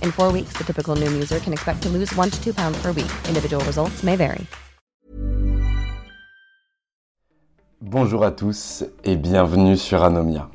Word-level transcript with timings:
In 0.00 0.12
four 0.12 0.32
weeks, 0.32 0.52
the 0.52 0.64
typical 0.64 0.94
Noom 0.94 1.16
user 1.16 1.40
can 1.40 1.52
expect 1.52 1.82
to 1.82 1.88
lose 1.88 2.14
one 2.16 2.30
to 2.30 2.40
two 2.40 2.52
pounds 2.52 2.78
per 2.80 2.92
week. 2.92 3.10
Individual 3.28 3.62
results 3.64 4.04
may 4.04 4.16
vary. 4.16 4.46
Bonjour 7.80 8.24
à 8.24 8.30
tous 8.30 8.84
et 9.04 9.16
bienvenue 9.16 9.76
sur 9.76 10.04
Anomia. 10.04 10.48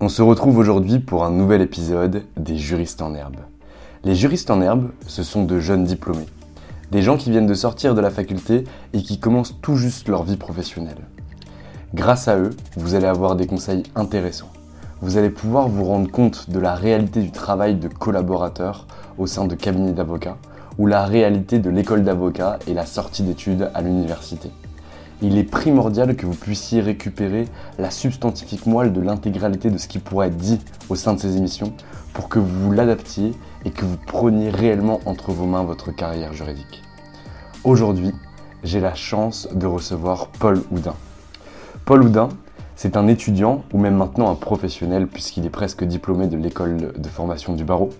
On 0.00 0.08
se 0.08 0.22
retrouve 0.22 0.56
aujourd'hui 0.58 1.00
pour 1.00 1.24
un 1.24 1.30
nouvel 1.30 1.60
épisode 1.60 2.24
des 2.36 2.56
juristes 2.56 3.02
en 3.02 3.14
herbe. 3.14 3.36
Les 4.04 4.14
juristes 4.14 4.50
en 4.50 4.62
herbe, 4.62 4.90
ce 5.06 5.22
sont 5.22 5.44
de 5.44 5.60
jeunes 5.60 5.84
diplômés. 5.84 6.28
Des 6.90 7.02
gens 7.02 7.16
qui 7.16 7.30
viennent 7.30 7.46
de 7.46 7.54
sortir 7.54 7.94
de 7.94 8.00
la 8.00 8.10
faculté 8.10 8.64
et 8.94 9.02
qui 9.02 9.18
commencent 9.18 9.60
tout 9.60 9.76
juste 9.76 10.08
leur 10.08 10.24
vie 10.24 10.36
professionnelle. 10.36 11.06
Grâce 11.94 12.26
à 12.26 12.38
eux, 12.38 12.50
vous 12.76 12.94
allez 12.94 13.06
avoir 13.06 13.36
des 13.36 13.46
conseils 13.46 13.82
intéressants. 13.94 14.50
Vous 15.02 15.16
allez 15.16 15.30
pouvoir 15.30 15.66
vous 15.66 15.82
rendre 15.82 16.08
compte 16.08 16.48
de 16.48 16.60
la 16.60 16.76
réalité 16.76 17.22
du 17.22 17.32
travail 17.32 17.74
de 17.74 17.88
collaborateur 17.88 18.86
au 19.18 19.26
sein 19.26 19.46
de 19.46 19.56
cabinets 19.56 19.90
d'avocats 19.90 20.36
ou 20.78 20.86
la 20.86 21.04
réalité 21.04 21.58
de 21.58 21.70
l'école 21.70 22.04
d'avocat 22.04 22.60
et 22.68 22.72
la 22.72 22.86
sortie 22.86 23.24
d'études 23.24 23.68
à 23.74 23.82
l'université. 23.82 24.52
Il 25.20 25.36
est 25.38 25.42
primordial 25.42 26.14
que 26.14 26.24
vous 26.24 26.36
puissiez 26.36 26.80
récupérer 26.80 27.46
la 27.80 27.90
substantifique 27.90 28.66
moelle 28.66 28.92
de 28.92 29.00
l'intégralité 29.00 29.70
de 29.70 29.78
ce 29.78 29.88
qui 29.88 29.98
pourrait 29.98 30.28
être 30.28 30.36
dit 30.36 30.60
au 30.88 30.94
sein 30.94 31.14
de 31.14 31.18
ces 31.18 31.36
émissions 31.36 31.72
pour 32.14 32.28
que 32.28 32.38
vous 32.38 32.70
l'adaptiez 32.70 33.32
et 33.64 33.72
que 33.72 33.84
vous 33.84 33.96
preniez 33.96 34.50
réellement 34.50 35.00
entre 35.04 35.32
vos 35.32 35.46
mains 35.46 35.64
votre 35.64 35.90
carrière 35.90 36.32
juridique. 36.32 36.80
Aujourd'hui, 37.64 38.12
j'ai 38.62 38.78
la 38.78 38.94
chance 38.94 39.48
de 39.52 39.66
recevoir 39.66 40.28
Paul 40.28 40.62
Houdin. 40.70 40.94
Paul 41.86 42.04
Houdin, 42.04 42.28
c'est 42.82 42.96
un 42.96 43.06
étudiant 43.06 43.62
ou 43.72 43.78
même 43.78 43.94
maintenant 43.94 44.28
un 44.28 44.34
professionnel 44.34 45.06
puisqu'il 45.06 45.46
est 45.46 45.50
presque 45.50 45.84
diplômé 45.84 46.26
de 46.26 46.36
l'école 46.36 46.92
de 46.98 47.08
formation 47.08 47.52
du 47.52 47.62
barreau, 47.62 47.90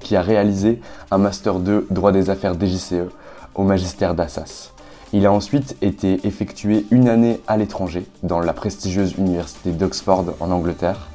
qui 0.00 0.16
a 0.16 0.22
réalisé 0.22 0.80
un 1.10 1.18
Master 1.18 1.58
2 1.58 1.88
droit 1.90 2.10
des 2.10 2.30
affaires 2.30 2.54
DJCE 2.54 3.12
au 3.54 3.64
magistère 3.64 4.14
d'Assas. 4.14 4.72
Il 5.12 5.26
a 5.26 5.30
ensuite 5.30 5.76
été 5.82 6.26
effectué 6.26 6.86
une 6.90 7.06
année 7.06 7.42
à 7.46 7.58
l'étranger 7.58 8.06
dans 8.22 8.40
la 8.40 8.54
prestigieuse 8.54 9.12
université 9.18 9.72
d'Oxford 9.72 10.24
en 10.40 10.50
Angleterre, 10.52 11.08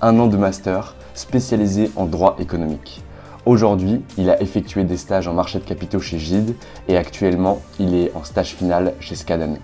un 0.00 0.16
an 0.20 0.28
de 0.28 0.36
master 0.36 0.94
spécialisé 1.14 1.90
en 1.96 2.06
droit 2.06 2.36
économique. 2.38 3.02
Aujourd'hui, 3.44 4.02
il 4.18 4.30
a 4.30 4.40
effectué 4.40 4.84
des 4.84 4.98
stages 4.98 5.26
en 5.26 5.34
marché 5.34 5.58
de 5.58 5.64
capitaux 5.64 5.98
chez 5.98 6.20
Gide 6.20 6.54
et 6.86 6.96
actuellement, 6.96 7.58
il 7.80 7.96
est 7.96 8.12
en 8.14 8.22
stage 8.22 8.54
final 8.54 8.94
chez 9.00 9.16
Scadane. 9.16 9.58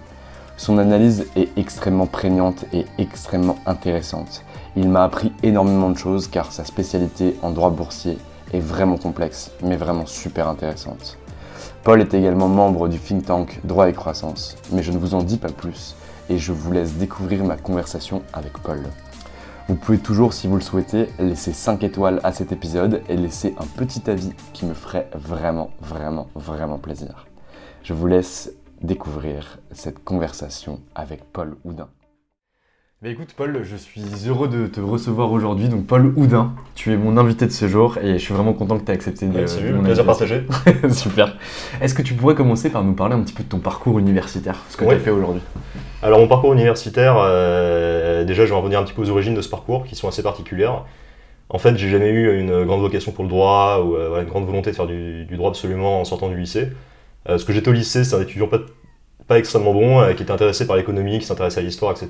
Son 0.57 0.79
analyse 0.79 1.27
est 1.37 1.49
extrêmement 1.57 2.07
prégnante 2.07 2.65
et 2.73 2.87
extrêmement 2.99 3.57
intéressante. 3.67 4.45
Il 4.77 4.89
m'a 4.89 5.05
appris 5.05 5.33
énormément 5.43 5.91
de 5.91 5.99
choses 5.99 6.29
car 6.29 6.53
sa 6.53 6.65
spécialité 6.65 7.37
en 7.43 7.51
droit 7.51 7.71
boursier 7.71 8.19
est 8.53 8.61
vraiment 8.61 8.99
complexe, 8.99 9.51
mais 9.63 9.77
vraiment 9.77 10.07
super 10.07 10.49
intéressante. 10.49 11.19
Paul 11.85 12.01
est 12.01 12.15
également 12.15 12.49
membre 12.49 12.89
du 12.89 12.99
think 12.99 13.27
tank 13.27 13.61
Droit 13.65 13.89
et 13.89 13.93
Croissance, 13.93 14.57
mais 14.71 14.83
je 14.83 14.93
ne 14.93 14.99
vous 14.99 15.15
en 15.15 15.23
dis 15.23 15.39
pas 15.39 15.51
plus 15.51 15.97
et 16.31 16.39
je 16.39 16.53
vous 16.53 16.71
laisse 16.71 16.95
découvrir 16.95 17.45
ma 17.45 17.57
conversation 17.57 18.23
avec 18.33 18.53
Paul. 18.59 18.83
Vous 19.69 19.75
pouvez 19.75 19.99
toujours, 19.99 20.33
si 20.33 20.49
vous 20.49 20.57
le 20.57 20.63
souhaitez, 20.63 21.09
laisser 21.19 21.53
5 21.53 21.83
étoiles 21.83 22.21
à 22.25 22.33
cet 22.33 22.53
épisode 22.53 23.03
et 23.09 23.17
laisser 23.17 23.55
un 23.59 23.67
petit 23.67 24.09
avis 24.11 24.33
qui 24.53 24.67
me 24.67 24.75
ferait 24.75 25.09
vraiment, 25.15 25.71
vraiment, 25.81 26.29
vraiment 26.35 26.79
plaisir. 26.79 27.27
Je 27.83 27.95
vous 27.95 28.07
laisse 28.07 28.53
découvrir 28.83 29.59
cette 29.71 30.03
conversation 30.05 30.81
avec 30.95 31.25
Paul 31.33 31.57
Houdin. 31.65 31.89
Bah 33.01 33.09
écoute 33.09 33.31
Paul, 33.37 33.63
je 33.65 33.75
suis 33.77 34.05
heureux 34.29 34.47
de 34.47 34.69
te 34.69 34.79
recevoir 34.79 35.33
aujourd'hui. 35.33 35.69
Donc 35.69 35.87
Paul 35.87 36.13
Houdin, 36.17 36.53
tu 36.77 36.93
es 36.93 36.97
mon 36.97 37.17
invité 37.17 37.47
de 37.47 37.51
ce 37.51 37.67
jour 37.67 37.99
et 37.99 38.13
je 38.13 38.19
suis 38.19 38.33
vraiment 38.33 38.53
content 38.53 38.79
que 38.79 38.85
tu 38.85 38.93
aies 38.93 38.95
accepté 38.95 39.27
de, 39.27 39.33
Merci, 39.37 39.61
de 39.61 39.73
mon 39.73 39.83
plaisir 39.83 40.05
partagé. 40.05 40.47
Super. 40.91 41.37
Est-ce 41.81 41.95
que 41.95 42.03
tu 42.03 42.15
pourrais 42.15 42.37
commencer 42.37 42.71
par 42.71 42.85
nous 42.85 42.93
parler 42.93 43.17
un 43.17 43.21
petit 43.23 43.35
peu 43.35 43.43
de 43.43 43.49
ton 43.49 43.59
parcours 43.59 43.99
universitaire, 43.99 44.57
ce 44.69 44.77
que 44.77 44.85
Oui. 44.85 44.91
tu 44.91 44.97
as 44.97 45.01
fait 45.01 45.11
aujourd'hui? 45.11 45.43
Alors 46.01 46.21
mon 46.21 46.29
parcours 46.29 46.53
universitaire, 46.53 47.17
euh, 47.19 48.25
déjà 48.25 48.45
je 48.45 48.51
vais 48.51 48.57
revenir 48.57 48.79
un 48.79 48.85
petit 48.85 48.93
peu 48.93 49.03
aux 49.03 49.11
origines 49.11 49.35
de 49.35 49.43
ce 49.43 49.49
parcours 49.49 49.85
qui 49.85 49.97
sont 49.97 50.07
assez 50.07 50.23
particulières. 50.23 50.85
En 51.49 51.59
fait, 51.59 51.77
j'ai 51.77 51.91
jamais 51.91 52.11
eu 52.11 52.39
une 52.39 52.65
grande 52.65 52.81
vocation 52.81 53.11
pour 53.11 53.25
le 53.25 53.31
droit 53.31 53.81
ou 53.85 53.97
euh, 53.97 54.23
une 54.23 54.29
grande 54.29 54.47
volonté 54.47 54.71
de 54.71 54.77
faire 54.77 54.87
du, 54.87 55.25
du 55.25 55.37
droit 55.37 55.51
absolument 55.51 56.01
en 56.01 56.05
sortant 56.05 56.29
du 56.29 56.37
lycée. 56.37 56.69
Euh, 57.29 57.39
ce 57.39 57.45
que 57.45 57.53
j'étais 57.53 57.69
au 57.69 57.73
lycée, 57.73 58.05
c'est 58.05 58.17
un 58.17 58.23
étudiant 58.23 58.49
pas, 58.49 58.59
pas 59.29 59.39
extrêmement 59.39 59.73
bon, 59.73 60.01
euh, 60.01 60.13
qui 60.15 60.23
était 60.23 60.33
intéressé 60.33 60.67
par 60.67 60.77
l'économie, 60.77 61.19
qui 61.19 61.27
s'intéressait 61.27 61.61
à 61.61 61.63
l'histoire, 61.63 61.93
etc. 61.93 62.09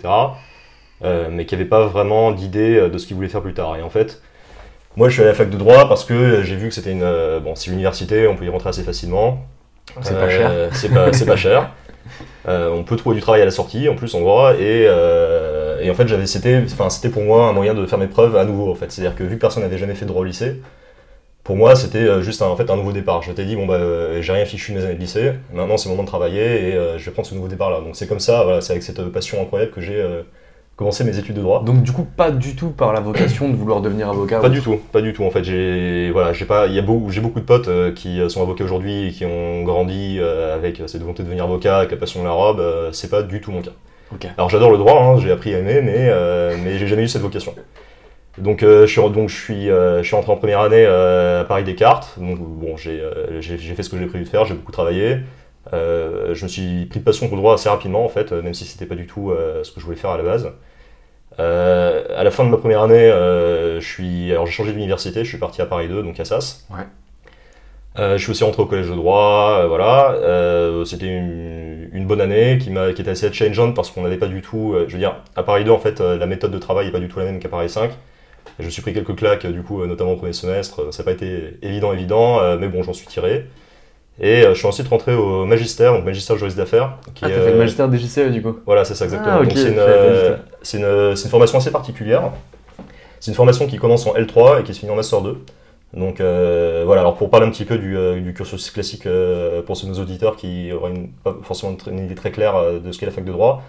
euh, 1.04 1.28
mais 1.30 1.46
qui 1.46 1.54
n'avait 1.54 1.68
pas 1.68 1.86
vraiment 1.86 2.32
d'idée 2.32 2.76
euh, 2.76 2.88
de 2.88 2.98
ce 2.98 3.06
qu'il 3.06 3.16
voulait 3.16 3.28
faire 3.28 3.42
plus 3.42 3.54
tard. 3.54 3.76
Et 3.76 3.82
en 3.82 3.90
fait, 3.90 4.22
moi 4.96 5.08
je 5.08 5.14
suis 5.14 5.22
allé 5.22 5.30
à 5.30 5.32
la 5.32 5.38
fac 5.38 5.50
de 5.50 5.56
droit 5.56 5.88
parce 5.88 6.04
que 6.04 6.42
j'ai 6.42 6.56
vu 6.56 6.68
que 6.68 6.74
c'était 6.74 6.92
une, 6.92 7.02
euh, 7.02 7.40
bon, 7.40 7.54
c'est 7.54 7.66
une 7.66 7.74
université, 7.74 8.26
on 8.28 8.36
peut 8.36 8.44
y 8.44 8.48
rentrer 8.48 8.70
assez 8.70 8.82
facilement. 8.82 9.44
C'est 10.00 10.14
pas 10.14 10.30
cher. 10.30 10.48
Euh, 10.50 10.68
C'est 10.72 11.26
pas, 11.26 11.36
cher. 11.36 11.70
Euh, 12.48 12.70
on 12.70 12.82
peut 12.82 12.96
trouver 12.96 13.16
du 13.16 13.22
travail 13.22 13.42
à 13.42 13.44
la 13.44 13.50
sortie, 13.50 13.88
en 13.88 13.94
plus 13.94 14.14
en 14.14 14.20
droit, 14.20 14.54
et, 14.54 14.86
euh, 14.88 15.80
et 15.80 15.90
en 15.90 15.94
fait 15.94 16.08
j'avais, 16.08 16.26
c'était, 16.26 16.62
enfin, 16.64 16.88
c'était 16.88 17.08
pour 17.08 17.22
moi 17.22 17.48
un 17.48 17.52
moyen 17.52 17.74
de 17.74 17.84
faire 17.86 17.98
mes 17.98 18.06
preuves 18.06 18.36
à 18.36 18.44
nouveau. 18.44 18.70
En 18.70 18.74
fait, 18.74 18.90
c'est-à-dire 18.90 19.16
que 19.16 19.24
vu 19.24 19.36
que 19.36 19.40
personne 19.40 19.62
n'avait 19.62 19.78
jamais 19.78 19.94
fait 19.94 20.04
de 20.04 20.10
droit 20.10 20.22
au 20.22 20.24
lycée, 20.24 20.60
pour 21.44 21.56
moi 21.56 21.74
c'était 21.74 21.98
euh, 21.98 22.22
juste 22.22 22.40
un, 22.42 22.46
en 22.46 22.56
fait 22.56 22.70
un 22.70 22.76
nouveau 22.76 22.92
départ. 22.92 23.22
Je 23.22 23.30
m'étais 23.30 23.44
dit 23.44 23.56
bon 23.56 23.66
bah 23.66 23.74
euh, 23.74 24.22
j'ai 24.22 24.32
rien 24.32 24.44
fichu 24.44 24.72
de 24.72 24.78
mes 24.78 24.84
années 24.84 24.94
de 24.94 25.00
lycée, 25.00 25.32
maintenant 25.52 25.76
c'est 25.76 25.88
le 25.88 25.92
moment 25.94 26.04
de 26.04 26.08
travailler 26.08 26.68
et 26.70 26.74
euh, 26.76 26.98
je 26.98 27.04
vais 27.04 27.10
prendre 27.10 27.28
ce 27.28 27.34
nouveau 27.34 27.48
départ 27.48 27.70
là. 27.70 27.80
Donc 27.80 27.96
c'est 27.96 28.06
comme 28.06 28.20
ça, 28.20 28.44
voilà, 28.44 28.60
c'est 28.60 28.72
avec 28.72 28.82
cette 28.82 29.02
passion 29.08 29.40
incroyable 29.42 29.72
que 29.72 29.80
j'ai 29.80 30.00
euh, 30.00 30.22
commencé 30.76 31.04
mes 31.04 31.18
études 31.18 31.36
de 31.36 31.42
droit. 31.42 31.62
Donc 31.64 31.82
du 31.82 31.92
coup, 31.92 32.04
pas 32.16 32.30
du 32.30 32.56
tout 32.56 32.70
par 32.70 32.92
la 32.92 33.00
vocation 33.00 33.48
de 33.48 33.56
vouloir 33.56 33.80
devenir 33.80 34.08
avocat 34.08 34.40
Pas 34.40 34.48
ou- 34.48 34.52
du 34.52 34.60
tout, 34.62 34.80
pas 34.92 35.00
du 35.02 35.12
tout. 35.12 35.24
En 35.24 35.30
fait, 35.30 35.44
j'ai 35.44 36.10
voilà, 36.12 36.32
j'ai 36.32 36.44
pas, 36.44 36.66
il 36.66 36.74
y 36.74 36.78
a 36.78 36.82
beaucoup, 36.82 37.10
j'ai 37.10 37.20
beaucoup 37.20 37.40
de 37.40 37.44
potes 37.44 37.68
euh, 37.68 37.92
qui 37.92 38.18
sont 38.30 38.40
avocats 38.42 38.64
aujourd'hui 38.64 39.08
et 39.08 39.10
qui 39.10 39.24
ont 39.24 39.62
grandi 39.64 40.18
avec 40.20 40.80
cette 40.86 41.00
volonté 41.00 41.22
de 41.22 41.28
devenir 41.28 41.44
avocat, 41.44 41.78
avec 41.78 41.90
la 41.90 41.96
passion 41.96 42.20
de 42.20 42.26
la 42.26 42.32
robe. 42.32 42.62
c'est 42.92 43.10
pas 43.10 43.22
du 43.22 43.40
tout 43.40 43.50
mon 43.52 43.62
cas. 43.62 43.72
Alors 44.36 44.50
j'adore 44.50 44.70
le 44.70 44.78
droit, 44.78 45.02
hein, 45.02 45.18
j'ai 45.20 45.30
appris 45.32 45.54
à 45.54 45.58
aimer, 45.58 45.80
mais 45.82 46.10
mais 46.62 46.78
j'ai 46.78 46.86
jamais 46.86 47.02
eu 47.04 47.08
cette 47.08 47.22
vocation. 47.22 47.54
Donc, 48.38 48.60
je 48.62 48.86
suis, 48.86 49.00
donc 49.10 49.28
je, 49.28 49.36
suis, 49.36 49.66
je 49.66 50.02
suis 50.02 50.16
rentré 50.16 50.32
en 50.32 50.36
première 50.36 50.60
année 50.60 50.86
à 50.86 51.44
Paris 51.46 51.64
Descartes. 51.64 52.14
Donc, 52.18 52.38
bon, 52.38 52.76
j'ai 52.76 53.00
fait 53.76 53.82
ce 53.82 53.90
que 53.90 53.98
j'ai 53.98 54.06
prévu 54.06 54.24
de 54.24 54.28
faire, 54.28 54.44
j'ai 54.44 54.54
beaucoup 54.54 54.72
travaillé. 54.72 55.18
je 55.72 56.42
me 56.42 56.48
suis 56.48 56.86
pris 56.86 57.00
de 57.00 57.04
passion 57.04 57.28
pour 57.28 57.36
le 57.36 57.42
droit 57.42 57.54
assez 57.54 57.68
rapidement, 57.68 58.04
en 58.04 58.08
fait, 58.08 58.32
même 58.32 58.54
si 58.54 58.64
c'était 58.64 58.86
pas 58.86 58.94
du 58.94 59.06
tout 59.06 59.32
ce 59.62 59.70
que 59.70 59.80
je 59.80 59.84
voulais 59.84 59.98
faire 59.98 60.10
à 60.10 60.16
la 60.16 60.22
base. 60.22 60.50
à 61.38 62.24
la 62.24 62.30
fin 62.30 62.44
de 62.44 62.48
ma 62.48 62.56
première 62.56 62.82
année, 62.82 63.10
je 63.10 63.86
suis, 63.86 64.32
alors 64.32 64.46
j'ai 64.46 64.52
changé 64.52 64.72
d'université, 64.72 65.24
je 65.24 65.28
suis 65.28 65.38
parti 65.38 65.60
à 65.60 65.66
Paris 65.66 65.88
2, 65.88 66.02
donc 66.02 66.18
à 66.18 66.24
SAS. 66.24 66.66
Ouais. 66.70 66.84
Euh, 67.98 68.16
je 68.16 68.22
suis 68.22 68.30
aussi 68.30 68.42
rentré 68.42 68.62
au 68.62 68.66
collège 68.66 68.88
de 68.88 68.94
droit, 68.94 69.58
euh, 69.60 69.66
voilà. 69.66 70.12
Euh, 70.12 70.84
c'était 70.84 71.06
une, 71.06 71.90
une, 71.92 72.06
bonne 72.06 72.22
année 72.22 72.56
qui, 72.58 72.70
m'a, 72.70 72.92
qui 72.94 73.02
était 73.02 73.10
assez 73.10 73.30
changeante 73.32 73.76
parce 73.76 73.90
qu'on 73.90 74.02
n'avait 74.02 74.16
pas 74.16 74.28
du 74.28 74.40
tout. 74.40 74.74
je 74.86 74.92
veux 74.92 74.98
dire, 74.98 75.16
à 75.36 75.42
Paris 75.42 75.64
2, 75.64 75.70
en 75.70 75.78
fait, 75.78 76.00
la 76.00 76.26
méthode 76.26 76.52
de 76.52 76.58
travail 76.58 76.86
n'est 76.86 76.92
pas 76.92 77.00
du 77.00 77.08
tout 77.08 77.18
la 77.18 77.26
même 77.26 77.38
qu'à 77.38 77.48
Paris 77.48 77.68
5. 77.68 77.90
Je 78.58 78.64
me 78.64 78.70
suis 78.70 78.82
pris 78.82 78.92
quelques 78.92 79.16
claques, 79.16 79.46
du 79.46 79.62
coup, 79.62 79.84
notamment 79.86 80.12
au 80.12 80.16
premier 80.16 80.32
semestre. 80.32 80.92
Ça 80.92 81.02
n'a 81.02 81.04
pas 81.04 81.12
été 81.12 81.58
évident, 81.62 81.92
évident, 81.92 82.56
mais 82.58 82.68
bon, 82.68 82.82
j'en 82.82 82.92
suis 82.92 83.06
tiré. 83.06 83.46
Et 84.20 84.42
je 84.42 84.54
suis 84.54 84.66
ensuite 84.66 84.88
rentré 84.88 85.14
au 85.14 85.46
magistère, 85.46 85.94
donc 85.94 86.04
magistère 86.04 86.36
juriste 86.36 86.56
d'affaires. 86.56 86.98
Qui 87.14 87.24
ah, 87.24 87.30
t'as 87.30 87.40
fait 87.40 87.52
le 87.52 87.58
magistère 87.58 87.88
des 87.88 87.98
JCE 87.98 88.30
du 88.30 88.42
coup 88.42 88.56
Voilà, 88.66 88.84
c'est 88.84 88.94
ça 88.94 89.06
exactement. 89.06 89.40
Ah, 89.40 89.44
c'est, 89.50 89.68
une, 89.68 89.80
c'est, 90.62 90.78
une, 90.78 91.16
c'est 91.16 91.24
une 91.24 91.30
formation 91.30 91.58
assez 91.58 91.70
particulière. 91.70 92.30
C'est 93.20 93.30
une 93.30 93.36
formation 93.36 93.66
qui 93.66 93.78
commence 93.78 94.06
en 94.06 94.14
L3 94.14 94.60
et 94.60 94.62
qui 94.64 94.74
se 94.74 94.80
finit 94.80 94.92
en 94.92 94.96
Master 94.96 95.22
2. 95.22 95.38
Donc 95.94 96.20
euh, 96.20 96.82
voilà, 96.86 97.02
alors 97.02 97.16
pour 97.16 97.28
parler 97.28 97.46
un 97.46 97.50
petit 97.50 97.64
peu 97.64 97.76
du, 97.76 97.96
euh, 97.96 98.20
du 98.20 98.32
cursus 98.32 98.70
classique 98.70 99.06
euh, 99.06 99.60
pour 99.62 99.76
nos 99.84 99.94
auditeurs 99.94 100.36
qui 100.36 100.72
auraient 100.72 100.90
une, 100.90 101.08
pas 101.08 101.36
forcément 101.42 101.76
une, 101.86 101.98
idée 101.98 102.14
très 102.14 102.30
claire 102.30 102.80
de 102.80 102.92
ce 102.92 102.98
qu'est 102.98 103.06
la 103.06 103.12
fac 103.12 103.24
de 103.24 103.32
droit, 103.32 103.62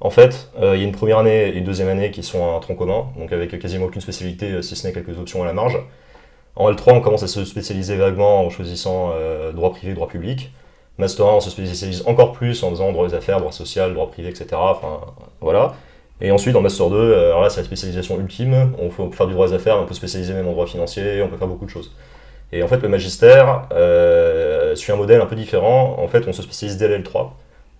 en 0.00 0.10
fait, 0.10 0.50
il 0.58 0.64
y 0.64 0.82
a 0.82 0.84
une 0.84 0.92
première 0.92 1.18
année 1.18 1.48
et 1.48 1.56
une 1.56 1.64
deuxième 1.64 1.88
année 1.88 2.10
qui 2.10 2.22
sont 2.22 2.56
un 2.56 2.58
tronc 2.60 2.74
commun, 2.74 3.06
donc 3.18 3.32
avec 3.32 3.58
quasiment 3.58 3.86
aucune 3.86 4.00
spécialité, 4.00 4.62
si 4.62 4.76
ce 4.76 4.86
n'est 4.86 4.92
quelques 4.92 5.18
options 5.18 5.42
à 5.42 5.46
la 5.46 5.52
marge. 5.52 5.78
En 6.56 6.70
L3, 6.70 6.94
on 6.94 7.00
commence 7.00 7.22
à 7.22 7.28
se 7.28 7.44
spécialiser 7.44 7.96
vaguement 7.96 8.44
en 8.44 8.50
choisissant 8.50 9.12
droit 9.52 9.70
privé, 9.70 9.94
droit 9.94 10.08
public. 10.08 10.52
Master 11.00 11.26
1, 11.26 11.32
on 11.32 11.40
se 11.40 11.50
spécialise 11.50 12.02
encore 12.06 12.32
plus 12.32 12.62
en 12.62 12.70
faisant 12.70 12.92
droit 12.92 13.08
des 13.08 13.14
affaires, 13.14 13.38
droit 13.40 13.52
social, 13.52 13.94
droit 13.94 14.10
privé, 14.10 14.28
etc. 14.28 14.48
Enfin, 14.54 15.00
voilà. 15.40 15.74
Et 16.20 16.30
ensuite, 16.30 16.54
en 16.54 16.60
Master 16.60 16.90
2, 16.90 16.96
euh, 16.96 17.26
alors 17.28 17.42
là, 17.42 17.50
c'est 17.50 17.60
la 17.60 17.66
spécialisation 17.66 18.20
ultime. 18.20 18.74
On 18.78 18.88
peut 18.88 19.16
faire 19.16 19.26
du 19.26 19.32
droit 19.32 19.48
des 19.48 19.54
affaires, 19.54 19.78
on 19.80 19.86
peut 19.86 19.94
spécialiser 19.94 20.34
même 20.34 20.46
en 20.46 20.52
droit 20.52 20.66
financier, 20.66 21.22
on 21.22 21.28
peut 21.28 21.38
faire 21.38 21.48
beaucoup 21.48 21.64
de 21.64 21.70
choses. 21.70 21.92
Et 22.52 22.62
en 22.62 22.68
fait, 22.68 22.82
le 22.82 22.88
magistère 22.88 23.68
euh, 23.72 24.74
suit 24.74 24.92
un 24.92 24.96
modèle 24.96 25.20
un 25.20 25.26
peu 25.26 25.36
différent. 25.36 25.96
En 25.98 26.08
fait, 26.08 26.28
on 26.28 26.32
se 26.32 26.42
spécialise 26.42 26.76
dès 26.76 26.88
l'L3. 26.88 27.30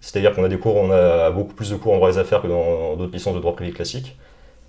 C'est-à-dire 0.00 0.34
qu'on 0.34 0.44
a 0.90 0.96
a 0.96 1.30
beaucoup 1.30 1.54
plus 1.54 1.70
de 1.70 1.76
cours 1.76 1.92
en 1.92 1.96
droit 1.96 2.10
des 2.10 2.18
affaires 2.18 2.42
que 2.42 2.46
dans 2.46 2.96
d'autres 2.96 3.12
licences 3.12 3.34
de 3.34 3.40
droit 3.40 3.54
privé 3.54 3.72
classique. 3.72 4.16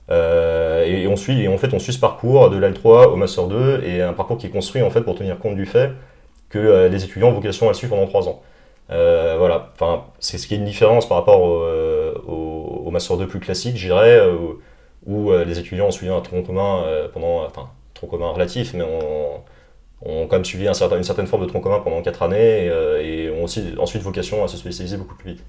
Euh, 0.09 0.83
et, 0.85 1.07
on 1.07 1.15
suit, 1.15 1.41
et 1.41 1.47
en 1.47 1.57
fait, 1.57 1.73
on 1.73 1.79
suit 1.79 1.93
ce 1.93 1.99
parcours 1.99 2.49
de 2.49 2.57
l'L3 2.57 3.07
au 3.07 3.15
Master 3.15 3.47
2, 3.47 3.83
et 3.85 4.01
un 4.01 4.13
parcours 4.13 4.37
qui 4.37 4.47
est 4.47 4.49
construit 4.49 4.81
en 4.81 4.89
fait 4.89 5.01
pour 5.01 5.15
tenir 5.15 5.39
compte 5.39 5.55
du 5.55 5.65
fait 5.65 5.91
que 6.49 6.89
les 6.91 7.03
étudiants 7.05 7.29
ont 7.29 7.33
vocation 7.33 7.67
à 7.67 7.69
le 7.69 7.75
suivre 7.75 7.95
pendant 7.95 8.07
3 8.07 8.27
ans. 8.27 8.41
voilà, 8.89 9.71
enfin, 9.73 10.05
c'est 10.19 10.37
ce 10.37 10.47
qui 10.47 10.53
est 10.55 10.57
une 10.57 10.65
différence 10.65 11.07
par 11.07 11.17
rapport 11.17 11.41
au, 11.41 12.89
Master 12.91 13.17
2 13.17 13.27
plus 13.27 13.39
classique, 13.39 13.77
j'irais, 13.77 14.19
euh, 14.19 14.35
où 15.05 15.31
euh, 15.31 15.45
les 15.45 15.59
étudiants 15.59 15.87
ont 15.87 15.91
suivi 15.91 16.11
un 16.11 16.21
tronc 16.21 16.43
commun 16.43 16.83
euh, 16.85 17.07
pendant, 17.11 17.45
enfin, 17.45 17.69
tronc 17.93 18.07
commun 18.07 18.29
relatif, 18.31 18.73
mais 18.73 18.83
on, 18.83 19.41
ont 20.03 20.27
quand 20.27 20.37
même 20.37 20.45
suivi 20.45 20.67
un 20.67 20.73
certain, 20.73 20.97
une 20.97 21.03
certaine 21.03 21.27
forme 21.27 21.43
de 21.43 21.47
tronc 21.47 21.61
commun 21.61 21.79
pendant 21.79 22.01
4 22.01 22.23
années 22.23 22.65
et, 23.01 23.29
ont 23.29 23.43
aussi 23.43 23.73
ensuite 23.77 24.01
vocation 24.01 24.43
à 24.43 24.47
se 24.47 24.57
spécialiser 24.57 24.97
beaucoup 24.97 25.15
plus 25.15 25.31
vite. 25.31 25.43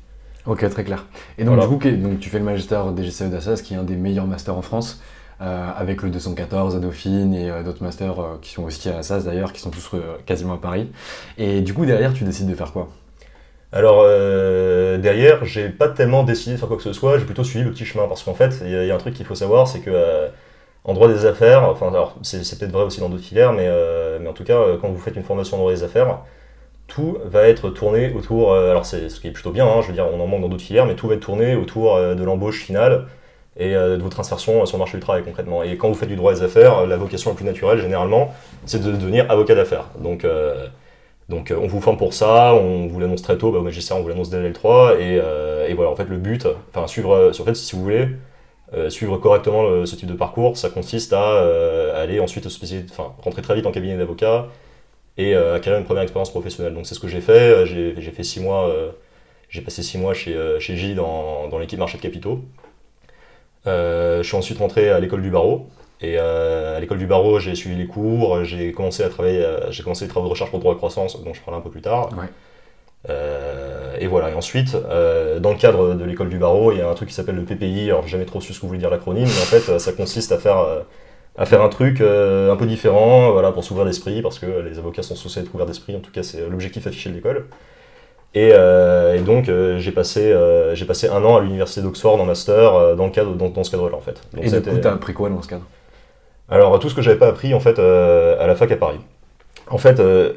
Ok, 0.47 0.69
très 0.69 0.85
clair. 0.85 1.07
Et 1.39 1.45
donc, 1.45 1.61
du 1.61 1.67
coup, 1.67 1.91
donc, 1.91 2.19
tu 2.19 2.29
fais 2.29 2.39
le 2.39 2.45
magistère 2.45 2.93
DGCE 2.95 3.31
d'Assas, 3.31 3.63
qui 3.63 3.75
est 3.75 3.77
un 3.77 3.85
des 3.85 3.97
meilleurs 3.97 4.27
masters 4.27 4.57
en 4.57 4.63
France, 4.63 5.01
avec 5.39 6.03
le 6.03 6.11
214 6.11 6.77
à 6.77 6.81
Dauphine 6.81 7.35
et 7.35 7.51
d'autres 7.65 7.83
masters 7.83 8.15
qui 8.43 8.53
sont 8.53 8.65
aussi 8.65 8.89
à 8.89 8.99
Assas 8.99 9.25
d'ailleurs, 9.25 9.53
qui 9.53 9.61
sont 9.61 9.71
tous 9.71 9.91
quasiment 10.27 10.55
à 10.55 10.59
Paris. 10.59 10.91
Et 11.39 11.61
du 11.61 11.75
coup, 11.75 11.87
derrière, 11.87 12.13
tu 12.13 12.25
décides 12.25 12.49
de 12.49 12.55
faire 12.55 12.73
quoi? 12.73 12.89
Alors 13.73 14.03
euh, 14.05 14.99
derrière, 14.99 15.45
j'ai 15.47 15.71
pas 15.71 15.89
tellement 15.89 16.25
décidé 16.25 16.53
de 16.53 16.59
faire 16.59 16.69
quoi 16.69 16.77
que 16.77 16.83
ce 16.83 16.93
soit, 16.93 17.19
j'ai 17.19 17.25
plutôt 17.25 17.43
suivi 17.43 17.65
le 17.65 17.73
petit 17.73 17.87
chemin 17.87 18.07
parce 18.07 18.23
qu'en 18.23 18.35
fait, 18.35 18.55
il 18.63 18.71
y, 18.71 18.91
a 18.91 18.95
un 18.95 18.99
truc 18.99 19.15
qu'il 19.15 19.25
faut 19.25 19.35
savoir, 19.35 19.67
c'est 19.67 19.81
que 19.81 19.91
euh, 19.91 20.29
en 20.85 20.93
droit 20.93 21.09
des 21.09 21.25
affaires, 21.25 21.65
enfin 21.65 21.89
alors 21.89 22.17
c'est 22.23 22.59
peut-être 22.59 22.73
vrai 22.73 22.85
aussi 22.85 23.01
dans 23.01 23.09
d'autres 23.09 23.23
filières, 23.23 23.55
mais, 23.55 23.67
euh, 23.67 24.02
mais 24.23 24.29
en 24.29 24.33
tout 24.33 24.45
cas, 24.45 24.59
quand 24.81 24.89
vous 24.89 24.99
faites 24.99 25.17
une 25.17 25.23
formation 25.23 25.57
droit 25.59 25.73
des 25.73 25.83
affaires, 25.83 26.21
tout 26.87 27.19
va 27.25 27.49
être 27.49 27.71
tourné 27.71 28.13
autour, 28.13 28.55
alors 28.55 28.85
c'est 28.85 29.09
ce 29.09 29.21
qui 29.21 29.29
est 29.29 29.31
plutôt 29.31 29.51
bien, 29.51 29.67
hein, 29.67 29.81
je 29.83 29.89
veux 29.89 29.93
dire, 29.93 30.07
on 30.13 30.21
en 30.21 30.27
manque 30.27 30.43
dans 30.43 30.49
d'autres 30.49 30.63
filières, 30.63 30.87
mais 30.87 30.95
tout 30.95 31.09
va 31.09 31.15
être 31.15 31.21
tourné 31.21 31.55
autour 31.57 31.97
de 31.99 32.25
l'embauche 32.25 32.63
finale 32.63 33.07
et 33.59 33.73
de 33.73 34.03
votre 34.03 34.21
insertion 34.21 34.65
sur 34.67 34.77
le 34.77 34.81
marché 34.81 34.99
du 34.99 35.03
travail 35.03 35.23
concrètement. 35.23 35.63
Et 35.63 35.77
quand 35.77 35.89
vous 35.89 35.95
faites 35.95 36.09
du 36.09 36.17
droit 36.17 36.35
des 36.35 36.43
affaires, 36.43 36.87
la 36.87 36.97
vocation 36.97 37.31
la 37.31 37.37
plus 37.37 37.45
naturelle 37.45 37.79
généralement, 37.79 38.35
c'est 38.67 38.83
de 38.83 38.93
devenir 38.93 39.31
avocat 39.31 39.55
d'affaires. 39.55 39.87
Donc 39.99 40.25
euh, 41.51 41.57
on 41.57 41.67
vous 41.67 41.81
forme 41.81 41.97
pour 41.97 42.15
ça, 42.15 42.55
on 42.55 42.87
vous 42.87 43.01
l'annonce 43.01 43.23
très 43.23 43.39
tôt, 43.39 43.53
bah, 43.53 43.59
au 43.59 43.63
magistère 43.63 43.97
on 43.97 44.03
vous 44.03 44.09
l'annonce 44.09 44.31
dès 44.31 44.51
L3, 44.51 44.97
euh, 44.99 45.67
et, 45.69 45.75
voilà, 45.75 45.91
en 45.91 45.97
fait 45.97 46.09
le 46.09 46.17
but, 46.17 46.47
enfin 46.75 46.87
suivre, 46.87 47.13
euh, 47.15 47.31
en 47.31 47.45
fait 47.45 47.55
si 47.55 47.77
vous 47.77 47.83
voulez, 47.83 48.09
suivre 48.89 49.19
correctement 49.19 49.85
ce 49.85 49.97
type 49.97 50.09
de 50.09 50.15
parcours, 50.15 50.57
ça 50.57 50.71
consiste 50.71 51.13
à 51.13 51.95
aller 51.95 52.21
ensuite 52.21 52.49
se 52.49 52.77
enfin 52.91 53.13
rentrer 53.23 53.43
très 53.43 53.55
vite 53.55 53.67
en 53.67 53.73
cabinet 53.73 53.97
d'avocat 53.97 54.47
et 55.19 55.35
acquérir 55.35 55.79
une 55.79 55.85
première 55.85 56.03
expérience 56.03 56.31
professionnelle. 56.31 56.75
Donc 56.75 56.87
c'est 56.87 56.95
ce 56.95 57.01
que 57.01 57.09
j'ai 57.09 57.21
fait, 57.21 57.67
j'ai 57.67 58.13
fait 58.13 58.23
six 58.23 58.41
mois, 58.41 58.75
j'ai 59.49 59.61
passé 59.61 59.83
six 59.83 59.99
mois 59.99 60.15
chez, 60.15 60.37
chez 60.59 60.77
J 60.77 60.95
dans, 60.95 61.49
dans 61.49 61.59
l'équipe 61.59 61.79
marché 61.79 61.99
de 61.99 62.03
capitaux. 62.03 62.41
je 63.67 64.23
suis 64.23 64.37
ensuite 64.37 64.59
rentré 64.59 64.91
à 64.91 65.01
l'école 65.01 65.23
du 65.23 65.31
barreau, 65.31 65.69
et 66.03 66.17
euh, 66.19 66.77
à 66.77 66.81
l'école 66.81 66.99
du 66.99 67.07
barreau, 67.07 67.39
j'ai 67.39 67.55
suivi 67.55 67.77
les 67.77 67.87
cours, 67.87 68.45
j'ai 68.45 68.73
commencé 68.73 69.05
à 69.05 69.09
travailler, 69.09 69.45
euh, 69.45 69.71
j'ai 69.71 69.85
commencé 69.85 70.05
les 70.05 70.11
travaux 70.11 70.27
de 70.27 70.31
recherche 70.31 70.51
pour 70.51 70.59
droit 70.59 70.73
de 70.73 70.79
croissance, 70.79 71.23
dont 71.23 71.33
je 71.33 71.41
parlerai 71.41 71.61
un 71.61 71.65
peu 71.65 71.71
plus 71.71 71.81
tard. 71.81 72.11
Euh, 73.09 73.97
et 73.99 74.07
voilà. 74.07 74.31
Et 74.31 74.35
ensuite, 74.35 74.75
dans 74.75 75.51
le 75.51 75.59
cadre 75.59 75.95
de 75.95 76.05
l'école 76.05 76.29
du 76.29 76.39
barreau, 76.39 76.73
il 76.73 76.79
y 76.79 76.81
a 76.81 76.89
un 76.89 76.95
truc 76.95 77.09
qui 77.09 77.15
s'appelle 77.15 77.37
le 77.37 77.45
PPI. 77.45 77.91
Alors, 77.91 78.03
j'ai 78.05 78.11
jamais 78.11 78.25
trop 78.25 78.41
su 78.41 78.53
ce 78.53 78.61
que 78.61 78.67
voulait 78.67 78.79
dire 78.79 78.91
l'acronyme, 78.91 79.27
mais 79.27 79.43
en 79.43 79.61
fait, 79.61 79.79
ça 79.79 79.93
consiste 79.93 80.33
à 80.33 80.39
faire 80.39 80.85
à 81.35 81.47
faire 81.47 81.63
un 81.63 81.71
truc 81.71 82.01
un 82.01 82.57
peu 82.57 82.67
différent, 82.67 83.33
voilà, 83.33 83.53
pour 83.53 83.65
s'ouvrir 83.65 83.87
l'esprit, 83.87 84.21
parce 84.21 84.39
que 84.39 84.61
les 84.61 84.79
avocats 84.79 85.03
sont 85.03 85.17
censés 85.17 85.41
être 85.41 85.55
ouverts 85.55 85.67
d'esprit. 85.67 85.97
En 85.97 86.01
tout 86.01 86.13
cas, 86.13 86.23
c'est 86.23 86.49
l'objectif 86.49 86.87
affiché 86.87 87.11
de 87.11 87.15
l'école. 87.15 87.47
Et, 88.35 88.53
donc, 89.25 89.51
j'ai 89.79 89.93
passé, 89.93 90.37
j'ai 90.75 90.85
passé 90.85 91.09
un 91.09 91.25
an 91.25 91.37
à 91.37 91.41
l'université 91.41 91.83
d'Oxford 91.83 92.21
en 92.21 92.25
master 92.25 92.97
dans, 92.97 93.07
le 93.07 93.13
cadre, 93.13 93.35
dans, 93.35 93.65
ce 93.65 93.71
cadre-là, 93.71 93.97
en 93.97 94.01
fait. 94.01 94.21
et 94.41 94.51
du 94.51 94.61
coup, 94.61 94.79
t'as 94.81 94.93
appris 94.93 95.15
quoi 95.15 95.29
dans 95.29 95.43
ce 95.43 95.49
cadre? 95.49 95.65
Alors, 96.53 96.79
tout 96.79 96.91
ce 96.91 96.95
que 96.95 97.01
j'avais 97.01 97.19
pas 97.19 97.29
appris 97.29 97.55
en 97.55 97.61
fait 97.61 97.79
euh, 97.79 98.37
à 98.39 98.47
la 98.47 98.55
fac 98.55 98.71
à 98.71 98.77
Paris. 98.77 99.01
En 99.71 99.79
fait, 99.79 100.01
euh, 100.01 100.35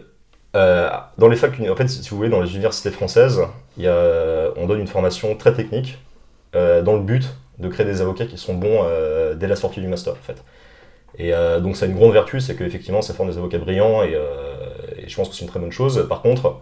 euh, 0.55 0.89
dans 1.17 1.27
les 1.27 1.35
facs, 1.35 1.59
en 1.59 1.75
fait, 1.75 1.87
si 1.87 2.09
vous 2.09 2.17
voulez, 2.17 2.29
dans 2.29 2.41
les 2.41 2.51
universités 2.51 2.91
françaises, 2.91 3.39
a, 3.39 4.51
on 4.57 4.65
donne 4.67 4.79
une 4.79 4.87
formation 4.87 5.35
très 5.35 5.53
technique 5.53 5.97
dans 6.53 6.93
le 6.93 7.01
but 7.01 7.35
de 7.59 7.67
créer 7.67 7.85
des 7.85 8.01
avocats 8.01 8.25
qui 8.25 8.37
sont 8.37 8.53
bons 8.53 8.85
dès 9.35 9.47
la 9.47 9.57
sortie 9.57 9.81
du 9.81 9.87
master, 9.87 10.13
en 10.13 10.23
fait. 10.23 10.41
Et 11.17 11.33
donc, 11.61 11.75
ça 11.75 11.85
a 11.85 11.89
une 11.89 11.95
grande 11.95 12.13
vertu, 12.13 12.39
c'est 12.39 12.55
qu'effectivement, 12.55 13.01
ça 13.01 13.13
forme 13.13 13.29
des 13.29 13.37
avocats 13.37 13.57
brillants 13.57 14.03
et, 14.03 14.17
je 15.05 15.15
pense 15.15 15.27
que 15.27 15.35
c'est 15.35 15.43
une 15.43 15.49
très 15.49 15.59
bonne 15.59 15.73
chose. 15.73 16.05
Par 16.07 16.21
contre, 16.21 16.61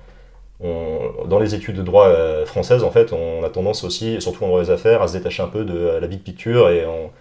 dans 0.59 1.37
les 1.39 1.53
études 1.53 1.75
de 1.75 1.83
droit 1.83 2.11
françaises, 2.45 2.83
en 2.83 2.89
fait, 2.89 3.13
on 3.13 3.43
a 3.43 3.49
tendance 3.49 3.83
aussi, 3.83 4.19
surtout 4.19 4.43
en 4.45 4.47
droit 4.47 4.61
des 4.63 4.71
affaires, 4.71 5.03
à 5.03 5.07
se 5.07 5.13
détacher 5.15 5.43
un 5.43 5.47
peu 5.47 5.63
de 5.63 5.99
la 6.01 6.07
big 6.07 6.23
picture 6.23 6.69
et 6.69 6.87
on, 6.87 7.11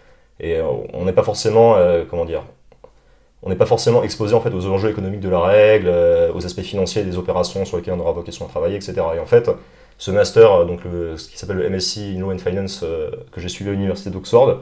euh, 0.42 1.04
n'est 1.04 1.12
pas 1.12 1.22
forcément, 1.22 1.76
euh, 1.76 2.04
comment 2.08 2.24
dire, 2.24 2.42
on 3.42 3.50
n'est 3.50 3.56
pas 3.56 3.66
forcément 3.66 4.02
exposé 4.02 4.34
en 4.34 4.40
fait 4.40 4.54
aux 4.54 4.66
enjeux 4.66 4.90
économiques 4.90 5.20
de 5.20 5.28
la 5.28 5.40
règle, 5.40 5.88
euh, 5.88 6.32
aux 6.32 6.44
aspects 6.46 6.62
financiers 6.62 7.02
des 7.02 7.18
opérations 7.18 7.64
sur 7.64 7.76
lesquelles 7.76 7.94
on 7.94 8.00
aura 8.00 8.12
vocation 8.12 8.46
à 8.46 8.48
travailler, 8.48 8.76
etc. 8.76 8.94
Et 9.16 9.18
en 9.18 9.26
fait, 9.26 9.50
ce 9.98 10.10
master, 10.10 10.66
donc 10.66 10.80
ce 10.84 11.28
qui 11.28 11.38
s'appelle 11.38 11.58
le 11.58 11.68
MSc 11.68 11.98
in 11.98 12.20
Law 12.20 12.32
and 12.32 12.38
Finance 12.38 12.84
que 13.32 13.40
j'ai 13.40 13.48
suivi 13.48 13.70
à 13.70 13.72
l'université 13.72 14.10
d'Oxford, 14.10 14.60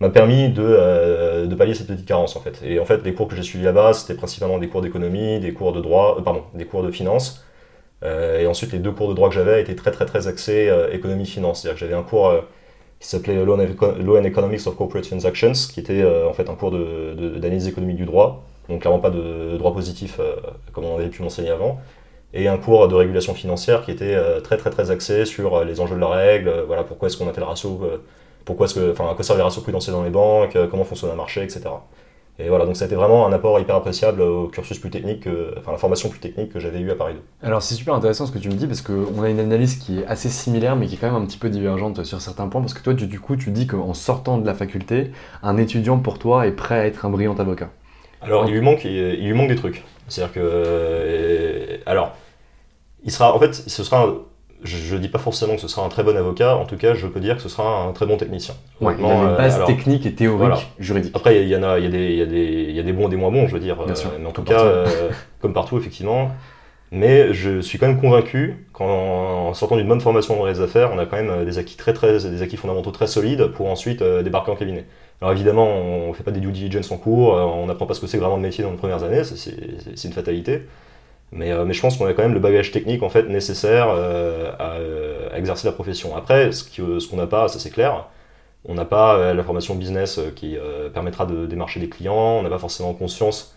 m'a 0.00 0.08
permis 0.10 0.48
de, 0.50 1.46
de, 1.46 1.54
pallier 1.54 1.74
cette 1.74 1.88
petite 1.88 2.06
carence 2.06 2.36
en 2.36 2.40
fait. 2.40 2.60
Et 2.64 2.78
en 2.78 2.84
fait, 2.84 3.02
les 3.04 3.12
cours 3.12 3.28
que 3.28 3.36
j'ai 3.36 3.42
suivis 3.42 3.64
là-bas, 3.64 3.92
c'était 3.92 4.14
principalement 4.14 4.58
des 4.58 4.68
cours 4.68 4.80
d'économie, 4.80 5.40
des 5.40 5.52
cours 5.52 5.72
de 5.72 5.80
droit, 5.80 6.22
pardon, 6.24 6.44
des 6.54 6.64
cours 6.64 6.82
de 6.82 6.90
finance. 6.90 7.44
et 8.02 8.46
ensuite, 8.46 8.72
les 8.72 8.78
deux 8.78 8.92
cours 8.92 9.08
de 9.08 9.14
droit 9.14 9.28
que 9.28 9.34
j'avais 9.34 9.60
étaient 9.60 9.74
très 9.74 9.90
très 9.90 10.06
très 10.06 10.26
axés 10.26 10.72
économie-finance. 10.92 11.62
C'est-à-dire 11.62 11.74
que 11.74 11.80
j'avais 11.80 11.98
un 11.98 12.04
cours 12.04 12.32
qui 13.00 13.08
s'appelait 13.08 13.44
Law 13.44 13.56
and 13.56 14.24
Economics 14.24 14.66
of 14.66 14.76
Corporate 14.76 15.06
Transactions, 15.06 15.52
qui 15.72 15.80
était 15.80 16.02
euh, 16.02 16.28
en 16.28 16.32
fait 16.32 16.48
un 16.50 16.54
cours 16.54 16.72
d'analyse 16.72 17.64
de, 17.64 17.70
économique 17.70 17.96
du 17.96 18.04
droit, 18.04 18.44
donc 18.68 18.80
clairement 18.80 18.98
pas 18.98 19.10
de, 19.10 19.56
droit 19.56 19.72
positif 19.72 20.18
euh, 20.18 20.34
comme 20.72 20.84
on 20.84 20.96
avait 20.96 21.08
pu 21.08 21.22
m'enseigner 21.22 21.50
avant, 21.50 21.80
et 22.34 22.48
un 22.48 22.58
cours 22.58 22.88
de 22.88 22.94
régulation 22.94 23.34
financière 23.34 23.84
qui 23.84 23.92
était 23.92 24.14
euh, 24.14 24.40
très 24.40 24.56
très 24.56 24.70
très 24.70 24.90
axé 24.90 25.24
sur 25.24 25.64
les 25.64 25.80
enjeux 25.80 25.94
de 25.94 26.00
la 26.00 26.08
règle, 26.08 26.64
voilà 26.66 26.82
pourquoi 26.82 27.08
est-ce 27.08 27.16
qu'on 27.16 27.28
a 27.28 27.32
tel 27.32 27.44
ratio, 27.44 27.80
pourquoi 28.44 28.66
est-ce 28.66 28.74
que, 28.74 28.90
enfin 28.90 29.08
à 29.10 29.14
quoi 29.14 29.24
servent 29.24 29.38
les 29.38 29.44
ratios 29.44 29.62
prudentiels 29.62 29.94
dans 29.94 30.02
les 30.02 30.10
banques, 30.10 30.56
comment 30.70 30.84
fonctionne 30.84 31.10
un 31.10 31.14
marché, 31.14 31.42
etc. 31.42 31.62
Et 32.40 32.48
voilà, 32.48 32.66
donc 32.66 32.76
ça 32.76 32.84
a 32.84 32.86
été 32.86 32.94
vraiment 32.94 33.26
un 33.26 33.32
apport 33.32 33.58
hyper 33.58 33.74
appréciable 33.74 34.20
au 34.22 34.46
cursus 34.46 34.78
plus 34.78 34.90
technique, 34.90 35.20
que- 35.24 35.54
enfin 35.58 35.72
la 35.72 35.78
formation 35.78 36.08
plus 36.08 36.20
technique 36.20 36.52
que 36.52 36.60
j'avais 36.60 36.78
eue 36.80 36.90
à 36.90 36.94
Paris 36.94 37.14
2. 37.14 37.20
Alors 37.46 37.62
c'est 37.62 37.74
super 37.74 37.94
intéressant 37.94 38.26
ce 38.26 38.32
que 38.32 38.38
tu 38.38 38.48
me 38.48 38.54
dis 38.54 38.66
parce 38.68 38.80
qu'on 38.80 39.22
a 39.22 39.28
une 39.28 39.40
analyse 39.40 39.76
qui 39.76 39.98
est 40.00 40.06
assez 40.06 40.28
similaire 40.28 40.76
mais 40.76 40.86
qui 40.86 40.94
est 40.94 40.98
quand 40.98 41.10
même 41.10 41.20
un 41.20 41.26
petit 41.26 41.38
peu 41.38 41.50
divergente 41.50 42.04
sur 42.04 42.20
certains 42.20 42.46
points 42.48 42.60
parce 42.60 42.74
que 42.74 42.82
toi 42.82 42.94
tu- 42.94 43.08
du 43.08 43.18
coup 43.18 43.34
tu 43.36 43.50
dis 43.50 43.66
qu'en 43.66 43.92
sortant 43.92 44.38
de 44.38 44.46
la 44.46 44.54
faculté, 44.54 45.10
un 45.42 45.56
étudiant 45.56 45.98
pour 45.98 46.18
toi 46.20 46.46
est 46.46 46.52
prêt 46.52 46.78
à 46.78 46.86
être 46.86 47.04
un 47.04 47.10
brillant 47.10 47.34
avocat. 47.34 47.70
Alors, 48.20 48.46
il 48.46 48.52
lui 48.52 48.60
manque, 48.60 48.84
il, 48.84 48.90
il 48.92 49.26
lui 49.28 49.32
manque 49.34 49.48
des 49.48 49.56
trucs. 49.56 49.84
C'est-à-dire 50.08 50.34
que, 50.34 50.40
euh, 50.42 51.76
alors, 51.86 52.12
il 53.04 53.10
sera, 53.12 53.34
en 53.34 53.38
fait, 53.38 53.54
ce 53.54 53.84
sera, 53.84 54.04
un- 54.04 54.16
je, 54.62 54.76
je 54.76 54.96
dis 54.96 55.08
pas 55.08 55.18
forcément 55.18 55.54
que 55.54 55.60
ce 55.60 55.68
sera 55.68 55.84
un 55.84 55.88
très 55.88 56.02
bon 56.02 56.16
avocat. 56.16 56.56
En 56.56 56.64
tout 56.64 56.76
cas, 56.76 56.94
je 56.94 57.06
peux 57.06 57.20
dire 57.20 57.36
que 57.36 57.42
ce 57.42 57.48
sera 57.48 57.84
un 57.84 57.92
très 57.92 58.06
bon 58.06 58.16
technicien. 58.16 58.54
Ouais, 58.80 58.94
il 58.98 59.04
Honnêtement, 59.04 59.22
a 59.22 59.26
les 59.26 59.32
euh, 59.32 59.36
bases 59.36 59.54
alors, 59.56 59.66
techniques 59.68 60.06
et 60.06 60.14
théoriques 60.14 60.38
voilà. 60.38 60.58
juridiques. 60.78 61.14
Après, 61.14 61.42
il 61.42 61.48
y 61.48 61.56
en 61.56 61.62
a, 61.62 61.78
il 61.78 61.84
y 61.84 61.88
a 61.88 61.90
des, 61.90 62.06
il 62.10 62.18
y 62.18 62.22
a 62.22 62.26
des, 62.26 62.66
il 62.68 62.76
y 62.76 62.80
a 62.80 62.82
des 62.82 62.92
bons 62.92 63.06
et 63.06 63.10
des 63.10 63.16
moins 63.16 63.30
bons, 63.30 63.46
je 63.48 63.54
veux 63.54 63.60
dire. 63.60 63.76
Bien 63.76 63.92
euh, 63.92 63.94
sûr, 63.94 64.10
mais 64.18 64.26
en 64.26 64.32
tout 64.32 64.42
cas, 64.42 64.62
euh, 64.62 65.10
comme 65.40 65.52
partout, 65.52 65.78
effectivement. 65.78 66.30
Mais 66.90 67.34
je 67.34 67.60
suis 67.60 67.78
quand 67.78 67.86
même 67.86 68.00
convaincu 68.00 68.66
qu'en 68.72 69.52
sortant 69.52 69.76
d'une 69.76 69.88
bonne 69.88 70.00
formation 70.00 70.36
dans 70.36 70.46
les 70.46 70.60
affaires, 70.60 70.90
on 70.94 70.98
a 70.98 71.04
quand 71.04 71.16
même 71.16 71.30
euh, 71.30 71.44
des 71.44 71.58
acquis 71.58 71.76
très, 71.76 71.92
très, 71.92 72.18
des 72.18 72.42
acquis 72.42 72.56
fondamentaux 72.56 72.90
très 72.90 73.06
solides 73.06 73.48
pour 73.48 73.68
ensuite 73.68 74.00
euh, 74.00 74.22
débarquer 74.22 74.50
en 74.50 74.56
cabinet. 74.56 74.86
Alors 75.20 75.32
évidemment, 75.32 75.68
on 75.68 76.12
fait 76.14 76.22
pas 76.22 76.30
des 76.30 76.40
due 76.40 76.50
diligence 76.50 76.90
en 76.90 76.96
cours, 76.96 77.34
euh, 77.36 77.42
on 77.42 77.66
n'apprend 77.66 77.84
pas 77.86 77.92
ce 77.92 78.00
que 78.00 78.06
c'est 78.06 78.16
vraiment 78.16 78.36
le 78.36 78.42
métier 78.42 78.64
dans 78.64 78.70
les 78.70 78.76
premières 78.76 79.02
années, 79.02 79.22
c'est 79.24 80.04
une 80.04 80.12
fatalité. 80.12 80.62
Mais, 81.32 81.52
euh, 81.52 81.64
mais 81.64 81.74
je 81.74 81.80
pense 81.80 81.96
qu'on 81.98 82.06
a 82.06 82.14
quand 82.14 82.22
même 82.22 82.34
le 82.34 82.40
bagage 82.40 82.70
technique 82.72 83.02
en 83.02 83.10
fait 83.10 83.24
nécessaire 83.24 83.88
euh, 83.90 84.50
à, 84.58 84.76
euh, 84.76 85.28
à 85.32 85.38
exercer 85.38 85.66
la 85.66 85.72
profession. 85.72 86.16
Après, 86.16 86.52
ce 86.52 87.08
qu'on 87.08 87.16
n'a 87.16 87.26
pas, 87.26 87.48
ça 87.48 87.58
c'est 87.58 87.70
clair, 87.70 88.06
on 88.64 88.74
n'a 88.74 88.84
pas 88.84 89.34
la 89.34 89.42
formation 89.44 89.74
business 89.74 90.20
qui 90.36 90.56
permettra 90.92 91.26
de 91.26 91.46
démarcher 91.46 91.80
des 91.80 91.88
clients, 91.88 92.38
on 92.38 92.42
n'a 92.42 92.50
pas 92.50 92.58
forcément 92.58 92.92
conscience 92.94 93.54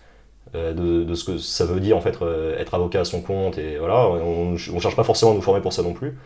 de, 0.54 1.14
ce 1.16 1.24
que 1.24 1.38
ça 1.38 1.66
veut 1.66 1.80
dire 1.80 1.98
en 1.98 2.02
fait 2.02 2.18
être 2.58 2.74
avocat 2.76 3.02
à 3.02 3.06
son 3.06 3.22
compte 3.22 3.58
et 3.58 3.78
voilà, 3.78 4.08
on, 4.08 4.54
on 4.54 4.80
cherche 4.80 4.96
pas 4.96 5.04
forcément 5.04 5.32
à 5.32 5.36
nous 5.36 5.42
former 5.42 5.62
pour 5.62 5.74
ça 5.74 5.82
non 5.84 5.94
plus. 5.94 6.18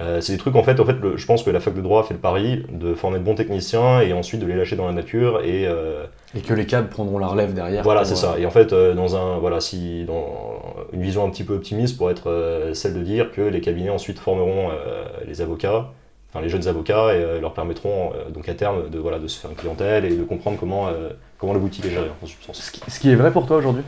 Euh, 0.00 0.20
c'est 0.20 0.32
des 0.32 0.38
trucs 0.38 0.56
en 0.56 0.64
fait, 0.64 0.80
en 0.80 0.84
fait 0.84 0.94
le- 1.00 1.16
je 1.16 1.24
pense 1.24 1.44
que 1.44 1.50
la 1.50 1.60
fac 1.60 1.72
de 1.72 1.80
droit 1.80 2.02
fait 2.02 2.14
le 2.14 2.20
pari 2.20 2.64
de 2.68 2.94
former 2.94 3.20
de 3.20 3.24
bons 3.24 3.36
techniciens 3.36 4.00
et 4.00 4.12
ensuite 4.12 4.40
de 4.40 4.46
les 4.46 4.56
lâcher 4.56 4.74
dans 4.74 4.86
la 4.86 4.92
nature 4.92 5.40
et 5.44 5.68
euh, 5.68 6.04
Et 6.34 6.40
que 6.40 6.52
les 6.52 6.66
cadres 6.66 6.88
prendront 6.88 7.18
la 7.18 7.28
relève 7.28 7.54
derrière. 7.54 7.84
voilà, 7.84 8.04
c'est 8.04 8.14
euh, 8.14 8.32
ça. 8.32 8.38
Et 8.40 8.44
en 8.44 8.50
fait, 8.50 8.72
euh, 8.72 8.94
dans 8.94 9.14
un, 9.14 9.38
voilà, 9.38 9.60
si 9.60 10.04
dans 10.04 10.60
une 10.92 11.00
vision 11.00 11.24
un 11.24 11.30
petit 11.30 11.44
peu 11.44 11.54
optimiste, 11.54 11.96
pour 11.96 12.10
être 12.10 12.28
euh, 12.28 12.74
celle 12.74 12.94
de 12.94 13.02
dire 13.02 13.30
que 13.30 13.40
les 13.40 13.60
cabinets 13.60 13.90
ensuite 13.90 14.18
formeront 14.18 14.70
euh, 14.72 15.04
les 15.28 15.40
avocats, 15.42 15.92
enfin 16.32 16.42
les 16.42 16.48
jeunes 16.48 16.66
avocats, 16.66 17.14
et 17.14 17.18
euh, 17.22 17.40
leur 17.40 17.54
permettront 17.54 18.10
euh, 18.16 18.30
donc 18.30 18.48
à 18.48 18.54
terme 18.54 18.90
de 18.90 18.98
voilà 18.98 19.20
de 19.20 19.28
se 19.28 19.38
faire 19.38 19.50
une 19.50 19.56
clientèle 19.56 20.04
et 20.06 20.16
de 20.16 20.24
comprendre 20.24 20.56
comment 20.58 20.88
euh, 20.88 21.10
comment 21.38 21.52
la 21.52 21.60
boutique 21.60 21.86
est 21.86 21.90
gérée 21.90 22.10
en 22.20 22.26
substance. 22.26 22.60
Ce 22.60 22.72
qui, 22.72 22.80
ce 22.90 22.98
qui 22.98 23.10
est 23.12 23.14
vrai 23.16 23.30
pour 23.30 23.46
toi 23.46 23.58
aujourd'hui? 23.58 23.84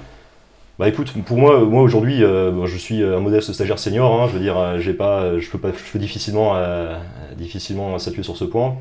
Bah 0.79 0.89
écoute, 0.91 1.11
pour 1.25 1.39
moi, 1.39 1.61
moi 1.65 1.81
aujourd'hui, 1.83 2.23
euh, 2.23 2.67
je 2.67 2.77
suis 2.77 3.03
un 3.03 3.21
modeste 3.21 3.53
stagiaire 3.55 3.79
senior. 3.79 4.21
hein, 4.21 4.29
je 4.29 4.35
veux 4.35 4.41
dire, 4.41 4.59
euh, 4.59 4.79
j'ai 4.79 4.93
pas, 4.93 5.39
je 5.39 5.49
peux 5.51 5.59
pas, 5.59 5.71
je 5.73 5.91
peux 5.91 5.99
difficilement, 5.99 6.55
euh, 6.57 6.99
difficilement 7.37 7.99
s'appuyer 7.99 8.25
sur 8.25 8.37
ce 8.37 8.45
point. 8.45 8.77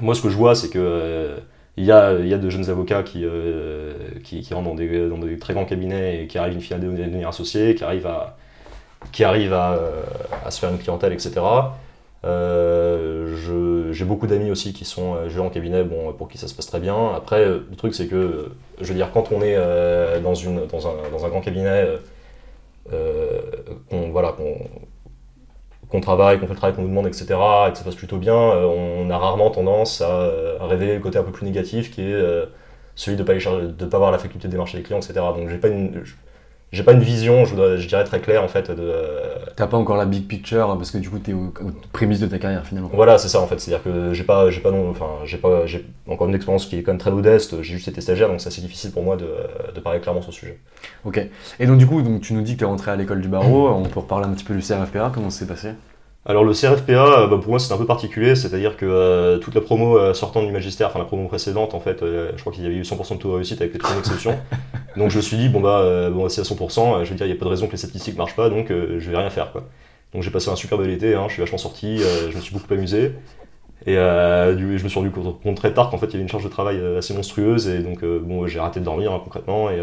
Moi, 0.00 0.14
ce 0.14 0.22
que 0.22 0.30
je 0.30 0.36
vois, 0.36 0.54
c'est 0.54 0.70
que 0.70 0.78
euh, 0.78 1.38
y 1.76 1.90
a, 1.92 2.14
il 2.18 2.26
y 2.28 2.34
a 2.34 2.38
de 2.38 2.48
jeunes 2.48 2.70
avocats 2.70 3.02
qui, 3.02 3.22
euh, 3.24 3.92
qui, 4.24 4.42
rentrent 4.54 4.68
dans 4.70 4.74
des, 4.74 5.08
dans 5.10 5.18
des 5.18 5.38
très 5.38 5.52
grands 5.52 5.66
cabinets 5.66 6.22
et 6.22 6.26
qui 6.26 6.38
arrivent 6.38 6.54
une 6.54 6.62
fois 6.62 6.76
à 6.76 6.80
devenir 6.80 7.28
associés, 7.28 7.74
qui 7.74 7.84
arrivent 7.84 8.06
à, 8.06 8.38
qui 9.12 9.24
à, 9.24 9.32
euh, 9.74 10.02
à 10.44 10.50
se 10.50 10.58
faire 10.60 10.70
une 10.70 10.78
clientèle, 10.78 11.12
etc. 11.12 11.32
Euh, 12.26 13.92
j'ai 13.92 14.04
beaucoup 14.04 14.26
d'amis 14.26 14.50
aussi 14.50 14.72
qui 14.72 14.84
sont 14.84 15.14
euh, 15.14 15.28
gérants 15.28 15.46
en 15.46 15.50
cabinet, 15.50 15.84
bon, 15.84 16.12
pour 16.12 16.28
qui 16.28 16.38
ça 16.38 16.48
se 16.48 16.54
passe 16.54 16.66
très 16.66 16.80
bien. 16.80 17.14
Après, 17.14 17.40
euh, 17.40 17.60
le 17.70 17.76
truc, 17.76 17.94
c'est 17.94 18.08
que, 18.08 18.50
je 18.80 18.86
veux 18.86 18.94
dire, 18.94 19.10
quand 19.12 19.30
on 19.32 19.40
est 19.42 19.56
dans, 20.22 20.34
une, 20.34 20.66
dans, 20.66 20.88
un, 20.88 21.10
dans 21.10 21.24
un 21.24 21.28
grand 21.28 21.40
cabinet, 21.40 21.86
qu'on 23.90 24.10
voilà, 24.10 24.34
travaille, 26.02 26.38
qu'on 26.38 26.46
fait 26.46 26.52
le 26.52 26.58
travail 26.58 26.76
qu'on 26.76 26.82
nous 26.82 26.88
demande, 26.88 27.06
etc., 27.06 27.26
et 27.68 27.72
que 27.72 27.78
ça 27.78 27.84
passe 27.84 27.94
plutôt 27.94 28.18
bien, 28.18 28.34
on 28.34 29.08
a 29.10 29.18
rarement 29.18 29.50
tendance 29.50 30.00
à, 30.00 30.30
à 30.60 30.66
révéler 30.66 30.94
le 30.94 31.00
côté 31.00 31.18
un 31.18 31.22
peu 31.22 31.32
plus 31.32 31.46
négatif 31.46 31.90
qui 31.90 32.02
est 32.02 32.20
celui 32.94 33.16
de 33.16 33.22
ne 33.22 33.26
pas, 33.26 33.86
pas 33.86 33.96
avoir 33.96 34.10
la 34.10 34.18
faculté 34.18 34.48
de 34.48 34.52
démarcher 34.52 34.78
les 34.78 34.82
clients, 34.82 34.98
etc. 35.00 35.14
Donc, 35.36 35.48
j'ai 35.48 35.58
pas. 35.58 35.68
J'ai 36.72 36.82
pas 36.82 36.92
une 36.92 37.02
vision, 37.02 37.44
je, 37.44 37.86
dirais 37.86 38.04
très 38.04 38.20
claire 38.20 38.42
en 38.42 38.48
fait 38.48 38.70
de, 38.70 38.92
T'as 39.54 39.68
pas 39.68 39.76
encore 39.76 39.96
la 39.96 40.04
big 40.04 40.26
picture 40.26 40.76
parce 40.76 40.90
que 40.90 40.98
du 40.98 41.08
coup 41.08 41.18
t'es 41.18 41.32
aux, 41.32 41.52
aux 41.62 41.72
prémices 41.92 42.20
de 42.20 42.26
ta 42.26 42.38
carrière 42.38 42.66
finalement. 42.66 42.90
Voilà, 42.92 43.18
c'est 43.18 43.28
ça 43.28 43.40
en 43.40 43.46
fait. 43.46 43.58
C'est-à-dire 43.60 43.84
que 43.84 44.12
j'ai 44.12 44.24
pas, 44.24 44.50
j'ai 44.50 44.60
pas 44.60 44.72
non, 44.72 44.90
enfin, 44.90 45.06
j'ai 45.24 45.38
pas, 45.38 45.64
j'ai 45.64 45.86
encore 46.08 46.28
une 46.28 46.34
expérience 46.34 46.66
qui 46.66 46.76
est 46.76 46.82
quand 46.82 46.92
même 46.92 46.98
très 46.98 47.12
modeste. 47.12 47.62
J'ai 47.62 47.74
juste 47.74 47.88
été 47.88 48.00
stagiaire, 48.00 48.28
donc 48.28 48.40
c'est 48.40 48.48
assez 48.48 48.60
difficile 48.60 48.90
pour 48.90 49.04
moi 49.04 49.16
de, 49.16 49.28
de 49.74 49.80
parler 49.80 50.00
clairement 50.00 50.22
sur 50.22 50.32
ce 50.32 50.40
sujet. 50.40 50.58
Ok. 51.04 51.24
Et 51.60 51.66
donc 51.66 51.78
du 51.78 51.86
coup, 51.86 52.02
donc, 52.02 52.20
tu 52.20 52.34
nous 52.34 52.42
dis 52.42 52.54
que 52.54 52.58
tu 52.58 52.64
es 52.64 52.68
rentré 52.68 52.90
à 52.90 52.96
l'école 52.96 53.20
du 53.20 53.28
barreau, 53.28 53.68
on 53.70 53.84
peut 53.84 54.00
reparler 54.00 54.26
un 54.26 54.32
petit 54.32 54.44
peu 54.44 54.54
du 54.54 54.60
CRFPA, 54.60 55.12
comment 55.14 55.30
ça 55.30 55.40
s'est 55.40 55.46
passé? 55.46 55.68
Alors 56.28 56.42
le 56.42 56.54
CRFPA, 56.54 56.92
euh, 57.22 57.26
bah, 57.28 57.38
pour 57.40 57.50
moi 57.50 57.58
c'est 57.60 57.72
un 57.72 57.76
peu 57.76 57.86
particulier, 57.86 58.34
c'est-à-dire 58.34 58.76
que 58.76 58.84
euh, 58.84 59.38
toute 59.38 59.54
la 59.54 59.60
promo 59.60 59.96
euh, 59.96 60.12
sortant 60.12 60.42
du 60.42 60.50
magistère, 60.50 60.88
enfin 60.88 60.98
la 60.98 61.04
promo 61.04 61.28
précédente 61.28 61.72
en 61.72 61.78
fait, 61.78 62.02
euh, 62.02 62.32
je 62.34 62.40
crois 62.40 62.52
qu'il 62.52 62.64
y 62.64 62.66
avait 62.66 62.74
eu 62.74 62.82
100% 62.82 63.14
de 63.14 63.20
taux 63.20 63.28
de 63.30 63.34
réussite 63.34 63.60
avec 63.60 63.72
quelques 63.72 63.96
exceptions. 63.96 64.36
donc 64.96 65.10
je 65.10 65.18
me 65.18 65.22
suis 65.22 65.36
dit 65.36 65.48
bon 65.48 65.60
bah 65.60 66.10
bon 66.10 66.28
c'est 66.28 66.40
à 66.40 66.44
100%, 66.44 66.94
euh, 67.00 67.04
je 67.04 67.10
veux 67.10 67.16
dire 67.16 67.26
il 67.26 67.30
n'y 67.30 67.36
a 67.36 67.38
pas 67.38 67.44
de 67.44 67.50
raison 67.50 67.66
que 67.66 67.72
les 67.72 67.78
statistiques 67.78 68.16
marchent 68.16 68.34
pas, 68.34 68.50
donc 68.50 68.68
je 68.70 69.10
vais 69.10 69.16
rien 69.16 69.30
faire 69.30 69.52
quoi. 69.52 69.62
Donc 70.12 70.22
j'ai 70.22 70.30
passé 70.30 70.50
un 70.50 70.56
super 70.56 70.78
bel 70.78 70.90
été, 70.90 71.14
hein, 71.14 71.26
je 71.28 71.34
suis 71.34 71.42
vachement 71.42 71.58
sorti, 71.58 71.98
je 71.98 72.36
me 72.36 72.40
suis 72.40 72.52
beaucoup 72.54 72.72
amusé. 72.74 73.12
Et 73.86 73.94
du- 74.56 74.78
je 74.78 74.84
me 74.84 74.88
suis 74.88 74.98
rendu 74.98 75.10
compte 75.12 75.56
très 75.56 75.72
tard 75.74 75.90
qu'en 75.90 75.98
fait 75.98 76.06
il 76.06 76.12
y 76.12 76.14
avait 76.16 76.22
une 76.22 76.28
charge 76.28 76.44
de 76.44 76.48
travail 76.48 76.80
assez 76.98 77.14
monstrueuse 77.14 77.68
et 77.68 77.78
donc 77.80 78.04
bon 78.04 78.48
j'ai 78.48 78.58
arrêté 78.58 78.80
de 78.80 78.84
dormir 78.84 79.12
hein, 79.12 79.20
concrètement 79.22 79.70
et 79.70 79.78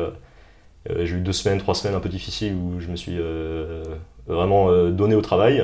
j'ai 1.05 1.15
eu 1.15 1.21
deux 1.21 1.31
semaines, 1.31 1.59
trois 1.59 1.75
semaines 1.75 1.95
un 1.95 2.01
peu 2.01 2.09
difficiles 2.09 2.53
où 2.55 2.81
je 2.81 2.87
me 2.89 2.97
suis 2.97 3.17
vraiment 4.27 4.89
donné 4.89 5.15
au 5.15 5.21
travail. 5.21 5.63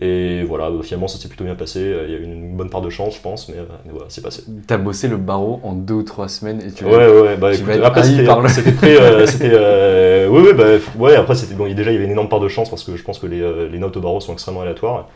Et 0.00 0.42
voilà, 0.44 0.70
bah, 0.70 0.78
finalement 0.82 1.06
ça 1.06 1.18
s'est 1.18 1.28
plutôt 1.28 1.44
bien 1.44 1.54
passé. 1.54 1.80
Euh, 1.80 2.04
Il 2.06 2.12
y 2.12 2.16
a 2.16 2.18
eu 2.18 2.24
une 2.24 2.56
bonne 2.56 2.70
part 2.70 2.80
de 2.80 2.88
chance, 2.88 3.14
je 3.16 3.20
pense, 3.20 3.48
mais, 3.50 3.58
euh, 3.58 3.64
mais 3.84 3.92
voilà, 3.92 4.06
c'est 4.08 4.22
passé. 4.22 4.42
T'as 4.66 4.78
bossé 4.78 5.06
le 5.06 5.18
barreau 5.18 5.60
en 5.62 5.72
deux 5.74 5.94
ou 5.94 6.02
trois 6.02 6.28
semaines 6.28 6.62
et 6.66 6.72
tu 6.72 6.84
Ouais, 6.84 6.96
ouais, 6.96 7.20
ouais, 7.20 7.36
bah 7.36 7.50
tu 7.50 7.56
écoute, 7.56 7.66
vas 7.68 7.74
être 7.76 7.84
après 7.84 8.02
c'était 8.02 8.24
c'était 8.48 8.72
très. 8.72 8.96
euh, 9.00 9.26
euh, 9.42 10.28
ouais, 10.28 10.40
ouais, 10.40 10.54
bah, 10.54 10.64
ouais, 10.98 11.14
après 11.14 11.34
c'était 11.34 11.54
bon, 11.54 11.66
déjà 11.74 11.90
il 11.90 11.94
y 11.94 11.96
avait 11.96 12.06
une 12.06 12.12
énorme 12.12 12.30
part 12.30 12.40
de 12.40 12.48
chance 12.48 12.70
parce 12.70 12.84
que 12.84 12.96
je 12.96 13.02
pense 13.04 13.18
que 13.18 13.26
les, 13.26 13.68
les 13.68 13.78
notes 13.78 13.96
au 13.96 14.00
barreau 14.00 14.20
sont 14.20 14.32
extrêmement 14.32 14.62
aléatoires. 14.62 15.08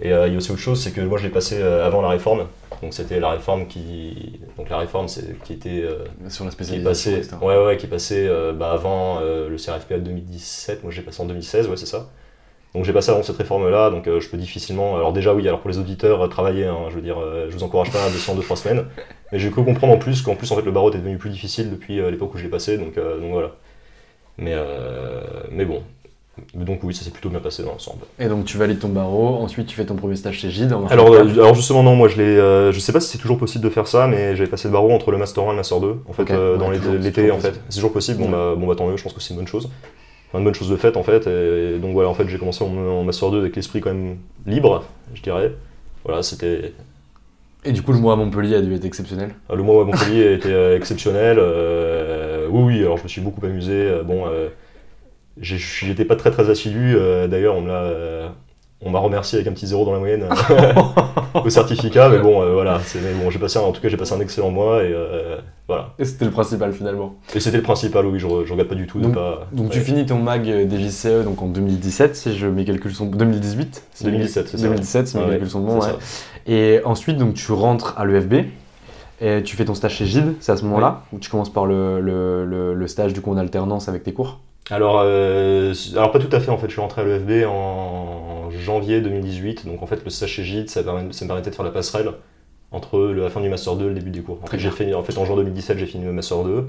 Et 0.00 0.12
euh, 0.12 0.26
il 0.26 0.32
y 0.32 0.34
a 0.34 0.38
aussi 0.38 0.50
autre 0.50 0.60
chose, 0.60 0.82
c'est 0.82 0.90
que 0.90 1.00
moi 1.00 1.16
je 1.18 1.22
l'ai 1.24 1.30
passé 1.30 1.62
avant 1.62 2.02
la 2.02 2.08
réforme. 2.08 2.46
Donc 2.82 2.92
c'était 2.92 3.20
la 3.20 3.30
réforme 3.30 3.68
qui. 3.68 4.40
Donc 4.58 4.68
la 4.68 4.78
réforme 4.78 5.06
c'est, 5.06 5.38
qui 5.44 5.52
était. 5.52 5.84
sur 6.28 6.44
la 6.44 6.50
qui 6.50 6.56
est 6.56 6.64
spécialisation. 6.64 7.12
passé, 7.12 7.12
etc. 7.18 7.36
ouais, 7.40 7.64
ouais, 7.64 7.76
qui 7.76 7.86
est 7.86 7.88
passé 7.88 8.26
euh, 8.28 8.52
bah, 8.52 8.72
avant 8.72 9.20
le 9.20 9.56
CRFPA 9.56 9.98
de 9.98 10.04
2017. 10.06 10.82
Moi, 10.82 10.90
j'ai 10.92 11.02
passé 11.02 11.22
en 11.22 11.26
2016, 11.26 11.68
ouais, 11.68 11.76
c'est 11.76 11.86
ça. 11.86 12.08
Donc, 12.74 12.84
j'ai 12.84 12.92
passé 12.92 13.10
avant 13.12 13.22
cette 13.22 13.36
réforme-là, 13.36 13.90
donc 13.90 14.08
euh, 14.08 14.18
je 14.20 14.28
peux 14.28 14.36
difficilement. 14.36 14.96
Alors, 14.96 15.12
déjà, 15.12 15.32
oui, 15.32 15.46
alors 15.46 15.60
pour 15.60 15.70
les 15.70 15.78
auditeurs, 15.78 16.22
euh, 16.24 16.26
travailler, 16.28 16.64
hein, 16.66 16.76
je 16.90 16.96
veux 16.96 17.02
dire, 17.02 17.18
euh, 17.20 17.46
je 17.48 17.54
vous 17.56 17.62
encourage 17.62 17.92
pas 17.92 18.02
à 18.04 18.08
bosser 18.08 18.32
en 18.32 18.34
2-3 18.34 18.56
semaines. 18.56 18.84
Mais 19.30 19.38
j'ai 19.38 19.50
cru 19.50 19.64
comprendre 19.64 19.92
en 19.92 19.96
plus 19.98 20.22
qu'en 20.22 20.34
plus, 20.34 20.50
en 20.50 20.56
fait, 20.56 20.62
le 20.62 20.72
barreau 20.72 20.88
était 20.88 20.98
devenu 20.98 21.16
plus 21.16 21.30
difficile 21.30 21.70
depuis 21.70 22.00
euh, 22.00 22.10
l'époque 22.10 22.34
où 22.34 22.38
je 22.38 22.42
l'ai 22.42 22.48
passé, 22.50 22.76
donc, 22.76 22.94
donc 22.96 23.30
voilà. 23.30 23.52
Mais, 24.38 24.54
mais 25.52 25.64
bon. 25.64 25.82
Donc, 26.54 26.80
oui, 26.82 26.92
ça 26.92 27.04
s'est 27.04 27.12
plutôt 27.12 27.28
bien 27.28 27.38
passé 27.38 27.62
dans 27.62 27.70
l'ensemble. 27.70 28.00
Et 28.18 28.26
donc 28.26 28.44
tu 28.44 28.58
valides 28.58 28.80
ton 28.80 28.88
barreau, 28.88 29.36
ensuite 29.36 29.68
tu 29.68 29.76
fais 29.76 29.86
ton 29.86 29.94
premier 29.94 30.16
stage 30.16 30.38
chez 30.40 30.50
Gide. 30.50 30.72
en 30.72 30.84
Alors, 30.88 31.54
justement 31.54 31.84
non, 31.84 31.94
moi 31.94 32.08
je 32.08 32.16
l'ai, 32.20 32.72
je 32.72 32.78
sais 32.80 32.92
pas 32.92 32.98
si 32.98 33.08
c'est 33.08 33.18
toujours 33.18 33.38
possible 33.38 33.62
de 33.62 33.70
faire 33.70 33.86
ça, 33.86 34.08
mais 34.08 34.34
j'avais 34.34 34.50
passé 34.50 34.66
le 34.66 34.72
barreau 34.72 34.90
entre 34.90 35.12
le 35.12 35.18
master 35.18 35.44
1 35.44 35.46
et 35.46 35.50
le 35.50 35.56
master 35.58 35.78
2, 35.78 35.98
en 36.08 36.12
fait 36.12 36.22
ouais, 36.24 36.58
dans 36.58 36.70
l'été- 36.70 37.30
en 37.30 37.38
fait. 37.38 37.54
C'est 37.68 37.76
toujours 37.76 37.92
possible, 37.92 38.18
bon, 38.18 38.24
Ouais. 38.24 38.32
bah, 38.32 38.54
bon 38.58 38.66
bah 38.66 38.74
tant 38.74 38.88
mieux, 38.88 38.96
je 38.96 39.04
pense 39.04 39.12
que 39.12 39.20
c'est 39.20 39.30
une 39.30 39.36
bonne 39.36 39.46
chose. 39.46 39.70
Enfin, 40.28 40.38
une 40.38 40.44
bonne 40.44 40.54
chose 40.54 40.70
de 40.70 40.76
fait 40.76 40.96
en 40.96 41.02
fait, 41.02 41.26
et, 41.26 41.78
donc 41.78 41.92
voilà 41.92 42.08
en 42.08 42.14
fait 42.14 42.28
j'ai 42.28 42.38
commencé 42.38 42.64
en, 42.64 42.76
en 42.76 43.04
master 43.04 43.30
2 43.30 43.38
avec 43.40 43.54
l'esprit 43.56 43.80
quand 43.80 43.92
même 43.94 44.18
libre, 44.46 44.84
je 45.14 45.22
dirais. 45.22 45.52
Voilà, 46.04 46.22
c'était 46.22 46.72
Et 47.64 47.72
du 47.72 47.82
coup 47.82 47.92
le 47.92 47.98
mois 47.98 48.14
à 48.14 48.16
Montpellier 48.16 48.56
a 48.56 48.60
dû 48.62 48.74
être 48.74 48.84
exceptionnel. 48.84 49.34
euh, 49.50 49.56
le 49.56 49.62
mois 49.62 49.82
à 49.82 49.84
Montpellier 49.86 50.26
a 50.28 50.32
été 50.32 50.52
euh, 50.52 50.76
exceptionnel. 50.76 51.38
euh, 51.40 52.46
oui, 52.50 52.62
oui, 52.64 52.78
alors 52.80 52.98
je 52.98 53.04
me 53.04 53.08
suis 53.08 53.20
beaucoup 53.22 53.44
amusé. 53.46 53.72
euh, 53.72 54.02
bon, 54.02 54.26
euh, 54.28 54.48
j'étais 55.40 56.04
pas 56.04 56.16
très 56.16 56.30
très 56.30 56.50
assidu. 56.50 56.94
D'ailleurs, 57.28 57.56
on 57.56 57.62
me 57.62 57.68
l'a, 57.68 58.34
on 58.80 58.90
m'a 58.90 58.98
remercié 58.98 59.38
avec 59.38 59.48
un 59.50 59.52
petit 59.54 59.66
zéro 59.66 59.84
dans 59.84 59.92
la 59.92 59.98
moyenne 59.98 60.24
euh, 60.50 60.72
au 61.44 61.48
certificat. 61.50 62.08
Mais 62.10 62.18
bon, 62.18 62.42
euh, 62.42 62.52
voilà. 62.52 62.80
mais 62.96 63.12
bon, 63.22 63.30
j'ai 63.30 63.38
passé, 63.38 63.58
un- 63.58 63.62
en 63.62 63.72
tout 63.72 63.80
cas, 63.80 63.88
j'ai 63.88 63.96
passé 63.96 64.12
un 64.14 64.20
excellent 64.20 64.50
mois 64.50 64.82
et 64.82 64.92
euh, 64.92 65.38
voilà. 65.68 65.94
Et 65.98 66.04
c'était 66.04 66.26
le 66.26 66.30
principal 66.30 66.72
finalement. 66.72 67.14
Et 67.34 67.40
c'était 67.40 67.56
le 67.56 67.62
principal. 67.62 68.04
Oui, 68.06 68.18
je, 68.18 68.26
je 68.26 68.50
regrette 68.52 68.68
pas 68.68 68.74
du 68.74 68.86
tout 68.86 68.98
de 68.98 69.04
Donc- 69.04 69.14
pas. 69.14 69.46
Donc 69.52 69.70
tu 69.70 69.80
finis 69.80 70.04
ton 70.04 70.18
mag 70.18 70.42
des 70.44 70.78
JCE 70.78 71.24
donc 71.24 71.40
en 71.40 71.46
2017 71.46 72.14
si 72.16 72.36
je 72.36 72.46
mes 72.46 72.64
calculs 72.66 72.92
sont 72.94 73.06
2018 73.06 73.84
si 73.94 74.04
2017, 74.04 74.48
c'est 74.48 74.56
ça. 74.58 74.62
2017 74.64 75.08
si 75.08 75.16
mes 75.18 75.24
calculs 75.30 75.48
sont 75.50 75.60
bons 75.60 75.80
ouais. 75.80 75.92
Et 76.46 76.80
ensuite 76.84 77.16
donc 77.16 77.34
tu 77.34 77.52
rentres 77.52 77.94
à 77.98 78.04
l'EFB 78.04 78.34
et 79.22 79.42
tu 79.44 79.56
fais 79.56 79.64
ton 79.64 79.74
stage 79.74 79.94
chez 79.94 80.04
Gide, 80.06 80.34
c'est 80.40 80.52
à 80.52 80.56
ce 80.56 80.64
moment-là 80.64 81.02
où 81.12 81.18
tu 81.18 81.30
commences 81.30 81.50
par 81.52 81.64
le, 81.64 82.00
le, 82.00 82.44
le, 82.44 82.74
le 82.74 82.86
stage 82.88 83.14
du 83.14 83.20
coup 83.22 83.30
en 83.32 83.36
alternance 83.38 83.88
avec 83.88 84.02
tes 84.02 84.12
cours. 84.12 84.40
Alors, 84.70 85.00
euh, 85.04 85.74
alors 85.92 86.10
pas 86.10 86.18
tout 86.18 86.34
à 86.34 86.40
fait 86.40 86.50
en 86.50 86.56
fait, 86.56 86.68
je 86.68 86.72
suis 86.72 86.80
rentré 86.80 87.02
à 87.02 87.04
l'EFB 87.04 87.46
en 87.46 88.50
janvier 88.50 89.00
2018, 89.02 89.66
donc 89.66 89.82
en 89.82 89.86
fait 89.86 90.02
le 90.02 90.10
stage 90.10 90.30
chez 90.30 90.42
Gide 90.44 90.70
ça, 90.70 90.82
permet- 90.82 91.12
ça 91.12 91.24
me 91.24 91.28
permettait 91.28 91.50
de 91.50 91.54
faire 91.54 91.64
la 91.66 91.70
passerelle 91.70 92.12
entre 92.72 92.98
la 93.00 93.30
fin 93.30 93.40
du 93.42 93.48
Master 93.50 93.76
2 93.76 93.86
et 93.86 93.88
le 93.90 93.94
début 93.94 94.10
des 94.10 94.22
cours. 94.22 94.40
En 94.44 94.48
fait, 94.48 94.58
j'ai 94.58 94.70
fait, 94.70 94.94
en 94.94 95.02
fait, 95.04 95.18
en 95.18 95.24
juin 95.26 95.36
2017, 95.36 95.78
j'ai 95.78 95.86
fini 95.86 96.04
le 96.04 96.12
Master 96.12 96.44
2. 96.44 96.66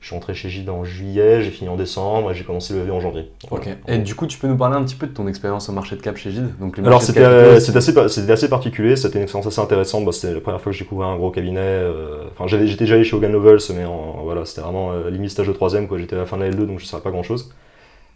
Je 0.00 0.06
suis 0.06 0.14
rentré 0.14 0.32
chez 0.32 0.48
Gide 0.48 0.70
en 0.70 0.82
juillet, 0.82 1.42
j'ai 1.42 1.50
fini 1.50 1.68
en 1.68 1.76
décembre 1.76 2.30
et 2.30 2.34
j'ai 2.34 2.42
commencé 2.44 2.72
le 2.72 2.80
EV 2.80 2.90
en 2.90 3.00
janvier. 3.00 3.30
Ok. 3.50 3.68
Et 3.86 3.98
du 3.98 4.14
coup, 4.14 4.26
tu 4.26 4.38
peux 4.38 4.46
nous 4.48 4.56
parler 4.56 4.76
un 4.76 4.82
petit 4.82 4.94
peu 4.94 5.06
de 5.06 5.12
ton 5.12 5.28
expérience 5.28 5.68
au 5.68 5.72
marché 5.72 5.94
de 5.94 6.00
cap 6.00 6.16
chez 6.16 6.30
Gide 6.30 6.48
Donc, 6.58 6.78
Alors, 6.78 7.02
c'était 7.02 7.20
euh, 7.20 7.60
c'était 7.60 7.76
assez, 8.32 8.48
particulier, 8.48 8.96
c'était 8.96 9.18
une 9.18 9.24
expérience 9.24 9.46
assez 9.46 9.60
intéressante. 9.60 10.06
Bah, 10.06 10.12
c'était 10.12 10.32
la 10.32 10.40
première 10.40 10.58
fois 10.60 10.72
que 10.72 10.78
j'ai 10.78 10.84
découvert 10.84 11.08
un 11.08 11.16
gros 11.16 11.30
cabinet. 11.30 11.60
euh, 11.60 12.24
Enfin, 12.32 12.46
j'avais- 12.46 12.66
j'étais 12.66 12.84
déjà 12.84 12.94
allé 12.94 13.04
chez 13.04 13.14
Hogan 13.14 13.30
Novels, 13.30 13.58
mais 13.76 13.84
en- 13.84 14.22
voilà, 14.24 14.46
c'était 14.46 14.62
vraiment 14.62 14.92
euh, 14.92 15.10
limite 15.10 15.30
stage 15.30 15.48
de 15.48 15.52
troisième. 15.52 15.86
J'étais 15.98 16.16
à 16.16 16.20
la 16.20 16.26
fin 16.26 16.38
de 16.38 16.44
la 16.44 16.48
L2, 16.50 16.66
donc 16.66 16.78
je 16.78 16.84
ne 16.84 16.88
savais 16.88 17.02
pas 17.02 17.10
grand 17.10 17.22
chose. 17.22 17.50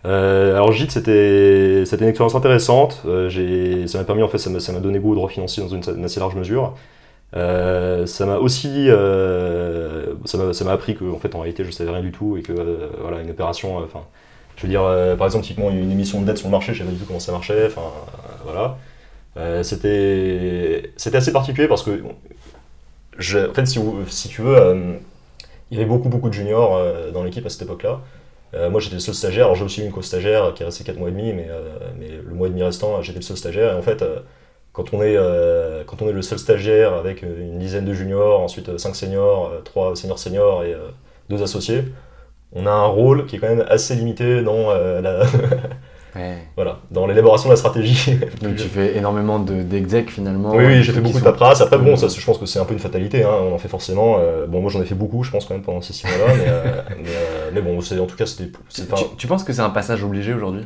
alors, 0.04 0.72
Gide, 0.72 0.90
c'était 0.90 1.84
c'était 1.84 2.04
une 2.04 2.08
expérience 2.10 2.34
intéressante. 2.34 3.02
Euh, 3.06 3.86
ça 3.86 3.98
m'a 3.98 4.04
permis, 4.04 4.22
en 4.22 4.28
fait, 4.28 4.38
ça 4.38 4.48
m'a 4.48 4.60
ça 4.60 4.72
m'a 4.72 4.80
donné 4.80 4.98
goût 5.00 5.12
au 5.12 5.14
droit 5.16 5.28
financier 5.28 5.62
dans 5.62 5.68
une, 5.68 5.82
une 5.98 6.04
assez 6.04 6.18
large 6.20 6.34
mesure. 6.34 6.74
Euh, 7.36 8.06
ça 8.06 8.26
m'a 8.26 8.36
aussi, 8.36 8.88
euh, 8.88 10.14
ça 10.24 10.64
m'a 10.64 10.72
appris 10.72 10.94
que 10.94 11.04
en 11.04 11.18
fait 11.18 11.34
en 11.34 11.40
réalité 11.40 11.64
je 11.64 11.70
savais 11.72 11.90
rien 11.90 12.02
du 12.02 12.12
tout 12.12 12.36
et 12.36 12.42
que 12.42 12.52
euh, 12.52 12.88
voilà 13.00 13.20
une 13.22 13.30
opération, 13.30 13.80
euh, 13.80 13.84
enfin 13.84 14.04
je 14.56 14.62
veux 14.62 14.68
dire 14.68 14.82
par 15.18 15.26
exemple 15.26 15.44
typiquement 15.44 15.70
une 15.70 15.90
émission 15.90 16.20
de 16.20 16.26
dette 16.26 16.38
sur 16.38 16.46
le 16.46 16.52
marché, 16.52 16.74
je 16.74 16.78
savais 16.78 16.90
pas 16.90 16.94
du 16.94 17.00
tout 17.00 17.06
comment 17.06 17.18
ça 17.18 17.32
marchait, 17.32 17.66
enfin 17.66 17.82
voilà. 18.44 18.78
C'était 19.64 20.92
c'était 20.96 21.16
assez 21.16 21.32
particulier 21.32 21.66
parce 21.66 21.82
que 21.82 21.90
en 21.90 23.54
fait 23.54 23.66
si, 23.66 24.28
tu 24.28 24.42
veux, 24.42 24.94
il 25.72 25.76
y 25.76 25.80
avait 25.80 25.88
beaucoup 25.88 26.08
beaucoup 26.08 26.28
de 26.28 26.34
juniors 26.34 26.80
dans 27.12 27.24
l'équipe 27.24 27.44
à 27.44 27.48
cette 27.48 27.62
époque-là. 27.62 28.00
Moi 28.70 28.78
j'étais 28.78 28.94
le 28.94 29.00
seul 29.00 29.14
stagiaire, 29.14 29.46
alors 29.46 29.56
j'ai 29.56 29.64
aussi 29.64 29.80
eu 29.80 29.84
une 29.86 29.90
co-stagiaire 29.90 30.54
qui 30.54 30.62
est 30.62 30.66
restée 30.66 30.84
4 30.84 30.98
mois 30.98 31.08
et 31.08 31.12
demi, 31.12 31.32
mais, 31.32 31.48
mais 31.98 32.10
le 32.10 32.32
mois 32.32 32.46
et 32.46 32.50
demi 32.50 32.62
restant 32.62 33.02
j'étais 33.02 33.18
le 33.18 33.24
seul 33.24 33.36
stagiaire 33.36 33.72
et 33.72 33.76
en 33.76 33.82
fait 33.82 34.04
quand 34.74 34.92
on 34.92 35.02
est 35.02 35.16
euh, 35.16 35.82
quand 35.86 36.02
on 36.02 36.08
est 36.08 36.12
le 36.12 36.20
seul 36.20 36.38
stagiaire 36.38 36.92
avec 36.92 37.22
euh, 37.24 37.40
une 37.40 37.58
dizaine 37.58 37.86
de 37.86 37.94
juniors, 37.94 38.40
ensuite 38.40 38.76
5 38.76 38.94
seniors, 38.94 39.50
3 39.64 39.96
seniors 39.96 40.18
seniors 40.18 40.62
et 40.64 40.76
2 41.30 41.42
associés, 41.42 41.84
on 42.52 42.66
a 42.66 42.70
un 42.70 42.84
rôle 42.86 43.24
qui 43.26 43.36
est 43.36 43.38
quand 43.38 43.48
même 43.48 43.64
assez 43.68 43.94
limité 43.94 44.42
dans 44.42 44.70
euh, 44.70 45.00
la 45.00 45.22
Ouais. 46.16 46.38
voilà, 46.54 46.78
dans 46.92 47.08
l'élaboration 47.08 47.48
de 47.48 47.54
la 47.54 47.56
stratégie. 47.56 48.12
Donc, 48.40 48.54
tu 48.54 48.68
fais 48.68 48.96
énormément 48.96 49.40
de- 49.40 49.62
d'exec 49.64 50.10
finalement. 50.10 50.54
oui, 50.54 50.80
j'ai 50.84 50.92
fait 50.92 51.00
beaucoup 51.00 51.18
de 51.18 51.24
paperasse. 51.24 51.60
Après, 51.60 51.76
bon, 51.76 51.96
ça, 51.96 52.06
je 52.06 52.24
pense 52.24 52.38
que 52.38 52.46
c'est 52.46 52.60
un 52.60 52.64
peu 52.64 52.72
une 52.72 52.78
fatalité. 52.78 53.24
Hein. 53.24 53.30
On 53.50 53.52
en 53.52 53.58
fait 53.58 53.66
forcément. 53.66 54.18
euh, 54.20 54.46
bon, 54.46 54.60
moi, 54.60 54.70
j'en 54.70 54.80
ai 54.80 54.84
fait 54.84 54.94
beaucoup, 54.94 55.24
je 55.24 55.32
pense, 55.32 55.44
quand 55.44 55.54
même, 55.54 55.64
pendant 55.64 55.80
ces 55.80 55.92
six 55.92 56.06
mois-là. 56.06 56.34
mais, 56.36 56.44
euh, 56.46 56.62
mais, 57.02 57.08
euh, 57.08 57.50
mais 57.52 57.60
bon, 57.62 57.80
c'est- 57.80 57.98
en 57.98 58.06
tout 58.06 58.14
cas, 58.14 58.26
c'était. 58.26 58.48
Tu, 58.72 58.82
tu 59.18 59.26
penses 59.26 59.42
que 59.42 59.52
c'est 59.52 59.60
un 59.62 59.70
passage 59.70 60.04
obligé 60.04 60.32
aujourd'hui? 60.34 60.64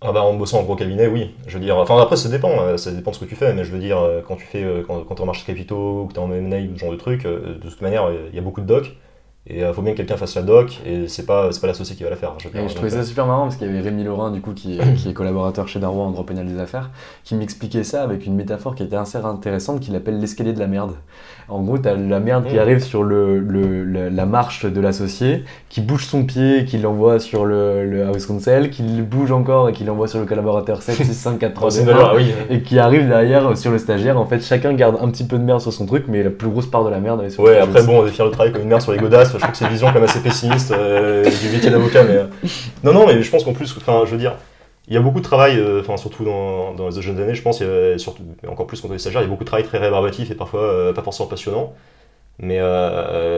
Ah 0.00 0.12
bah 0.12 0.22
en 0.22 0.34
bossant 0.34 0.60
en 0.60 0.62
gros 0.62 0.76
cabinet, 0.76 1.08
oui. 1.08 1.34
Je 1.48 1.54
veux 1.58 1.64
dire, 1.64 1.76
enfin 1.76 2.00
après 2.00 2.16
ça 2.16 2.28
dépend, 2.28 2.60
euh, 2.60 2.76
ça 2.76 2.92
dépend 2.92 3.10
de 3.10 3.16
ce 3.16 3.20
que 3.20 3.24
tu 3.28 3.34
fais, 3.34 3.52
mais 3.52 3.64
je 3.64 3.72
veux 3.72 3.80
dire, 3.80 3.98
euh, 3.98 4.22
quand 4.22 4.36
tu 4.36 4.44
fais, 4.44 4.62
euh, 4.62 4.84
quand, 4.86 5.02
quand 5.02 5.16
t'es 5.16 5.22
en 5.22 5.26
marché 5.26 5.44
capitaux 5.44 6.02
ou 6.02 6.06
que 6.06 6.12
t'es 6.12 6.20
en 6.20 6.32
M&A 6.32 6.60
ou 6.60 6.74
ce 6.76 6.78
genre 6.80 6.92
de 6.92 6.96
truc, 6.96 7.24
de 7.24 7.58
toute 7.60 7.80
manière, 7.80 8.08
il 8.30 8.34
y 8.34 8.38
a 8.38 8.42
beaucoup 8.42 8.60
de 8.60 8.66
docs, 8.66 8.96
et 9.48 9.60
il 9.60 9.72
faut 9.74 9.82
bien 9.82 9.92
que 9.92 9.96
quelqu'un 9.98 10.16
fasse 10.16 10.34
la 10.36 10.42
doc, 10.42 10.78
et 10.86 11.08
c'est 11.08 11.24
pas, 11.26 11.50
c'est 11.52 11.60
pas 11.60 11.66
l'associé 11.68 11.96
qui 11.96 12.02
va 12.04 12.10
la 12.10 12.16
faire. 12.16 12.34
Je 12.38 12.48
dire, 12.48 12.60
Et 12.62 12.68
je 12.68 12.74
trouvais 12.74 12.90
ça 12.90 13.02
super 13.02 13.26
marrant 13.26 13.42
parce 13.44 13.56
qu'il 13.56 13.66
y 13.66 13.70
avait 13.70 13.80
Rémi 13.80 14.04
Laurin, 14.04 14.30
du 14.30 14.40
coup, 14.40 14.52
qui, 14.52 14.78
qui 14.96 15.08
est 15.10 15.12
collaborateur 15.14 15.68
chez 15.68 15.78
Darrois 15.80 16.04
en 16.04 16.10
droit 16.10 16.26
pénal 16.26 16.46
des 16.46 16.60
affaires, 16.60 16.90
qui 17.24 17.34
m'expliquait 17.34 17.84
ça 17.84 18.02
avec 18.02 18.26
une 18.26 18.34
métaphore 18.34 18.74
qui 18.74 18.82
était 18.82 18.96
assez 18.96 19.18
intéressante 19.18 19.80
qu'il 19.80 19.94
appelle 19.96 20.18
l'escalier 20.20 20.52
de 20.52 20.58
la 20.60 20.66
merde. 20.66 20.92
En 21.48 21.62
gros, 21.62 21.78
t'as 21.78 21.94
la 21.94 22.20
merde 22.20 22.46
qui 22.46 22.56
Mm. 22.56 22.58
arrive 22.58 22.78
sur 22.80 23.02
le, 23.02 23.38
le- 23.38 23.82
le- 23.84 24.08
la 24.10 24.26
marche 24.26 24.66
de 24.66 24.80
l'associé, 24.82 25.44
qui 25.70 25.80
bouge 25.80 26.04
son 26.04 26.24
pied, 26.24 26.66
qui 26.66 26.76
l'envoie 26.76 27.18
sur 27.20 27.46
le, 27.46 27.86
le 27.88 28.04
house 28.06 28.26
counsel, 28.26 28.68
qui 28.70 28.82
le 28.82 29.02
bouge 29.02 29.32
encore 29.32 29.70
et 29.70 29.72
qui 29.72 29.84
l'envoie 29.84 30.08
sur 30.08 30.18
le 30.20 30.26
collaborateur 30.26 30.82
7, 30.82 30.96
6, 30.96 31.14
5, 31.14 31.38
4, 31.38 31.54
3, 31.54 31.70
c'est 31.70 31.80
une 31.80 31.86
2, 31.86 31.92
1, 31.92 31.94
valeur, 31.94 32.14
oui. 32.16 32.32
et 32.50 32.60
qui 32.60 32.78
arrive 32.78 33.08
derrière 33.08 33.56
sur 33.56 33.70
le 33.70 33.78
stagiaire. 33.78 34.18
En 34.20 34.26
fait, 34.26 34.40
chacun 34.40 34.74
garde 34.74 34.98
un 35.00 35.08
petit 35.10 35.24
peu 35.24 35.38
de 35.38 35.42
merde 35.42 35.60
sur 35.62 35.72
son 35.72 35.86
truc, 35.86 36.04
mais 36.06 36.22
la 36.22 36.28
plus 36.30 36.48
grosse 36.48 36.66
part 36.66 36.84
de 36.84 36.90
la 36.90 37.00
merde 37.00 37.20
elle 37.22 37.28
est 37.28 37.30
sur 37.30 37.44
Ouais, 37.44 37.56
après 37.58 37.82
bon, 37.82 38.02
on 38.02 38.06
est 38.06 38.10
fier 38.10 38.26
de 38.26 38.30
travailler 38.30 38.52
comme 38.52 38.62
une 38.62 38.68
merde 38.68 38.82
sur 38.82 38.92
les 38.92 38.98
godasses, 38.98 39.37
je 39.38 39.42
trouve 39.42 39.52
que 39.52 39.56
c'est 39.58 39.64
une 39.64 39.70
vision 39.70 39.86
quand 39.88 39.94
même 39.94 40.04
assez 40.04 40.20
pessimiste 40.22 40.70
euh, 40.72 41.24
du 41.24 41.48
métier 41.50 41.70
d'avocat, 41.70 42.04
mais... 42.04 42.16
euh, 42.16 42.26
Non, 42.84 42.92
non, 42.92 43.06
mais 43.06 43.22
je 43.22 43.30
pense 43.30 43.44
qu'en 43.44 43.52
plus, 43.54 43.74
enfin, 43.76 44.02
je 44.04 44.10
veux 44.10 44.18
dire, 44.18 44.34
il 44.88 44.94
y 44.94 44.96
a 44.96 45.00
beaucoup 45.00 45.20
de 45.20 45.24
travail, 45.24 45.58
euh, 45.58 45.82
surtout 45.96 46.24
dans, 46.24 46.74
dans 46.74 46.88
les 46.88 47.00
jeunes 47.02 47.20
années, 47.20 47.34
je 47.34 47.42
pense, 47.42 47.62
a, 47.62 47.96
surtout, 47.98 48.22
encore 48.46 48.66
plus 48.66 48.80
quand 48.80 48.88
on 48.90 48.94
est 48.94 48.98
stagiaire, 48.98 49.22
il 49.22 49.24
y 49.24 49.26
a 49.26 49.30
beaucoup 49.30 49.44
de 49.44 49.48
travail 49.48 49.64
très 49.66 49.78
rébarbatif 49.78 50.30
et 50.30 50.34
parfois 50.34 50.92
pas 50.94 51.02
forcément 51.02 51.28
passionnant. 51.28 51.74
Mais, 52.40 52.60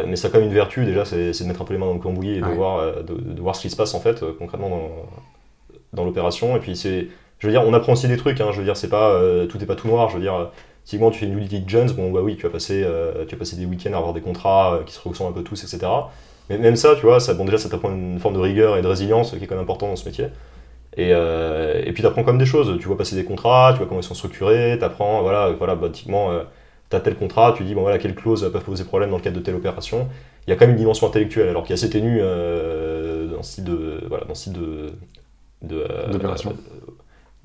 mais 0.07 0.17
ça 0.17 0.29
a 0.29 0.31
quand 0.31 0.39
même 0.39 0.49
une 0.49 0.55
vertu, 0.55 0.85
déjà, 0.85 1.05
c'est 1.05 1.33
de 1.41 1.45
mettre 1.49 1.63
un 1.63 1.65
peu 1.65 1.73
les 1.75 1.79
mains 1.81 1.87
dans 1.87 1.95
le 1.95 2.01
cambouis 2.01 2.37
et 2.37 2.41
de, 2.41 2.45
Ouais. 2.47 2.55
voir, 2.55 3.03
de, 3.03 3.15
de 3.15 3.41
voir 3.41 3.57
ce 3.57 3.63
qui 3.63 3.71
se 3.71 3.77
passe, 3.77 3.95
en 3.95 4.01
fait, 4.01 4.23
concrètement 4.39 4.69
dans, 4.69 4.91
dans 5.95 6.05
l'opération. 6.05 6.57
Et 6.57 6.61
puis, 6.61 6.77
c'est, 6.77 7.09
je 7.39 7.47
veux 7.47 7.53
dire, 7.53 7.63
on 7.67 7.73
apprend 7.73 7.93
aussi 7.95 8.09
des 8.09 8.17
trucs, 8.19 8.41
hein, 8.41 8.49
je 8.53 8.59
veux 8.59 8.65
dire, 8.65 8.77
c'est 8.77 8.91
pas, 8.91 9.19
tout 9.49 9.59
n'est 9.59 9.67
pas 9.67 9.77
tout 9.77 9.89
noir, 9.89 10.09
je 10.11 10.17
veux 10.17 10.21
dire, 10.23 10.51
typiquement, 10.91 11.13
tu 11.13 11.21
fais 11.21 11.27
une 11.27 11.39
due 11.39 11.47
diligence, 11.47 11.93
bon, 11.93 12.11
bah 12.11 12.19
oui, 12.21 12.35
tu 12.35 12.43
vas 12.43 12.51
passer, 12.51 12.83
euh, 12.85 13.25
tu 13.25 13.37
vas 13.37 13.39
passer 13.39 13.55
des 13.55 13.65
week-ends 13.65 13.93
à 13.93 13.99
avoir 13.99 14.13
des 14.13 14.21
contrats 14.21 14.75
euh, 14.75 14.83
qui 14.83 14.93
se 14.93 15.09
ressemblent 15.09 15.31
un 15.31 15.41
peu 15.41 15.45
tous, 15.45 15.63
etc. 15.63 15.89
Mais 16.49 16.59
même 16.59 16.75
ça, 16.75 16.97
tu 16.97 17.03
vois, 17.03 17.21
ça, 17.21 17.33
bon, 17.35 17.45
déjà, 17.45 17.59
ça 17.59 17.69
t'apprend 17.69 17.91
une 17.91 18.19
forme 18.19 18.35
de 18.35 18.41
rigueur 18.41 18.77
et 18.77 18.83
de 18.83 18.89
résilience 18.89 19.31
qui 19.31 19.37
est 19.37 19.47
quand 19.47 19.55
même 19.55 19.63
important 19.63 19.87
dans 19.87 19.95
ce 19.95 20.05
métier. 20.05 20.27
Et, 20.97 21.11
euh, 21.13 21.81
et 21.87 21.93
puis 21.93 22.03
t'apprends 22.03 22.25
quand 22.25 22.33
même 22.33 22.41
des 22.41 22.47
choses, 22.47 22.77
tu 22.81 22.89
vois 22.89 22.99
passer 22.99 23.15
des 23.15 23.25
contrats, 23.25 23.71
tu 23.73 23.79
vois 23.79 23.87
comment 23.87 24.01
ils 24.01 24.05
sont 24.05 24.15
structurés, 24.15 24.77
t'apprends, 24.81 25.23
voilà, 25.23 25.51
voilà, 25.51 25.77
bah, 25.77 25.91
typiquement, 25.93 26.33
euh, 26.33 26.43
t'as 26.89 26.99
tel 26.99 27.15
contrat, 27.15 27.55
tu 27.57 27.63
dis, 27.63 27.77
bon 27.77 27.83
voilà, 27.83 27.99
quelles 27.99 28.17
clauses 28.17 28.51
peuvent 28.53 28.65
poser 28.65 28.83
problème 28.83 29.11
dans 29.11 29.17
le 29.17 29.23
cadre 29.23 29.37
de 29.37 29.43
telle 29.43 29.55
opération. 29.55 30.09
Il 30.49 30.51
y 30.51 30.53
a 30.53 30.57
quand 30.57 30.67
même 30.67 30.75
une 30.75 30.81
dimension 30.81 31.07
intellectuelle, 31.07 31.51
alors 31.51 31.63
qui 31.63 31.73
est 31.73 31.75
assez 31.75 31.91
ténue 31.91 32.19
dans 32.19 33.45
ce 33.45 33.53
style 33.53 33.65
de, 33.65 34.03
voilà, 34.09 34.25
dans 34.25 34.35
ce 34.35 34.51
style 34.51 34.55
de, 34.55 34.93
de, 35.63 36.11
D'opération. 36.11 36.57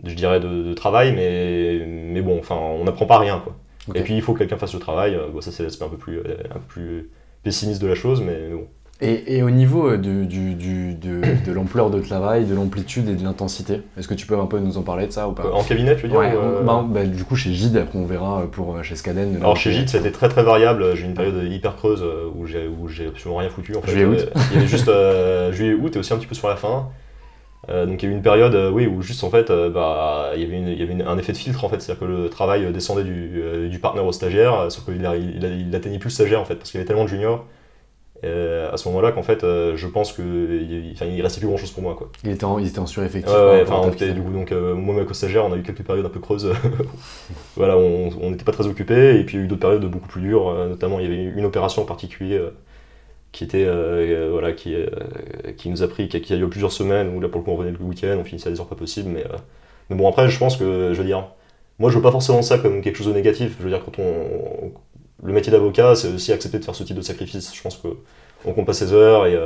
Je 0.04 0.14
dirais 0.14 0.40
de, 0.40 0.64
de 0.64 0.74
travail, 0.74 1.14
mais, 1.16 1.86
mais 1.86 2.22
bon, 2.22 2.38
enfin, 2.40 2.56
on 2.56 2.84
n'apprend 2.84 3.06
pas 3.06 3.20
rien, 3.20 3.40
quoi. 3.44 3.56
Et 3.94 4.02
puis 4.02 4.16
il 4.16 4.22
faut 4.24 4.34
que 4.34 4.40
quelqu'un 4.40 4.58
fasse 4.58 4.74
le 4.74 4.80
travail, 4.80 5.14
euh, 5.14 5.28
bon, 5.32 5.42
ça 5.42 5.52
c'est 5.52 5.62
l'aspect 5.64 5.86
un 5.86 5.90
peu 5.90 5.98
plus, 5.98 6.18
euh, 6.18 6.38
un 6.50 6.56
peu 6.56 6.68
plus 6.68 7.10
pessimiste 7.44 7.82
de 7.82 7.88
la 7.88 7.94
chose, 7.96 8.22
mais, 8.22 8.38
mais 8.50 8.56
bon. 8.56 8.66
Et, 9.02 9.36
et 9.38 9.44
au 9.44 9.50
niveau 9.52 9.90
euh, 9.90 9.98
du, 9.98 10.26
du- 10.26 10.56
du- 10.56 10.96
de, 10.96 11.22
de 11.46 11.52
l'ampleur 11.52 11.90
de 11.90 12.00
travail, 12.00 12.46
de 12.46 12.56
l'amplitude 12.56 13.10
et 13.10 13.14
de 13.16 13.24
l'intensité, 13.24 13.82
est-ce 13.98 14.08
que 14.08 14.14
tu 14.14 14.26
peux 14.26 14.40
un 14.40 14.46
peu 14.46 14.58
nous 14.60 14.78
en 14.78 14.84
parler 14.84 15.06
de 15.06 15.12
ça 15.12 15.28
ou 15.28 15.34
pas? 15.34 15.52
En 15.52 15.62
cabinet, 15.64 15.96
tu 15.98 16.04
veux 16.04 16.08
dire 16.08 16.18
Ouais, 16.18 16.32
euh, 16.34 16.64
bah, 16.64 16.84
bah, 16.90 17.04
du 17.06 17.26
coup 17.26 17.36
chez 17.36 17.54
Gide, 17.54 17.76
après 17.78 18.00
on 18.00 18.06
verra 18.06 18.44
pour 18.52 18.82
chez 18.84 18.96
Scaden. 18.96 19.36
Alors 19.36 19.58
chez 19.58 19.72
a 19.78 19.82
été 19.82 20.12
très 20.14 20.30
très 20.30 20.44
variable. 20.44 20.96
J'ai 20.96 21.04
eu 21.04 21.06
une 21.08 21.14
période 21.14 21.44
hyper 21.44 21.76
creuse 21.76 22.04
où 22.36 22.48
j'ai 22.48 23.06
absolument 23.08 23.38
rien 23.40 23.50
foutu. 23.50 23.76
En 23.76 23.82
fait. 23.82 23.92
Juillet, 23.92 24.06
août. 24.06 24.18
Euh, 24.34 24.40
Il 24.52 24.56
y 24.56 24.58
avait 24.60 24.68
juste 24.68 24.88
euh, 24.88 25.52
juillet, 25.52 25.74
août 25.74 25.94
et 25.96 26.00
aussi 26.00 26.14
un 26.14 26.18
petit 26.18 26.28
peu 26.28 26.34
sur 26.36 26.48
la 26.48 26.56
fin. 26.56 26.88
Euh, 27.69 27.86
donc 27.88 28.04
il 28.04 28.06
y 28.06 28.10
a 28.10 28.12
eu 28.13 28.15
une 28.15 28.21
période, 28.21 28.54
euh, 28.56 28.69
oui, 28.69 28.86
où 28.88 29.01
juste 29.01 29.23
en 29.23 29.30
fait, 29.32 29.49
euh, 29.49 29.69
bah, 29.71 30.32
il 30.36 30.41
y 30.41 30.45
avait, 30.45 30.58
une- 30.58 30.67
il 30.67 30.80
y 30.80 30.84
avait 30.84 30.93
une- 30.93 31.01
un 31.01 31.17
effet 31.17 31.32
de 31.32 31.38
filtre 31.38 31.63
en 31.65 31.69
fait, 31.69 31.82
c'est-à-dire 31.82 32.01
que 32.08 32.12
le 32.12 32.30
travail 32.30 32.71
descendait 32.71 33.04
du, 33.04 33.69
du 33.69 33.80
partenaire 33.80 34.06
au 34.06 34.12
stagiaire, 34.12 34.71
sauf 34.71 34.86
qu'il 34.86 34.95
il, 34.97 35.65
il 35.69 35.75
atteignait 35.75 35.99
plus 35.99 36.10
le 36.10 36.13
stagiaire 36.13 36.41
en 36.41 36.45
fait, 36.45 36.56
parce 36.56 36.71
qu'il 36.71 36.78
y 36.80 36.82
avait 36.82 36.88
tellement 36.88 37.06
de 37.06 37.10
juniors. 37.10 37.45
à 38.23 38.78
ce 38.78 38.88
moment-là 38.89 39.12
qu'en 39.12 39.23
fait, 39.23 39.41
je 39.41 39.88
pense 39.88 40.13
qu'il 40.13 40.23
il 41.01 41.21
restait 41.21 41.39
plus 41.39 41.47
grand 41.47 41.58
chose 41.58 41.71
pour 41.71 41.84
moi 41.84 41.95
quoi. 41.95 42.10
Il 42.23 42.32
était 42.32 42.43
en, 42.45 42.60
il 42.60 42.67
était 42.67 42.80
en 42.80 42.86
sureffectif. 42.88 43.32
Ouais, 43.32 43.65
on 43.69 43.88
était, 43.89 43.97
petite- 43.97 44.15
du 44.15 44.21
coup, 44.21 44.32
donc, 44.32 44.51
moi, 44.51 44.95
ma 44.95 45.04
co-stagiaire, 45.06 45.45
on 45.45 45.54
a 45.54 45.58
eu 45.58 45.63
quelques 45.63 45.84
périodes 45.84 46.06
un 46.06 46.10
peu 46.10 46.19
creuses. 46.19 46.51
voilà, 47.56 47.78
on 47.78 48.30
n'était 48.32 48.45
pas 48.45 48.51
très 48.51 48.67
occupés. 48.67 49.19
Et 49.19 49.23
puis, 49.23 49.38
il 49.38 49.39
y 49.39 49.43
a 49.43 49.45
eu 49.45 49.47
d'autres 49.47 49.62
périodes 49.62 49.86
beaucoup 49.86 50.08
plus 50.08 50.21
dures. 50.21 50.54
notamment, 50.69 50.99
il 50.99 51.04
y 51.04 51.08
avait 51.08 51.23
une 51.23 51.45
opération 51.45 51.82
en 51.82 51.86
particulier 51.86 52.41
qui 53.36 53.43
était, 53.43 53.65
euh, 53.65 54.28
euh, 54.28 54.30
voilà, 54.32 54.54
qui, 54.54 54.74
euh, 54.74 54.88
qui 55.58 55.69
nous 55.69 55.84
a 55.84 55.89
pris, 55.89 56.08
qui 56.08 56.34
a, 56.34 56.36
a 56.36 56.39
lieu 56.39 56.50
plusieurs 56.50 56.71
semaines, 56.71 57.13
où 57.13 57.19
là, 57.19 57.28
pour 57.28 57.41
le 57.41 57.45
coup, 57.45 57.52
on 57.52 57.58
revenait 57.58 57.78
le 57.78 57.84
week-end, 57.84 58.15
on 58.17 58.24
finissait 58.24 58.48
à 58.48 58.52
des 58.54 58.62
heures 58.62 58.67
pas 58.67 58.78
possibles. 58.78 59.10
Mais, 59.10 59.26
mais 59.89 59.98
bon, 59.98 60.08
après, 60.08 60.30
je 60.30 60.39
pense 60.39 60.56
que, 60.56 60.93
je 60.93 60.98
veux 60.98 61.06
dire, 61.06 61.28
moi, 61.78 61.89
je 61.89 61.98
veux 61.98 62.02
pas 62.02 62.12
forcément 62.12 62.41
ça 62.41 62.58
comme 62.60 62.82
quelque 62.82 62.95
chose 62.95 63.08
de 63.08 63.13
négatif. 63.13 63.58
Je 63.60 63.63
veux 63.63 63.69
dire, 63.69 63.84
quand 63.84 64.00
on. 64.00 64.71
Le 65.24 65.34
métier 65.34 65.52
d'avocat, 65.52 65.95
c'est 65.95 66.13
aussi 66.13 66.32
accepter 66.32 66.60
de 66.60 66.65
faire 66.65 66.76
ce 66.76 66.84
type 66.84 66.95
de 66.95 67.02
sacrifice. 67.02 67.54
Je 67.54 67.62
pense 67.62 67.78
que 67.78 67.88
on 68.45 68.54
compte 68.54 68.65
pas 68.65 68.74
ses 68.74 68.93
heures 68.93 69.26
et, 69.26 69.38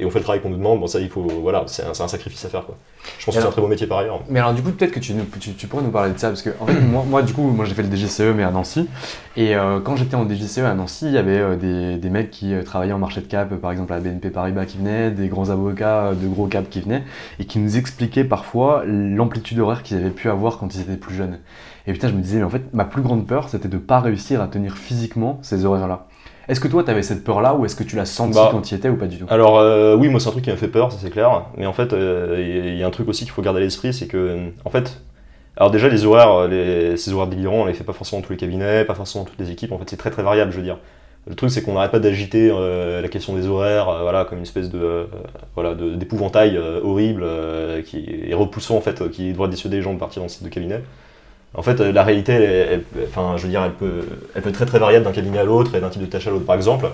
et 0.00 0.04
on 0.04 0.10
fait 0.10 0.18
le 0.18 0.24
travail 0.24 0.42
qu'on 0.42 0.50
nous 0.50 0.56
demande. 0.56 0.80
Bon, 0.80 0.86
ça, 0.86 1.00
il 1.00 1.08
faut. 1.08 1.22
Voilà, 1.22 1.64
c'est 1.66 1.84
un, 1.84 1.94
sacrifice 2.08 2.44
à 2.44 2.48
faire, 2.48 2.66
quoi. 2.66 2.76
Je 3.18 3.26
pense 3.26 3.34
que 3.34 3.40
c'est 3.40 3.46
un 3.46 3.50
très 3.50 3.60
beau 3.60 3.68
métier 3.68 3.86
par 3.86 3.98
ailleurs. 3.98 4.20
Mais 4.30 4.40
alors 4.40 4.54
du 4.54 4.62
coup 4.62 4.70
peut-être 4.70 4.90
que 4.92 4.98
tu, 4.98 5.12
nous- 5.12 5.26
tu, 5.38 5.52
tu 5.52 5.66
pourrais 5.66 5.82
nous 5.82 5.90
parler 5.90 6.12
de 6.14 6.18
ça 6.18 6.28
parce 6.28 6.40
que 6.40 6.50
en 6.58 6.64
fait 6.66 6.80
moi, 6.80 7.04
moi 7.06 7.20
du 7.22 7.34
coup 7.34 7.42
moi 7.42 7.66
j'ai 7.66 7.74
fait 7.74 7.82
le 7.82 7.94
DGCE 7.94 8.32
mais 8.34 8.42
à 8.44 8.50
Nancy 8.50 8.88
et 9.36 9.54
euh, 9.54 9.78
quand 9.80 9.94
j'étais 9.96 10.14
en 10.14 10.26
DGCE 10.26 10.60
à 10.60 10.72
Nancy 10.72 11.04
il 11.08 11.12
y 11.12 11.18
avait 11.18 11.38
euh, 11.38 11.56
des, 11.56 11.98
des 11.98 12.08
mecs 12.08 12.30
qui 12.30 12.54
euh, 12.54 12.62
travaillaient 12.62 12.94
en 12.94 12.98
marché 12.98 13.20
de 13.20 13.26
cap 13.26 13.54
par 13.56 13.72
exemple 13.72 13.92
à 13.92 13.96
la 13.96 14.00
BNP 14.02 14.30
Paribas 14.30 14.64
qui 14.64 14.78
venaient 14.78 15.10
des 15.10 15.28
grands 15.28 15.50
avocats 15.50 16.12
de 16.14 16.26
gros 16.26 16.46
cap 16.46 16.70
qui 16.70 16.80
venaient 16.80 17.02
et 17.38 17.44
qui 17.44 17.58
nous 17.58 17.76
expliquaient 17.76 18.24
parfois 18.24 18.84
l'amplitude 18.86 19.58
horaire 19.58 19.82
qu'ils 19.82 19.98
avaient 19.98 20.08
pu 20.08 20.30
avoir 20.30 20.56
quand 20.56 20.74
ils 20.74 20.80
étaient 20.80 20.96
plus 20.96 21.14
jeunes 21.14 21.40
et 21.86 21.92
putain 21.92 22.08
je 22.08 22.14
me 22.14 22.22
disais 22.22 22.38
mais 22.38 22.44
en 22.44 22.50
fait 22.50 22.72
ma 22.72 22.86
plus 22.86 23.02
grande 23.02 23.26
peur 23.26 23.50
c'était 23.50 23.68
de 23.68 23.76
pas 23.76 24.00
réussir 24.00 24.40
à 24.40 24.46
tenir 24.48 24.78
physiquement 24.78 25.38
ces 25.42 25.66
horaires 25.66 25.88
là 25.88 26.06
est-ce 26.48 26.60
que 26.60 26.68
toi 26.68 26.84
tu 26.84 26.90
avais 26.90 27.02
cette 27.02 27.24
peur 27.24 27.40
là 27.40 27.54
ou 27.54 27.64
est-ce 27.64 27.76
que 27.76 27.84
tu 27.84 27.96
l'as 27.96 28.04
senti 28.06 28.34
Bah, 28.34 28.48
quand 28.50 28.60
tu 28.62 28.74
y 28.74 28.76
étais 28.76 28.88
ou 28.88 28.96
pas 28.96 29.06
du 29.06 29.18
tout? 29.18 29.26
Alors 29.28 29.58
euh, 29.58 29.96
oui, 29.96 30.08
moi 30.08 30.20
c'est 30.20 30.28
un 30.28 30.32
truc 30.32 30.44
qui 30.44 30.50
m'a 30.50 30.56
fait 30.56 30.68
peur, 30.68 30.92
ça 30.92 30.98
c'est 31.00 31.10
clair. 31.10 31.46
Mais 31.56 31.66
en 31.66 31.72
fait, 31.72 31.92
euh, 31.92 32.66
il 32.68 32.76
y 32.78 32.82
a 32.82 32.86
un 32.86 32.90
truc 32.90 33.08
aussi 33.08 33.24
qu'il 33.24 33.32
faut 33.32 33.42
garder 33.42 33.60
à 33.60 33.64
l'esprit, 33.64 33.92
c'est 33.92 34.06
que 34.06 34.16
euh, 34.16 34.48
en 34.64 34.70
fait, 34.70 35.02
alors 35.56 35.70
déjà 35.70 35.88
les 35.88 36.04
horaires, 36.04 36.48
les, 36.48 36.96
ces 36.96 37.12
horaires 37.12 37.28
délirants, 37.28 37.62
on 37.62 37.64
les 37.66 37.74
fait 37.74 37.84
pas 37.84 37.92
forcément 37.92 38.20
dans 38.20 38.26
tous 38.26 38.32
les 38.32 38.38
cabinets, 38.38 38.84
pas 38.84 38.94
forcément 38.94 39.24
dans 39.24 39.30
toutes 39.30 39.40
les 39.40 39.50
équipes. 39.50 39.72
En 39.72 39.78
fait, 39.78 39.88
c'est 39.88 39.96
très 39.96 40.10
très 40.10 40.22
variable, 40.22 40.50
je 40.52 40.56
veux 40.58 40.62
dire. 40.64 40.78
Le 41.26 41.34
truc 41.34 41.50
c'est 41.50 41.62
qu'on 41.62 41.72
n'arrête 41.72 41.90
pas 41.90 42.00
d'agiter 42.00 42.50
euh, 42.52 43.00
la 43.00 43.08
question 43.08 43.32
des 43.34 43.46
horaires, 43.46 43.88
euh, 43.88 44.02
voilà, 44.02 44.26
comme 44.26 44.36
une 44.36 44.44
espèce 44.44 44.68
de 44.68 44.78
euh, 44.78 45.04
voilà 45.54 45.74
d'épouvantail 45.74 46.58
euh, 46.58 46.80
horrible 46.84 47.22
euh, 47.24 47.80
qui 47.80 48.04
est 48.28 48.34
repoussant 48.34 48.76
en 48.76 48.82
fait, 48.82 49.00
euh, 49.00 49.08
qui 49.08 49.32
devrait 49.32 49.48
dissuader 49.48 49.76
les 49.76 49.82
gens 49.82 49.94
de 49.94 49.98
partir 49.98 50.20
dans 50.20 50.28
ce 50.28 50.36
type 50.36 50.46
de 50.46 50.52
cabinet. 50.52 50.82
En 51.54 51.62
fait, 51.62 51.80
euh, 51.80 51.92
la 51.92 52.02
réalité, 52.02 52.32
elle, 52.32 52.84
je 52.94 53.42
veux 53.42 53.48
dire, 53.48 53.62
elle 53.62 53.72
peut, 53.72 54.02
elle 54.34 54.46
être 54.46 54.52
très 54.52 54.66
très 54.66 54.78
variable 54.78 55.04
d'un 55.04 55.12
cabinet 55.12 55.38
à 55.38 55.44
l'autre 55.44 55.74
et 55.74 55.80
d'un 55.80 55.88
type 55.88 56.02
de 56.02 56.06
tâche 56.06 56.26
à 56.26 56.30
l'autre. 56.30 56.44
Par 56.44 56.56
exemple, 56.56 56.86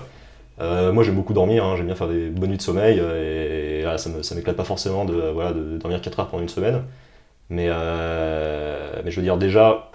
euh, 0.61 0.91
moi 0.91 1.03
j'aime 1.03 1.15
beaucoup 1.15 1.33
dormir, 1.33 1.65
hein, 1.65 1.75
j'aime 1.77 1.87
bien 1.87 1.95
faire 1.95 2.07
des 2.07 2.29
bonnes 2.29 2.51
nuits 2.51 2.57
de 2.57 2.61
sommeil 2.61 2.99
euh, 3.01 3.79
et, 3.79 3.83
là, 3.83 3.97
ça 3.97 4.11
ça 4.21 4.35
m'éclate 4.35 4.55
pas 4.55 4.63
forcément 4.63 5.05
de, 5.05 5.13
voilà, 5.33 5.51
de 5.53 5.77
dormir 5.77 5.99
4 6.01 6.19
heures 6.19 6.27
pendant 6.27 6.43
une 6.43 6.49
semaine. 6.49 6.83
Mais, 7.49 7.67
je 7.67 9.15
veux 9.15 9.23
dire, 9.23 9.37
déjà, 9.37 9.89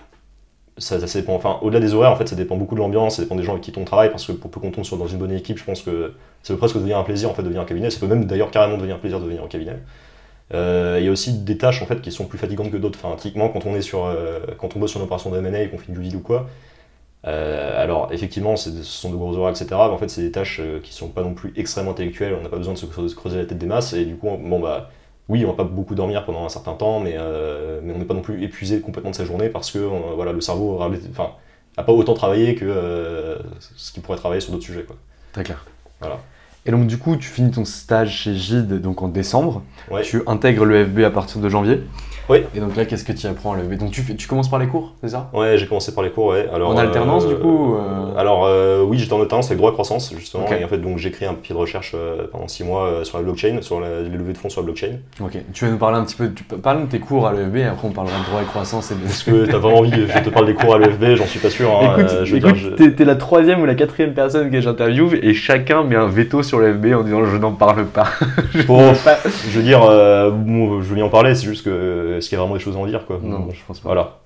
ça, 0.79 0.99
dépend, 0.99 1.41
au-delà 1.63 1.81
des 1.81 1.95
horaires, 1.95 2.11
en 2.11 2.17
fait, 2.17 2.29
ça 2.29 2.37
dépend 2.37 2.57
beaucoup 2.57 2.75
de 2.75 2.81
l'ambiance, 2.81 3.17
ça 3.17 3.23
dépend 3.23 3.37
des 3.37 3.45
gens 3.45 3.53
avec 3.53 3.63
qui 3.65 3.73
on 3.79 3.85
travaille 3.85 4.11
parce 4.11 4.27
que 4.27 4.33
pour 4.33 4.51
peu 4.51 4.61
qu'on 4.61 4.71
tombe 4.73 4.85
sur 4.85 4.99
dans 4.99 5.07
une 5.07 5.19
bonne 5.19 5.33
équipe, 5.33 5.59
je 5.59 5.65
pense 5.65 5.83
que 5.83 6.13
ça 6.43 6.53
peut 6.53 6.59
presque 6.59 6.75
devenir 6.77 6.99
un 6.99 7.05
plaisir 7.05 7.31
en 7.31 7.35
fait 7.35 7.43
de 7.43 7.49
venir 7.49 7.63
en 7.63 7.65
cabinet. 7.65 7.89
Ça 7.91 8.01
peut 8.01 8.07
même 8.07 8.27
d'ailleurs 8.27 8.51
carrément 8.51 8.77
devenir 8.77 8.97
un 8.97 8.99
plaisir 8.99 9.21
de 9.21 9.27
venir 9.27 9.43
en 9.43 9.47
cabinet. 9.47 9.79
Euh, 10.55 10.97
il 11.01 11.05
y 11.07 11.09
a 11.09 11.13
aussi 11.13 11.33
des 11.41 11.59
tâches 11.59 11.83
en 11.83 11.87
fait 11.87 12.01
qui 12.01 12.13
sont 12.13 12.27
plus 12.27 12.39
fatigantes 12.39 12.71
que 12.71 12.77
d'autres. 12.77 12.99
Enfin, 13.03 13.17
typiquement 13.17 13.49
quand 13.49 13.67
on 13.67 13.75
est 13.77 13.83
sur, 13.83 14.05
euh, 14.07 14.41
quand 14.59 14.77
on 14.77 14.79
bosse 14.81 14.91
sur 14.93 15.01
une 15.01 15.05
opération 15.07 15.31
de 15.31 15.39
M&A 15.39 15.63
et 15.63 15.69
qu'on 15.71 15.79
fait 15.79 15.93
du 15.93 16.01
deal 16.01 16.17
ou 16.17 16.21
quoi. 16.21 16.47
euh, 17.27 17.83
alors 17.83 18.13
effectivement, 18.13 18.57
ce 18.57 18.71
sont 18.85 19.11
de 19.11 19.17
gros 19.17 19.37
horaires, 19.37 19.51
etc. 19.55 19.89
Mais 19.89 19.95
en 19.95 19.99
fait, 19.99 20.09
c'est 20.09 20.23
des 20.23 20.33
tâches 20.33 20.61
euh, 20.61 20.81
qui 20.81 20.93
sont 20.95 21.09
pas 21.09 21.23
non 21.23 21.35
plus 21.35 21.53
extrêmement 21.57 21.93
intellectuelles. 21.93 22.35
On 22.39 22.43
n'a 22.43 22.49
pas 22.49 22.57
besoin 22.59 22.75
de 22.75 22.79
se 22.79 22.87
creuser, 22.87 23.09
se 23.09 23.17
creuser 23.17 23.39
la 23.39 23.47
tête 23.47 23.59
des 23.59 23.67
masses. 23.67 23.93
Et 23.95 24.05
du 24.05 24.17
coup, 24.17 24.29
bon 24.37 24.61
bah, 24.61 24.91
oui, 25.29 25.45
on 25.45 25.49
va 25.51 25.55
pas 25.57 25.65
beaucoup 25.65 25.95
dormir 25.97 26.25
pendant 26.25 26.45
un 26.45 26.49
certain 26.49 26.75
temps, 26.75 27.01
mais, 27.01 27.15
euh, 27.17 27.81
mais 27.83 27.93
on 27.95 27.99
n'est 27.99 28.05
pas 28.05 28.15
non 28.15 28.23
plus 28.23 28.43
épuisé 28.45 28.81
complètement 28.81 29.11
de 29.11 29.17
sa 29.17 29.25
journée 29.25 29.49
parce 29.49 29.71
que 29.73 29.79
on- 29.81 30.15
voilà, 30.15 30.33
le 30.33 30.41
cerveau 30.41 30.75
aura, 30.75 30.89
enfin, 31.11 31.33
a 31.77 31.83
pas 31.83 31.93
autant 31.93 32.15
travaillé 32.15 32.55
que 32.55 32.65
euh, 32.67 33.39
ce 33.77 33.93
qu'il 33.93 34.03
pourrait 34.03 34.19
travailler 34.19 34.41
sur 34.41 34.53
d'autres 34.53 34.65
sujets. 34.65 34.85
Quoi. 34.85 34.97
Très 35.33 35.45
clair. 35.45 35.67
Voilà. 36.01 36.29
Et 36.67 36.73
donc 36.73 36.87
du 36.87 36.99
coup, 36.99 37.17
tu 37.17 37.29
finis 37.29 37.53
ton 37.53 37.65
stage 37.65 38.11
chez 38.11 38.35
Gide 38.35 38.81
donc 38.81 39.01
en 39.03 39.09
décembre. 39.09 39.63
Ouais. 39.91 40.03
Tu 40.03 40.23
intègres 40.27 40.65
le 40.65 40.85
FB 40.85 41.01
à 41.01 41.11
partir 41.11 41.41
de 41.41 41.49
janvier. 41.49 41.83
Oui. 42.29 42.39
Et 42.57 42.61
donc 42.61 42.75
là, 42.77 42.85
qu'est-ce 42.85 43.05
que 43.05 43.13
tu 43.13 43.27
apprends 43.27 43.53
à 43.53 43.57
l'EFB 43.57 43.79
Donc 43.79 43.91
tu, 43.93 44.01
fais- 44.03 44.15
tu 44.17 44.27
commences 44.27 44.51
par 44.51 44.59
les 44.59 44.67
cours, 44.67 44.95
c'est 45.01 45.11
ça? 45.11 45.31
Ouais, 45.33 45.57
j'ai 45.59 45.67
commencé 45.67 45.95
par 45.95 46.03
les 46.03 46.11
cours, 46.11 46.27
ouais. 46.27 46.49
Alors, 46.53 46.71
En 46.71 46.77
alternance, 46.77 47.25
euh, 47.25 47.29
du 47.29 47.35
coup, 47.37 47.77
euh 47.77 48.19
Alors, 48.19 48.45
euh, 48.47 48.83
oui, 48.83 48.99
j'étais 48.99 49.13
en 49.13 49.21
alternance 49.21 49.47
avec 49.47 49.59
droit 49.59 49.71
et 49.71 49.75
croissance, 49.75 50.13
justement. 50.19 50.45
Et 50.51 50.65
en 50.65 50.69
fait, 50.69 50.79
donc, 50.79 50.99
j'ai 50.99 51.11
créé 51.13 51.29
un 51.29 51.35
papier 51.35 51.55
de 51.55 51.61
recherche 51.61 51.93
euh, 51.95 52.27
pendant 52.33 52.49
6 52.49 52.65
mois 52.65 52.85
euh, 52.87 53.05
sur 53.05 53.19
la 53.19 53.25
blockchain, 53.25 53.59
sur 53.61 53.81
la- 53.81 54.01
les 54.03 54.09
levées 54.17 54.33
de 54.33 54.39
fonds 54.39 54.49
sur 54.49 54.61
la 54.61 54.65
blockchain. 54.67 54.97
Ok. 55.23 55.37
Tu 55.53 55.65
vas 55.65 55.71
nous 55.71 55.79
parler 55.79 55.99
un 55.99 56.05
petit 56.05 56.17
peu. 56.17 56.33
Tu 56.33 56.43
peux- 56.45 56.57
parle 56.57 56.83
de 56.83 56.87
tes 56.87 56.99
cours 56.99 57.27
à 57.29 57.33
l'EFB 57.33 57.57
et 57.59 57.65
après 57.65 57.87
on 57.89 57.93
parlera 57.93 58.19
de 58.19 58.25
droit 58.25 58.43
et 58.43 58.47
croissance 58.47 58.91
et 58.91 58.95
de. 58.97 59.05
Est-ce 59.07 59.25
que 59.25 59.47
t'as 59.47 59.59
vraiment 59.59 59.79
envie 59.79 59.91
que 59.93 60.07
je 60.07 60.19
te 60.25 60.31
parle 60.31 60.47
des 60.47 60.55
cours 60.55 60.75
à 60.75 60.79
l'EFB 60.79 61.15
J'en 61.17 61.27
suis 61.27 61.39
pas 61.39 61.51
sûr. 61.51 61.71
hein. 61.71 61.97
Écoute, 61.99 62.11
Euh, 62.13 62.25
je 62.25 62.33
veux 62.33 62.39
écoute, 62.39 62.55
dire, 62.55 62.71
je- 62.79 62.89
t'es, 62.89 63.05
la 63.05 63.15
troisième 63.17 63.61
ou 63.61 63.67
la 63.67 63.75
quatrième 63.77 64.15
personne 64.15 64.51
que 64.51 64.61
j'interviewe 64.61 65.15
et 65.23 65.33
chacun 65.35 65.85
met 65.85 65.97
un 65.97 66.09
veto 66.09 66.43
sur 66.43 66.59
le 66.59 66.73
FB 66.75 66.95
en 66.95 67.03
disant 67.03 67.25
je 67.25 67.37
n'en 67.37 67.53
parle 67.53 67.85
pas. 67.87 68.07
Je 68.53 68.63
Bon, 68.67 68.93
pas. 69.05 69.17
je 69.25 69.57
veux 69.59 69.63
dire, 69.63 69.83
euh, 69.85 70.31
bon, 70.31 70.81
je 70.81 70.89
veux 70.89 70.95
bien 70.97 71.05
en 71.05 71.09
parler, 71.11 71.35
c'est 71.35 71.47
juste 71.47 71.65
que 71.65 71.71
euh, 71.71 72.16
est-ce 72.17 72.29
qu'il 72.29 72.37
y 72.37 72.39
a 72.39 72.43
vraiment 72.43 72.57
des 72.57 72.63
choses 72.63 72.77
à 72.77 72.79
en 72.79 72.87
dire, 72.87 73.07
quoi 73.07 73.21
Non, 73.23 73.49
je 73.53 73.61
pense 73.67 73.81
pas. 73.81 73.89
Voilà. 73.89 74.19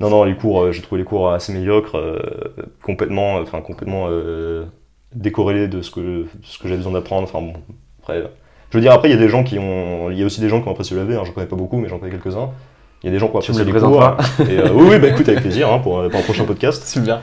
Non, 0.00 0.10
non, 0.10 0.24
les 0.24 0.34
cours, 0.36 0.62
euh, 0.62 0.72
j'ai 0.72 0.80
trouvé 0.82 1.00
les 1.00 1.04
cours 1.06 1.30
assez 1.30 1.52
médiocres, 1.52 1.96
euh, 1.98 2.18
complètement, 2.82 3.36
enfin, 3.36 3.60
complètement 3.60 4.06
euh, 4.08 4.64
décorrélés 5.14 5.68
de 5.68 5.82
ce 5.82 5.90
que, 5.90 6.26
ce 6.42 6.58
que 6.58 6.64
j'avais 6.64 6.78
besoin 6.78 6.92
d'apprendre. 6.92 7.24
Enfin, 7.24 7.40
bon, 7.40 7.52
après, 8.00 8.18
euh, 8.18 8.26
je 8.70 8.78
veux 8.78 8.82
dire, 8.82 8.92
après, 8.92 9.08
il 9.08 9.12
y 9.12 9.16
a 9.16 9.20
des 9.20 9.28
gens 9.28 9.44
qui 9.44 9.58
ont, 9.58 10.10
il 10.10 10.18
y 10.18 10.22
a 10.22 10.26
aussi 10.26 10.40
des 10.40 10.48
gens 10.48 10.60
qui 10.60 10.68
ont 10.68 10.72
apprécié 10.72 10.96
le 10.96 11.02
AV, 11.02 11.12
hein, 11.12 11.22
j'en 11.24 11.32
connais 11.32 11.46
pas 11.46 11.56
beaucoup, 11.56 11.78
mais 11.78 11.88
j'en 11.88 11.98
connais 11.98 12.12
quelques-uns. 12.12 12.50
Il 13.02 13.06
y 13.06 13.08
a 13.10 13.12
des 13.12 13.18
gens 13.18 13.28
qui 13.28 13.36
ont 13.36 13.40
apprécié 13.40 13.64
les 13.64 13.72
cours. 13.72 14.16
Et, 14.48 14.58
euh, 14.58 14.70
oui, 14.72 14.86
oui, 14.90 14.98
bah 14.98 15.08
écoute, 15.10 15.28
avec 15.28 15.42
plaisir, 15.42 15.70
hein, 15.72 15.78
pour, 15.78 16.08
pour 16.08 16.20
un 16.20 16.22
prochain 16.22 16.44
podcast. 16.46 16.86
Super. 16.86 17.20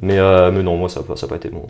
Mais, 0.00 0.18
euh, 0.18 0.50
mais 0.50 0.62
non, 0.62 0.76
moi, 0.76 0.88
ça 0.88 1.00
n'a 1.00 1.28
pas 1.28 1.36
été 1.36 1.50
mon. 1.50 1.66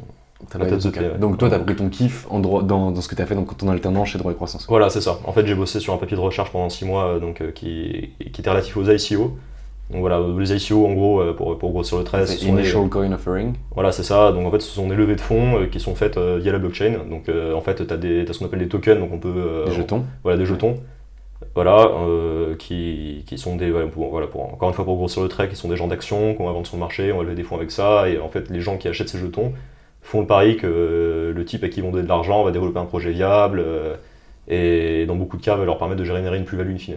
La 0.59 0.67
tête 0.67 0.85
de 0.87 1.01
ouais. 1.01 1.19
Donc 1.19 1.39
toi, 1.39 1.49
t'as 1.51 1.59
pris 1.59 1.75
ton 1.77 1.89
kiff 1.89 2.27
en 2.31 2.41
droit, 2.41 2.63
dans, 2.63 2.91
dans 2.91 3.01
ce 3.01 3.09
que 3.09 3.15
t'as 3.15 3.27
fait 3.27 3.35
dans 3.35 3.45
ton 3.45 3.69
alternance 3.69 4.09
chez 4.09 4.19
droit 4.19 4.33
et 4.33 4.35
croissance. 4.35 4.67
Voilà, 4.69 4.91
c'est 4.91 5.01
ça. 5.01 5.19
En 5.25 5.33
fait, 5.33 5.47
j'ai 5.47 5.55
bossé 5.55 5.81
sur 5.81 5.95
un 5.95 5.97
papier 5.99 6.17
de 6.17 6.23
recherche 6.23 6.51
pendant 6.51 6.69
6 6.69 6.85
mois 6.85 7.05
euh, 7.07 7.19
donc, 7.21 7.41
euh, 7.41 7.51
qui, 7.53 8.11
qui 8.33 8.41
était 8.41 8.51
relatif 8.51 8.77
aux 8.77 8.85
ICO. 8.85 9.37
Donc 9.91 10.01
voilà, 10.01 10.21
les 10.39 10.53
ICO, 10.55 10.87
en 10.87 10.93
gros, 10.95 11.21
euh, 11.21 11.35
pour, 11.35 11.59
pour 11.59 11.71
grossir 11.73 11.99
le 11.99 12.05
trait, 12.05 12.27
ce 12.27 12.39
sont 12.39 12.55
des- 12.55 12.61
Initial 12.63 12.89
Coin 12.89 13.13
Offering. 13.13 13.53
Voilà, 13.75 13.93
c'est 13.93 14.03
ça. 14.05 14.33
Donc 14.33 14.47
en 14.47 14.51
fait, 14.51 14.61
ce 14.61 14.71
sont 14.71 14.89
des 14.89 14.95
levées 14.95 15.17
de 15.17 15.21
fonds 15.21 15.59
euh, 15.61 15.67
qui 15.67 15.81
sont 15.81 15.95
faites 15.95 16.17
euh, 16.17 16.39
via 16.41 16.53
la 16.53 16.59
blockchain. 16.59 16.93
Donc 17.11 17.29
euh, 17.29 17.55
en 17.55 17.61
fait, 17.61 17.87
tu 17.87 17.93
as, 17.93 18.33
ce 18.33 18.39
qu'on 18.39 18.47
appelle 18.47 18.61
des 18.61 18.69
tokens, 18.69 18.99
donc 18.99 19.11
on 19.13 19.19
peut. 19.19 19.33
euh, 19.37 19.67
Des 19.67 19.73
jetons. 19.73 20.05
Voilà, 20.23 20.39
des 20.39 20.47
jetons. 20.47 20.77
Voilà, 21.55 21.91
euh, 22.07 22.55
qui, 22.57 23.25
qui 23.27 23.37
sont 23.37 23.57
des. 23.57 23.71
Voilà 23.71 23.89
pour, 23.89 24.09
voilà, 24.11 24.27
pour- 24.29 24.45
encore 24.45 24.69
une 24.69 24.75
fois, 24.75 24.85
pour 24.87 24.97
grossir 24.97 25.23
le 25.23 25.29
trait, 25.29 25.49
qui 25.49 25.57
sont 25.57 25.69
des 25.69 25.77
gens 25.77 25.89
d'action, 25.89 26.35
qu'on 26.35 26.47
va 26.47 26.53
vendre 26.53 26.67
sur 26.67 26.77
le 26.77 26.81
marché, 26.81 27.13
on 27.13 27.19
va 27.19 27.25
lever 27.25 27.35
des 27.35 27.43
fonds 27.43 27.57
avec 27.57 27.71
ça. 27.71 28.09
Et 28.09 28.19
en 28.19 28.29
fait, 28.29 28.49
les 28.49 28.61
gens 28.61 28.79
qui 28.79 28.89
achètent 28.89 29.09
ces 29.11 29.19
jetons 29.19 29.53
font 30.03 30.21
le 30.21 30.27
pari 30.27 30.57
que 30.57 30.67
euh, 30.67 31.33
le 31.33 31.45
type 31.45 31.65
à 31.65 31.69
qui 31.69 31.81
ils 31.81 31.83
vont 31.83 31.91
donner 31.91 32.05
de 32.05 32.09
l'argent 32.09 32.43
va 32.45 32.51
développer 32.51 32.79
un 32.79 32.85
projet 32.85 33.11
viable. 33.11 33.61
euh, 33.65 33.95
et 34.49 35.07
dans 35.07 35.15
beaucoup 35.15 35.37
de 35.37 35.43
cas, 35.43 35.55
va 35.57 35.65
leur 35.65 35.79
permettre 35.79 36.01
de 36.01 36.05
générer 36.05 36.37
une 36.37 36.45
plus-value 36.45 36.75
in 36.75 36.79
fine. 36.79 36.95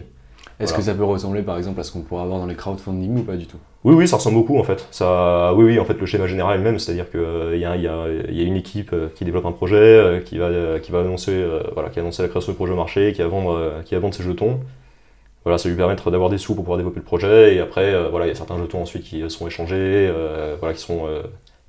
Est-ce 0.58 0.70
Voilà. 0.72 0.76
que 0.78 0.82
ça 0.90 0.94
peut 0.94 1.04
ressembler 1.04 1.42
par 1.42 1.58
exemple 1.58 1.78
à 1.80 1.82
ce 1.84 1.92
qu'on 1.92 2.00
pourrait 2.00 2.22
avoir 2.22 2.38
dans 2.40 2.46
les 2.46 2.54
crowdfunding 2.54 3.18
ou 3.18 3.22
pas 3.22 3.36
du 3.36 3.46
tout? 3.46 3.58
Oui, 3.84 3.94
oui, 3.94 4.08
ça 4.08 4.16
ressemble 4.16 4.36
beaucoup 4.36 4.58
en 4.58 4.64
fait. 4.64 4.86
Ça, 4.90 5.52
oui, 5.54 5.64
oui, 5.64 5.78
en 5.78 5.84
fait, 5.84 5.94
le 6.00 6.06
schéma 6.06 6.26
général 6.26 6.54
est 6.54 6.58
le 6.58 6.64
même, 6.64 6.78
c'est-à-dire 6.78 7.08
qu'il 7.10 7.58
y, 7.60 7.64
a, 7.64 7.76
il 7.76 7.82
y, 7.82 7.86
a, 7.86 8.08
y 8.30 8.40
a 8.40 8.42
une 8.44 8.56
équipe 8.56 8.90
euh, 8.92 9.08
qui 9.14 9.24
développe 9.24 9.46
un 9.46 9.52
projet, 9.52 9.76
euh, 9.76 10.20
qui 10.20 10.38
va, 10.38 10.46
euh, 10.46 10.78
qui 10.80 10.90
va 10.92 11.00
annoncer, 11.00 11.32
euh, 11.32 11.62
voilà, 11.74 11.90
qui 11.90 11.98
a 11.98 12.02
annoncé 12.02 12.22
la 12.22 12.28
création 12.28 12.52
du 12.52 12.56
projet 12.56 12.72
au 12.72 12.76
marché, 12.76 13.12
qui 13.12 13.20
va 13.22 13.28
vendre, 13.28 13.52
euh, 13.52 13.82
qui 13.82 13.94
va 13.94 14.00
vendre 14.00 14.14
ses 14.14 14.22
jetons. 14.24 14.60
Voilà, 15.44 15.58
ça 15.58 15.68
lui 15.68 15.76
permettre 15.76 16.10
d'avoir 16.10 16.30
des 16.30 16.38
sous 16.38 16.54
pour 16.56 16.64
pouvoir 16.64 16.78
développer 16.78 16.98
le 17.00 17.04
projet. 17.04 17.54
Et 17.54 17.60
après, 17.60 17.94
euh, 17.94 18.08
voilà, 18.10 18.26
il 18.26 18.30
y 18.30 18.32
a 18.32 18.34
certains 18.34 18.58
jetons 18.58 18.82
ensuite 18.82 19.04
qui 19.04 19.22
euh, 19.22 19.28
seront 19.28 19.46
échangés, 19.46 19.76
euh, 19.78 20.56
voilà, 20.58 20.74
qui 20.74 20.80
seront 20.80 21.06
euh, 21.06 21.22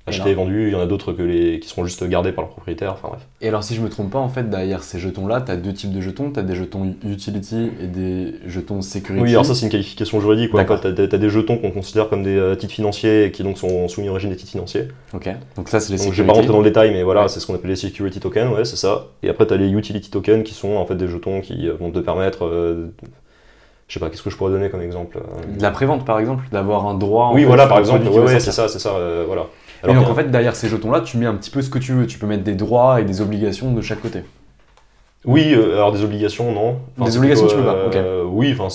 achetés, 0.08 0.30
Et 0.30 0.34
vendus. 0.34 0.66
Il 0.68 0.72
y 0.72 0.74
en 0.74 0.80
a 0.80 0.86
d'autres 0.86 1.12
que 1.12 1.22
les, 1.22 1.60
qui 1.60 1.68
seront 1.68 1.84
juste 1.84 2.04
gardés 2.08 2.32
par 2.32 2.44
le 2.44 2.50
propriétaire. 2.50 2.92
Enfin 2.92 3.08
bref. 3.08 3.20
Et 3.40 3.48
alors 3.48 3.62
si 3.64 3.74
je 3.74 3.80
me 3.80 3.88
trompe 3.88 4.10
pas, 4.10 4.18
en 4.18 4.28
fait, 4.28 4.48
derrière 4.50 4.82
ces 4.82 4.98
jetons-là, 4.98 5.40
t'as 5.40 5.56
deux 5.56 5.72
types 5.72 5.92
de 5.92 6.00
jetons. 6.00 6.30
T'as 6.30 6.42
des 6.42 6.54
jetons 6.54 6.94
utility 7.04 7.70
et 7.82 7.86
des 7.86 8.34
jetons 8.46 8.82
security. 8.82 9.22
Oui, 9.22 9.30
alors 9.30 9.46
ça 9.46 9.54
c'est 9.54 9.64
une 9.66 9.72
qualification 9.72 10.20
juridique. 10.20 10.54
En 10.54 10.58
fait, 10.58 10.66
t'as, 10.94 11.06
t'as 11.08 11.18
des 11.18 11.30
jetons 11.30 11.58
qu'on 11.58 11.70
considère 11.70 12.08
comme 12.08 12.22
des 12.22 12.36
euh, 12.36 12.54
titres 12.54 12.72
financiers 12.74 13.24
et 13.24 13.30
qui 13.32 13.42
donc 13.42 13.58
sont 13.58 13.88
soumis 13.88 14.08
au 14.08 14.14
régime 14.14 14.30
des 14.30 14.36
titres 14.36 14.50
financiers. 14.52 14.88
Ok. 15.14 15.28
Donc 15.56 15.68
ça, 15.68 15.80
c'est 15.80 15.92
les 15.92 15.98
Donc, 16.04 16.12
je 16.12 16.22
vais 16.22 16.26
pas 16.26 16.32
rentrer 16.34 16.48
dans 16.48 16.58
le 16.58 16.64
détail, 16.64 16.90
mais 16.92 17.02
voilà, 17.02 17.22
Ouais. 17.22 17.28
c'est 17.28 17.40
ce 17.40 17.46
qu'on 17.46 17.54
appelle 17.54 17.70
les 17.70 17.76
security 17.76 18.20
tokens, 18.20 18.52
ouais, 18.54 18.64
c'est 18.64 18.76
ça. 18.76 19.06
Et 19.22 19.28
après, 19.28 19.46
tu 19.46 19.54
as 19.54 19.56
les 19.56 19.68
utility 19.70 20.10
tokens 20.10 20.42
qui 20.44 20.54
sont 20.54 20.76
en 20.76 20.86
fait 20.86 20.94
des 20.96 21.08
jetons 21.08 21.40
qui 21.40 21.68
euh, 21.68 21.74
vont 21.78 21.90
te 21.90 21.98
permettre. 21.98 22.44
euh, 22.46 22.88
je 23.88 23.94
sais 23.94 24.00
pas, 24.00 24.10
qu'est-ce 24.10 24.22
que 24.22 24.30
je 24.30 24.36
pourrais 24.36 24.52
donner 24.52 24.68
comme 24.70 24.82
exemple 24.82 25.18
euh, 25.18 25.56
De 25.56 25.62
la 25.62 25.70
prévente, 25.70 26.04
par 26.04 26.18
exemple, 26.20 26.44
d'avoir 26.52 26.86
un 26.86 26.94
droit. 26.94 27.32
Oui, 27.34 27.44
voilà, 27.44 27.66
par 27.66 27.78
le 27.78 27.82
exemple, 27.82 28.06
ouais, 28.08 28.18
ouais, 28.18 28.40
c'est 28.40 28.52
ça, 28.52 28.68
c'est 28.68 28.78
ça, 28.78 28.90
euh, 28.90 29.24
voilà. 29.26 29.46
Et 29.88 29.94
donc 29.94 30.08
en 30.08 30.14
fait, 30.14 30.30
derrière 30.30 30.56
ces 30.56 30.68
jetons-là, 30.68 31.00
tu 31.00 31.16
mets 31.18 31.26
un 31.26 31.34
petit 31.34 31.50
peu 31.50 31.62
ce 31.62 31.70
que 31.70 31.78
tu 31.78 31.92
veux. 31.92 32.06
Tu 32.06 32.18
peux 32.18 32.26
mettre 32.26 32.42
des 32.44 32.54
droits 32.54 33.00
et 33.00 33.04
des 33.04 33.20
obligations 33.20 33.72
de 33.72 33.80
chaque 33.80 34.00
côté. 34.00 34.22
Oui, 35.24 35.52
euh, 35.54 35.74
alors 35.74 35.92
des 35.92 36.02
obligations, 36.02 36.52
non. 36.52 36.78
Des 37.04 37.16
obligations, 37.16 37.46
plutôt, 37.46 37.60
tu 37.60 37.66
peux 37.66 37.90
pas, 37.90 37.98
euh, 37.98 38.24
Oui, 38.24 38.54
enfin, 38.58 38.68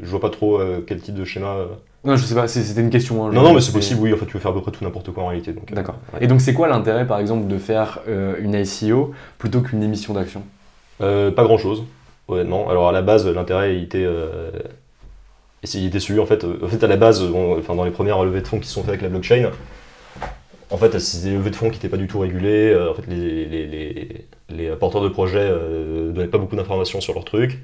je 0.00 0.06
vois 0.10 0.20
pas 0.20 0.30
trop 0.30 0.58
euh, 0.58 0.82
quel 0.86 1.00
type 1.00 1.14
de 1.14 1.24
schéma. 1.24 1.48
euh. 1.48 1.66
Non, 2.04 2.16
je 2.16 2.24
sais 2.24 2.34
pas. 2.34 2.48
C'était 2.48 2.80
une 2.80 2.90
question. 2.90 3.24
hein, 3.26 3.30
Non, 3.32 3.42
non, 3.42 3.54
mais 3.54 3.60
c'est 3.60 3.72
possible, 3.72 4.00
oui, 4.02 4.12
en 4.12 4.16
fait, 4.16 4.26
tu 4.26 4.32
peux 4.32 4.38
faire 4.38 4.50
à 4.50 4.54
peu 4.54 4.60
près 4.60 4.70
tout 4.72 4.84
n'importe 4.84 5.10
quoi 5.12 5.24
en 5.24 5.28
réalité. 5.28 5.52
euh, 5.52 5.74
D'accord. 5.74 5.96
ouais. 6.14 6.24
Et 6.24 6.26
donc 6.26 6.40
c'est 6.40 6.52
quoi 6.54 6.66
l'intérêt, 6.68 7.06
par 7.06 7.18
exemple, 7.20 7.46
de 7.46 7.58
faire 7.58 8.00
euh, 8.08 8.34
une 8.40 8.54
ICO 8.54 9.12
plutôt 9.38 9.60
qu'une 9.60 9.82
émission 9.82 10.14
d'action? 10.14 10.42
Euh, 11.00 11.30
pas 11.30 11.44
grand 11.44 11.58
Alors 12.40 12.88
à 12.88 12.92
la 12.92 13.02
base, 13.02 13.26
l'intérêt 13.26 13.76
il 13.76 13.84
était, 13.84 14.04
euh, 14.04 14.50
il 15.74 15.86
était 15.86 16.00
celui 16.00 16.20
en 16.20 16.26
fait. 16.26 16.44
euh, 16.44 16.58
en 16.62 16.68
fait, 16.68 16.82
à 16.82 16.86
la 16.88 16.96
base, 16.96 17.22
on- 17.22 17.58
enfin, 17.58 17.74
dans 17.74 17.84
les 17.84 17.90
premières 17.90 18.22
levées 18.24 18.40
de 18.40 18.46
fonds 18.48 18.58
qui 18.60 18.68
se 18.68 18.74
sont 18.74 18.80
faites 18.82 18.90
avec 18.90 19.02
la 19.02 19.08
blockchain, 19.08 19.50
en 20.70 20.76
fait, 20.76 20.98
c'est 20.98 21.28
des 21.28 21.34
levées 21.34 21.50
de 21.50 21.56
fonds 21.56 21.68
qui 21.68 21.76
n'étaient 21.76 21.88
pas 21.88 21.96
du 21.98 22.06
tout 22.06 22.18
régulées. 22.18 22.70
euh, 22.72 22.90
en 22.90 22.94
fait, 22.94 23.06
les, 23.08 23.44
les, 23.46 23.66
les, 23.66 24.26
les 24.50 24.70
porteurs 24.76 25.02
de 25.02 25.08
projets 25.08 25.38
euh, 25.40 26.12
donnaient 26.12 26.28
pas 26.28 26.38
beaucoup 26.38 26.56
d'informations 26.56 27.00
sur 27.00 27.14
leur 27.14 27.24
truc. 27.24 27.58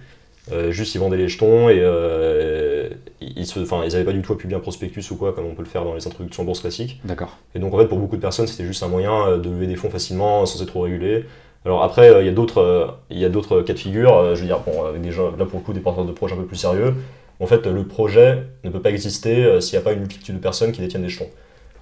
Euh, 0.50 0.70
juste 0.70 0.94
ils 0.94 0.98
vendaient 0.98 1.18
les 1.18 1.28
jetons 1.28 1.68
et 1.68 1.78
euh, 1.78 2.88
ils, 3.20 3.40
ils 3.40 3.46
se, 3.46 3.60
enfin, 3.60 3.82
ils 3.84 3.94
avaient 3.94 4.04
pas 4.06 4.14
du 4.14 4.22
tout 4.22 4.32
appuyé 4.32 4.54
un 4.54 4.60
prospectus 4.60 5.10
ou 5.10 5.16
quoi 5.16 5.34
comme 5.34 5.44
on 5.44 5.54
peut 5.54 5.62
le 5.62 5.68
faire 5.68 5.84
dans 5.84 5.94
les 5.94 6.06
introductions 6.06 6.42
en 6.42 6.46
bourse 6.46 6.60
classiques. 6.60 7.00
D'accord. 7.04 7.36
Et 7.54 7.58
donc 7.58 7.74
en 7.74 7.78
fait 7.78 7.84
pour 7.84 7.98
beaucoup 7.98 8.16
de 8.16 8.22
personnes 8.22 8.46
c'était 8.46 8.64
juste 8.64 8.82
un 8.82 8.88
moyen 8.88 9.26
euh, 9.26 9.36
de 9.36 9.50
lever 9.50 9.66
des 9.66 9.76
fonds 9.76 9.90
facilement 9.90 10.46
sans 10.46 10.62
être 10.62 10.68
trop 10.68 10.80
régulé. 10.80 11.26
Alors 11.64 11.82
après 11.82 12.08
euh, 12.10 12.22
il 12.22 12.26
y 12.26 12.28
a 12.28 12.32
d'autres 12.32 12.60
euh, 12.60 12.86
il 13.10 13.18
y 13.18 13.24
a 13.24 13.28
d'autres 13.28 13.62
cas 13.62 13.72
de 13.72 13.78
figure, 13.78 14.16
euh, 14.16 14.34
je 14.34 14.40
veux 14.40 14.46
dire 14.46 14.60
bon 14.60 14.84
avec 14.84 15.02
des 15.02 15.10
gens 15.10 15.36
là 15.36 15.44
pour 15.44 15.58
le 15.58 15.64
coup 15.64 15.72
des 15.72 15.80
porteurs 15.80 16.04
de 16.04 16.12
projets 16.12 16.34
un 16.34 16.38
peu 16.38 16.46
plus 16.46 16.56
sérieux. 16.56 16.94
En 17.40 17.46
fait 17.46 17.66
le 17.66 17.86
projet 17.86 18.44
ne 18.64 18.70
peut 18.70 18.80
pas 18.80 18.90
exister 18.90 19.60
s'il 19.60 19.78
n'y 19.78 19.82
a 19.82 19.84
pas 19.84 19.92
une 19.92 20.00
multitude 20.00 20.36
de 20.36 20.40
personnes 20.40 20.72
qui 20.72 20.80
détiennent 20.80 21.02
des 21.02 21.08
jetons. 21.08 21.28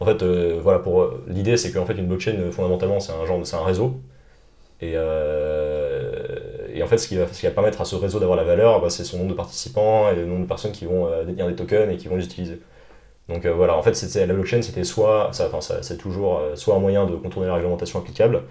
En 0.01 0.05
fait 0.05 0.23
voilà 0.23 0.79
pour 0.79 1.11
l'idée 1.29 1.57
c'est 1.57 1.73
qu'en 1.73 1.87
fait 1.87 1.95
une 1.95 2.07
blockchain 2.07 2.51
fondamentalement 2.53 3.01
c'est 3.01 3.12
un 3.12 3.25
genre 3.27 3.41
c'est 3.45 3.57
un 3.57 3.65
réseau. 3.65 4.01
Et, 4.83 4.93
et 4.93 6.83
en 6.83 6.87
fait, 6.87 6.99
ce 6.99 7.09
qui, 7.09 7.17
va, 7.17 7.27
ce 7.33 7.41
qui 7.41 7.47
va 7.47 7.53
permettre 7.53 7.81
à 7.81 7.87
ce 7.87 7.97
réseau 7.97 8.21
d'avoir 8.21 8.37
la 8.37 8.45
valeur, 8.45 8.83
bah, 8.83 8.91
c'est 8.91 9.05
son 9.05 9.17
nombre 9.17 9.31
de 9.31 9.35
participants 9.35 10.11
et 10.11 10.15
le 10.15 10.27
nombre 10.27 10.43
de 10.43 10.47
personnes 10.47 10.73
qui 10.73 10.85
vont 10.85 11.09
détenir 11.25 11.47
des 11.47 11.55
tokens 11.57 11.91
et 11.91 11.97
qui 11.97 12.09
vont 12.09 12.17
les 12.17 12.25
utiliser. 12.27 12.61
Donc 13.31 13.47
voilà, 13.47 13.75
en 13.75 13.83
fait, 13.83 13.99
la 14.15 14.35
blockchain, 14.35 14.61
c'était 14.61 14.85
soit, 14.85 15.31
enfin, 15.31 15.61
c'est 15.81 15.97
toujours 15.97 16.43
soit 16.57 16.75
un 16.75 16.79
moyen 16.79 17.07
de 17.07 17.17
contourner 17.17 17.49
la 17.49 17.55
réglementation 17.55 17.99
applicable, 17.99 18.43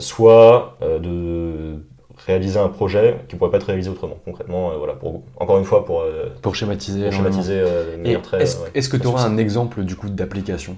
soit 0.00 0.76
euh, 0.82 0.98
de 0.98 1.82
réaliser 2.26 2.58
un 2.58 2.68
projet 2.68 3.16
qui 3.28 3.34
ne 3.34 3.38
pourrait 3.38 3.50
pas 3.50 3.56
être 3.58 3.64
réalisé 3.66 3.90
autrement. 3.90 4.16
Concrètement, 4.24 4.70
euh, 4.70 4.76
voilà, 4.78 4.94
pour, 4.94 5.22
encore 5.38 5.58
une 5.58 5.64
fois, 5.64 5.84
pour, 5.84 6.02
euh, 6.02 6.26
Pour 6.42 6.54
schématiser. 6.54 7.00
pour 7.04 7.08
énormément. 7.08 7.30
schématiser 7.42 7.60
euh, 7.60 7.96
de 8.02 8.16
très. 8.22 8.42
est-ce 8.42 8.58
euh, 8.58 8.62
ouais, 8.62 8.70
est-ce 8.74 8.88
que 8.88 8.96
tu 8.96 9.06
auras 9.06 9.24
un 9.26 9.36
exemple 9.36 9.82
du 9.84 9.96
coup 9.96 10.08
d'application? 10.08 10.76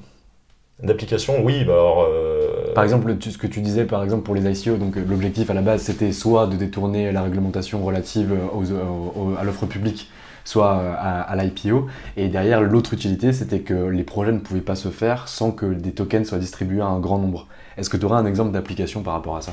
D'application, 0.83 1.43
oui, 1.43 1.65
bah 1.65 1.73
alors, 1.73 2.07
euh, 2.11 2.75
Par 2.75 2.85
exemple, 2.85 3.17
tu- 3.17 3.31
ce 3.31 3.39
que 3.39 3.47
tu 3.47 3.61
disais, 3.63 3.85
par 3.85 4.03
exemple, 4.05 4.25
pour 4.25 4.35
les 4.35 4.43
ICO, 4.61 4.77
donc 4.77 4.97
euh, 4.99 5.05
l'objectif 5.09 5.49
à 5.49 5.55
la 5.55 5.63
base, 5.63 5.81
c'était 5.83 6.13
soit 6.13 6.47
de 6.47 6.57
détourner 6.57 7.13
la 7.13 7.23
réglementation 7.23 7.83
relative 7.83 8.31
aux- 8.55 8.59
aux- 8.59 9.31
aux- 9.33 9.37
à 9.39 9.45
l'offre 9.45 9.65
publique, 9.65 10.11
soit 10.47 10.79
euh, 10.79 10.95
à, 10.97 11.21
à 11.21 11.37
l'IPO. 11.37 11.87
Et 12.17 12.29
derrière, 12.29 12.63
l'autre 12.63 12.95
utilité, 12.95 13.35
c'était 13.35 13.61
que 13.61 13.75
les 13.75 14.03
projets 14.05 14.33
ne 14.33 14.39
pouvaient 14.39 14.61
pas 14.63 14.77
se 14.77 14.89
faire 14.89 15.29
sans 15.29 15.51
que 15.51 15.67
des 15.67 15.93
tokens 15.93 16.27
soient 16.27 16.39
distribués 16.39 16.81
à 16.81 16.87
un 16.87 17.01
grand 17.01 17.19
nombre. 17.19 17.47
Est-ce 17.77 17.91
que 17.91 17.99
tu 17.99 18.07
aurais 18.07 18.17
un 18.17 18.25
exemple 18.27 18.53
d'application 18.53 19.03
par 19.03 19.13
rapport 19.13 19.37
à 19.37 19.43
ça? 19.43 19.53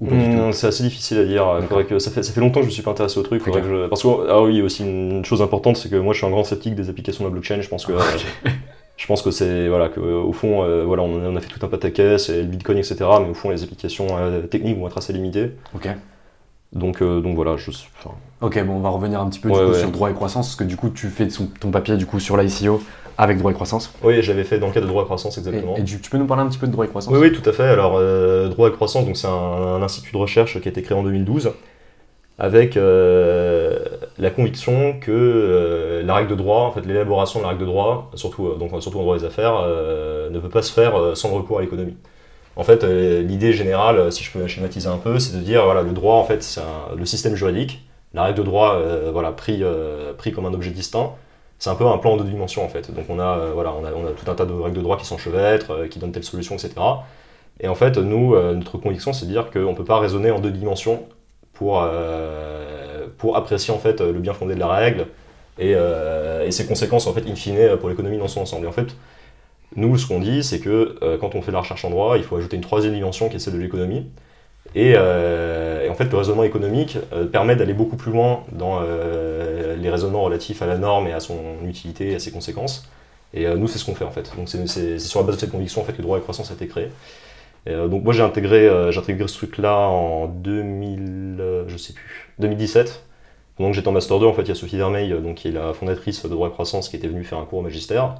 Tout? 0.00 0.10
c'est 0.52 0.66
assez 0.66 0.82
difficile 0.82 1.18
à 1.18 1.24
dire. 1.24 1.46
Faudrait 1.68 1.84
que, 1.84 1.98
ça, 1.98 2.10
fait, 2.10 2.22
ça 2.22 2.32
fait 2.32 2.40
longtemps 2.40 2.60
que 2.60 2.64
je 2.66 2.70
me 2.70 2.72
suis 2.72 2.82
pas 2.82 2.90
intéressé 2.90 3.18
au 3.18 3.22
truc. 3.22 3.42
faudrait 3.42 3.60
Ok. 3.60 3.66
que 3.66 3.72
je- 3.84 3.86
Parce 3.88 4.02
que, 4.02 4.08
ah 4.28 4.42
oui, 4.42 4.60
aussi 4.60 4.82
une 4.84 5.24
chose 5.24 5.40
importante, 5.40 5.76
c'est 5.76 5.88
que 5.88 5.96
moi 5.96 6.12
je 6.12 6.18
suis 6.18 6.26
un 6.26 6.30
grand 6.30 6.44
sceptique 6.44 6.74
des 6.74 6.90
applications 6.90 7.24
de 7.24 7.28
la 7.28 7.32
blockchain. 7.32 7.60
Je 7.62 7.68
pense 7.68 7.86
que, 7.86 7.92
je 8.96 9.06
pense 9.06 9.22
que 9.22 9.30
c'est, 9.30 9.68
voilà, 9.68 9.88
que, 9.88 10.00
au 10.00 10.32
fond, 10.32 10.62
euh, 10.62 10.84
voilà, 10.84 11.02
on, 11.04 11.24
a- 11.24 11.28
on 11.28 11.36
a 11.36 11.40
fait 11.40 11.48
tout 11.48 11.64
un 11.64 11.68
pataquès, 11.68 12.28
et 12.28 12.42
le 12.42 12.48
bitcoin, 12.48 12.76
etc. 12.78 12.96
Mais 13.22 13.30
au 13.30 13.34
fond, 13.34 13.50
les 13.50 13.62
applications 13.62 14.08
euh, 14.18 14.42
techniques 14.42 14.78
vont 14.78 14.86
être 14.88 14.98
assez 14.98 15.12
limitées. 15.12 15.52
Ok. 15.74 15.88
Donc, 16.74 17.02
euh, 17.02 17.20
donc 17.20 17.36
voilà, 17.36 17.56
je, 17.56 17.70
enfin, 17.70 18.10
Ok, 18.40 18.62
bon, 18.64 18.74
on 18.74 18.80
va 18.80 18.88
revenir 18.88 19.20
un 19.20 19.28
petit 19.30 19.38
peu 19.40 19.48
Ouais, 19.48 19.58
du 19.58 19.64
coup, 19.66 19.72
ouais. 19.72 19.78
sur 19.78 19.90
droit 19.90 20.10
et 20.10 20.14
croissance, 20.14 20.48
parce 20.48 20.56
que 20.56 20.64
du 20.64 20.76
coup, 20.76 20.90
tu 20.90 21.08
fais 21.08 21.30
son- 21.30 21.46
ton 21.46 21.70
papier 21.70 21.96
du 21.96 22.04
coup 22.06 22.18
sur 22.18 22.36
l'ICO 22.36 22.82
avec 23.16 23.38
droit 23.38 23.52
et 23.52 23.54
croissance. 23.54 23.92
Oui, 24.02 24.22
j'avais 24.22 24.42
fait 24.42 24.58
dans 24.58 24.66
le 24.66 24.72
cadre 24.72 24.86
de 24.86 24.90
droit 24.90 25.02
à 25.02 25.04
croissance 25.04 25.36
Et, 25.36 25.40
exactement. 25.40 25.76
et 25.76 25.84
tu 25.84 25.98
peux 26.10 26.18
nous 26.18 26.26
parler 26.26 26.42
un 26.42 26.46
petit 26.48 26.58
peu 26.58 26.66
de 26.66 26.72
droit 26.72 26.84
et 26.84 26.88
croissance? 26.88 27.14
Oui, 27.14 27.20
oui, 27.20 27.32
tout 27.32 27.48
à 27.48 27.52
fait. 27.52 27.62
Alors, 27.62 27.94
euh, 27.96 28.48
droit 28.48 28.66
à 28.68 28.70
croissance, 28.72 29.06
donc 29.06 29.16
c'est 29.16 29.28
un, 29.28 29.30
un 29.30 29.82
institut 29.82 30.12
de 30.12 30.18
recherche 30.18 30.60
qui 30.60 30.66
a 30.68 30.70
été 30.70 30.82
créé 30.82 30.98
en 30.98 31.04
2012 31.04 31.52
avec 32.36 32.76
euh, 32.76 33.78
la 34.18 34.30
conviction 34.30 34.94
que 35.00 36.02
la 36.04 36.14
règle 36.16 36.30
de 36.30 36.34
droit, 36.34 36.62
en 36.62 36.72
fait, 36.72 36.84
l'élaboration 36.84 37.38
de 37.38 37.44
la 37.44 37.50
règle 37.50 37.60
de 37.60 37.66
droit, 37.66 38.10
surtout, 38.14 38.54
donc, 38.58 38.70
surtout 38.82 38.98
en 38.98 39.02
droit 39.02 39.16
des 39.16 39.24
affaires, 39.24 39.54
ne 39.62 40.38
peut 40.40 40.48
pas 40.48 40.62
se 40.62 40.72
faire 40.72 41.16
sans 41.16 41.30
recours 41.30 41.58
à 41.58 41.62
l'économie. 41.62 41.94
En 42.56 42.62
fait, 42.62 42.84
euh, 42.84 43.22
l'idée 43.22 43.52
générale, 43.52 43.98
euh, 43.98 44.10
si 44.10 44.22
je 44.22 44.30
peux 44.30 44.40
la 44.40 44.48
schématiser 44.48 44.88
un 44.88 44.98
peu, 44.98 45.18
c'est 45.18 45.36
de 45.36 45.42
dire 45.42 45.64
voilà, 45.64 45.82
le 45.82 45.92
droit, 45.92 46.16
en 46.16 46.24
fait, 46.24 46.42
c'est 46.42 46.60
le 46.96 47.04
système 47.04 47.34
juridique, 47.34 47.84
la 48.12 48.24
règle 48.24 48.38
de 48.38 48.42
droit, 48.44 48.74
euh, 48.76 49.10
voilà, 49.12 49.32
pris, 49.32 49.62
pris 50.18 50.32
comme 50.32 50.46
un 50.46 50.54
objet 50.54 50.70
distinct. 50.70 51.14
C'est 51.58 51.70
un 51.70 51.74
peu 51.76 51.86
un 51.86 51.98
plan 51.98 52.12
en 52.12 52.16
deux 52.16 52.24
dimensions 52.24 52.64
en 52.64 52.68
fait. 52.68 52.92
Donc 52.94 53.06
on 53.08 53.18
a, 53.18 53.50
voilà, 53.54 53.72
on 53.72 53.84
a, 53.84 53.92
on 53.92 54.06
a 54.06 54.10
tout 54.10 54.30
un 54.30 54.34
tas 54.34 54.44
de 54.44 54.52
règles 54.52 54.76
de 54.76 54.82
droit 54.82 54.98
qui 54.98 55.06
s'enchevêtrent, 55.06 55.86
qui 55.88 55.98
donnent 55.98 56.12
telle 56.12 56.24
solution, 56.24 56.56
etc. 56.56 56.74
Et 57.60 57.68
en 57.68 57.74
fait, 57.74 57.96
nous, 57.96 58.36
notre 58.54 58.76
conviction, 58.78 59.12
c'est 59.12 59.26
de 59.26 59.30
dire 59.30 59.50
qu'on 59.50 59.70
ne 59.70 59.76
peut 59.76 59.84
pas 59.84 59.98
raisonner 59.98 60.30
en 60.30 60.40
deux 60.40 60.50
dimensions 60.50 61.04
pour, 61.52 61.88
pour 63.18 63.36
apprécier 63.36 63.72
en 63.72 63.78
fait 63.78 64.00
le 64.00 64.18
bien 64.18 64.34
fondé 64.34 64.54
de 64.54 64.60
la 64.60 64.68
règle 64.68 65.06
et, 65.58 65.70
et 65.70 66.50
ses 66.50 66.66
conséquences 66.66 67.06
en 67.06 67.14
fait 67.14 67.26
in 67.28 67.36
fine 67.36 67.76
pour 67.78 67.88
l'économie 67.88 68.18
dans 68.18 68.28
son 68.28 68.40
ensemble. 68.42 68.66
Et 68.66 68.68
en 68.68 68.72
fait, 68.72 68.94
nous, 69.76 69.98
ce 69.98 70.06
qu'on 70.06 70.20
dit, 70.20 70.44
c'est 70.44 70.60
que 70.60 70.96
euh, 71.02 71.18
quand 71.18 71.34
on 71.34 71.42
fait 71.42 71.48
de 71.48 71.54
la 71.54 71.60
recherche 71.60 71.84
en 71.84 71.90
droit, 71.90 72.16
il 72.16 72.24
faut 72.24 72.36
ajouter 72.36 72.56
une 72.56 72.62
troisième 72.62 72.94
dimension 72.94 73.28
qui 73.28 73.36
est 73.36 73.38
celle 73.38 73.54
de 73.54 73.58
l'économie. 73.58 74.06
Et, 74.74 74.94
euh, 74.96 75.88
en 75.90 75.94
fait, 75.94 76.04
le 76.04 76.16
raisonnement 76.16 76.44
économique 76.44 76.98
euh, 77.12 77.26
permet 77.26 77.56
d'aller 77.56 77.74
beaucoup 77.74 77.96
plus 77.96 78.12
loin 78.12 78.44
dans 78.52 78.80
les 78.80 79.90
raisonnements 79.90 80.22
relatifs 80.22 80.62
à 80.62 80.66
la 80.66 80.78
norme 80.78 81.06
et 81.08 81.12
à 81.12 81.20
son 81.20 81.38
utilité 81.66 82.12
et 82.12 82.14
à 82.16 82.18
ses 82.18 82.30
conséquences. 82.30 82.88
Et 83.34 83.46
nous, 83.46 83.66
c'est 83.66 83.78
ce 83.78 83.84
qu'on 83.84 83.96
fait 83.96 84.04
en 84.04 84.12
fait. 84.12 84.30
Donc 84.36 84.48
c'est 84.48 84.98
sur 85.00 85.20
la 85.20 85.26
base 85.26 85.36
de 85.36 85.40
cette 85.40 85.50
conviction 85.50 85.82
en 85.82 85.84
fait 85.84 85.92
que 85.92 85.98
le 85.98 86.04
droit 86.04 86.18
à 86.18 86.20
croissance 86.20 86.50
a 86.52 86.54
été 86.54 86.68
créé. 86.68 86.88
Donc 87.66 88.04
moi 88.04 88.12
j'ai 88.12 88.22
intégré, 88.22 88.68
intégré 88.68 89.26
ce 89.26 89.36
truc-là 89.36 89.76
en 89.88 90.28
2000, 90.28 91.36
euh, 91.40 91.64
je 91.68 91.76
sais 91.76 91.92
plus, 91.92 92.30
2017. 92.38 93.04
Pendant 93.56 93.70
que 93.70 93.76
j'étais 93.76 93.88
en 93.88 93.92
master 93.92 94.18
2, 94.18 94.26
en 94.26 94.34
fait, 94.34 94.42
il 94.42 94.48
y 94.48 94.52
a 94.52 94.54
Sophie 94.54 94.76
Vermeil, 94.76 95.10
donc 95.22 95.36
qui 95.36 95.48
est 95.48 95.52
la 95.52 95.72
fondatrice 95.72 96.24
de 96.24 96.28
droit 96.28 96.48
à 96.48 96.50
croissance, 96.50 96.88
qui 96.88 96.96
était 96.96 97.06
venue 97.06 97.22
faire 97.22 97.38
un 97.38 97.44
cours 97.44 97.60
au 97.60 97.62
magistère. 97.62 98.16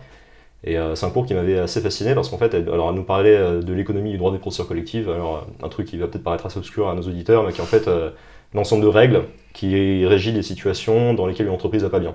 Et 0.64 0.78
euh, 0.78 0.94
c'est 0.94 1.06
un 1.06 1.10
cours 1.10 1.26
qui 1.26 1.34
m'avait 1.34 1.58
assez 1.58 1.80
fasciné 1.80 2.14
parce 2.14 2.28
qu'en 2.30 2.38
fait, 2.38 2.54
elle, 2.54 2.68
alors 2.70 2.88
elle 2.90 2.96
nous 2.96 3.04
parlait 3.04 3.36
euh, 3.36 3.62
de 3.62 3.72
l'économie 3.72 4.10
du 4.12 4.18
droit 4.18 4.32
des 4.32 4.38
procédures 4.38 4.68
collectives. 4.68 5.10
Alors 5.10 5.36
euh, 5.36 5.66
un 5.66 5.68
truc 5.68 5.86
qui 5.86 5.98
va 5.98 6.06
peut-être 6.06 6.24
paraître 6.24 6.46
assez 6.46 6.58
obscur 6.58 6.88
à 6.88 6.94
nos 6.94 7.02
auditeurs, 7.02 7.44
mais 7.44 7.52
qui 7.52 7.58
est 7.60 7.62
en 7.62 7.66
fait 7.66 7.86
euh, 7.88 8.10
l'ensemble 8.54 8.82
de 8.82 8.88
règles 8.88 9.24
qui 9.52 10.04
régit 10.06 10.32
les 10.32 10.42
situations 10.42 11.14
dans 11.14 11.26
lesquelles 11.26 11.46
une 11.46 11.52
entreprise 11.52 11.82
va 11.82 11.90
pas 11.90 12.00
bien. 12.00 12.14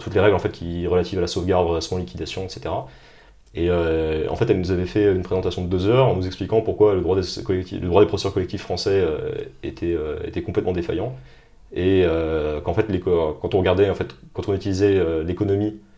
Toutes 0.00 0.14
les 0.14 0.20
règles 0.20 0.36
en 0.36 0.38
fait 0.38 0.52
qui 0.52 0.86
relatives 0.86 1.18
à 1.18 1.22
la 1.22 1.26
sauvegarde, 1.26 1.66
redressement, 1.66 1.98
liquidation, 1.98 2.44
etc. 2.44 2.70
Et 3.54 3.68
euh, 3.68 4.28
en 4.28 4.36
fait, 4.36 4.48
elle 4.50 4.60
nous 4.60 4.70
avait 4.70 4.86
fait 4.86 5.12
une 5.12 5.22
présentation 5.22 5.64
de 5.64 5.68
deux 5.68 5.88
heures 5.88 6.06
en 6.06 6.14
nous 6.14 6.26
expliquant 6.26 6.60
pourquoi 6.62 6.94
le 6.94 7.00
droit 7.00 7.20
des, 7.20 7.42
collectifs, 7.42 7.80
procédures 8.06 8.32
collectives 8.32 8.60
français 8.60 9.00
euh, 9.04 9.32
était, 9.64 9.92
euh, 9.94 10.18
complètement 10.44 10.72
défaillant. 10.72 11.16
Et 11.72 12.04
euh, 12.04 12.60
qu'en 12.60 12.74
fait, 12.74 12.86
quand 13.00 13.54
on 13.54 13.58
regardait, 13.58 13.90
en 13.90 13.94
fait, 13.94 14.14
quand 14.32 14.48
on 14.48 14.54
utilisait 14.54 14.96
euh, 14.98 15.24
l'économie 15.24 15.68
euh, 15.68 15.89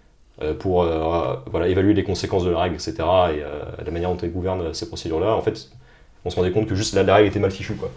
pour 0.59 0.83
euh, 0.83 1.37
voilà, 1.51 1.69
évaluer 1.69 1.95
les 1.95 2.05
conséquences 2.05 2.45
de 2.45 2.51
la 2.51 2.61
règle, 2.61 2.75
etc., 2.75 2.95
et 2.99 3.03
euh, 3.43 3.63
la 3.85 3.91
manière 3.91 4.11
dont 4.11 4.19
elle 4.23 4.33
gouverne 4.33 4.75
ces 4.75 4.89
procédures-là, 4.89 5.35
en 5.35 5.43
fait, 5.43 5.71
on 6.25 6.31
se 6.31 6.37
rendait 6.37 6.53
compte 6.53 6.67
que 6.69 6.75
juste 6.75 6.95
la, 6.95 7.03
la 7.03 7.17
règle 7.17 7.29
était 7.29 7.41
mal 7.41 7.51
fichue. 7.51 7.75
Quoi. 7.75 7.91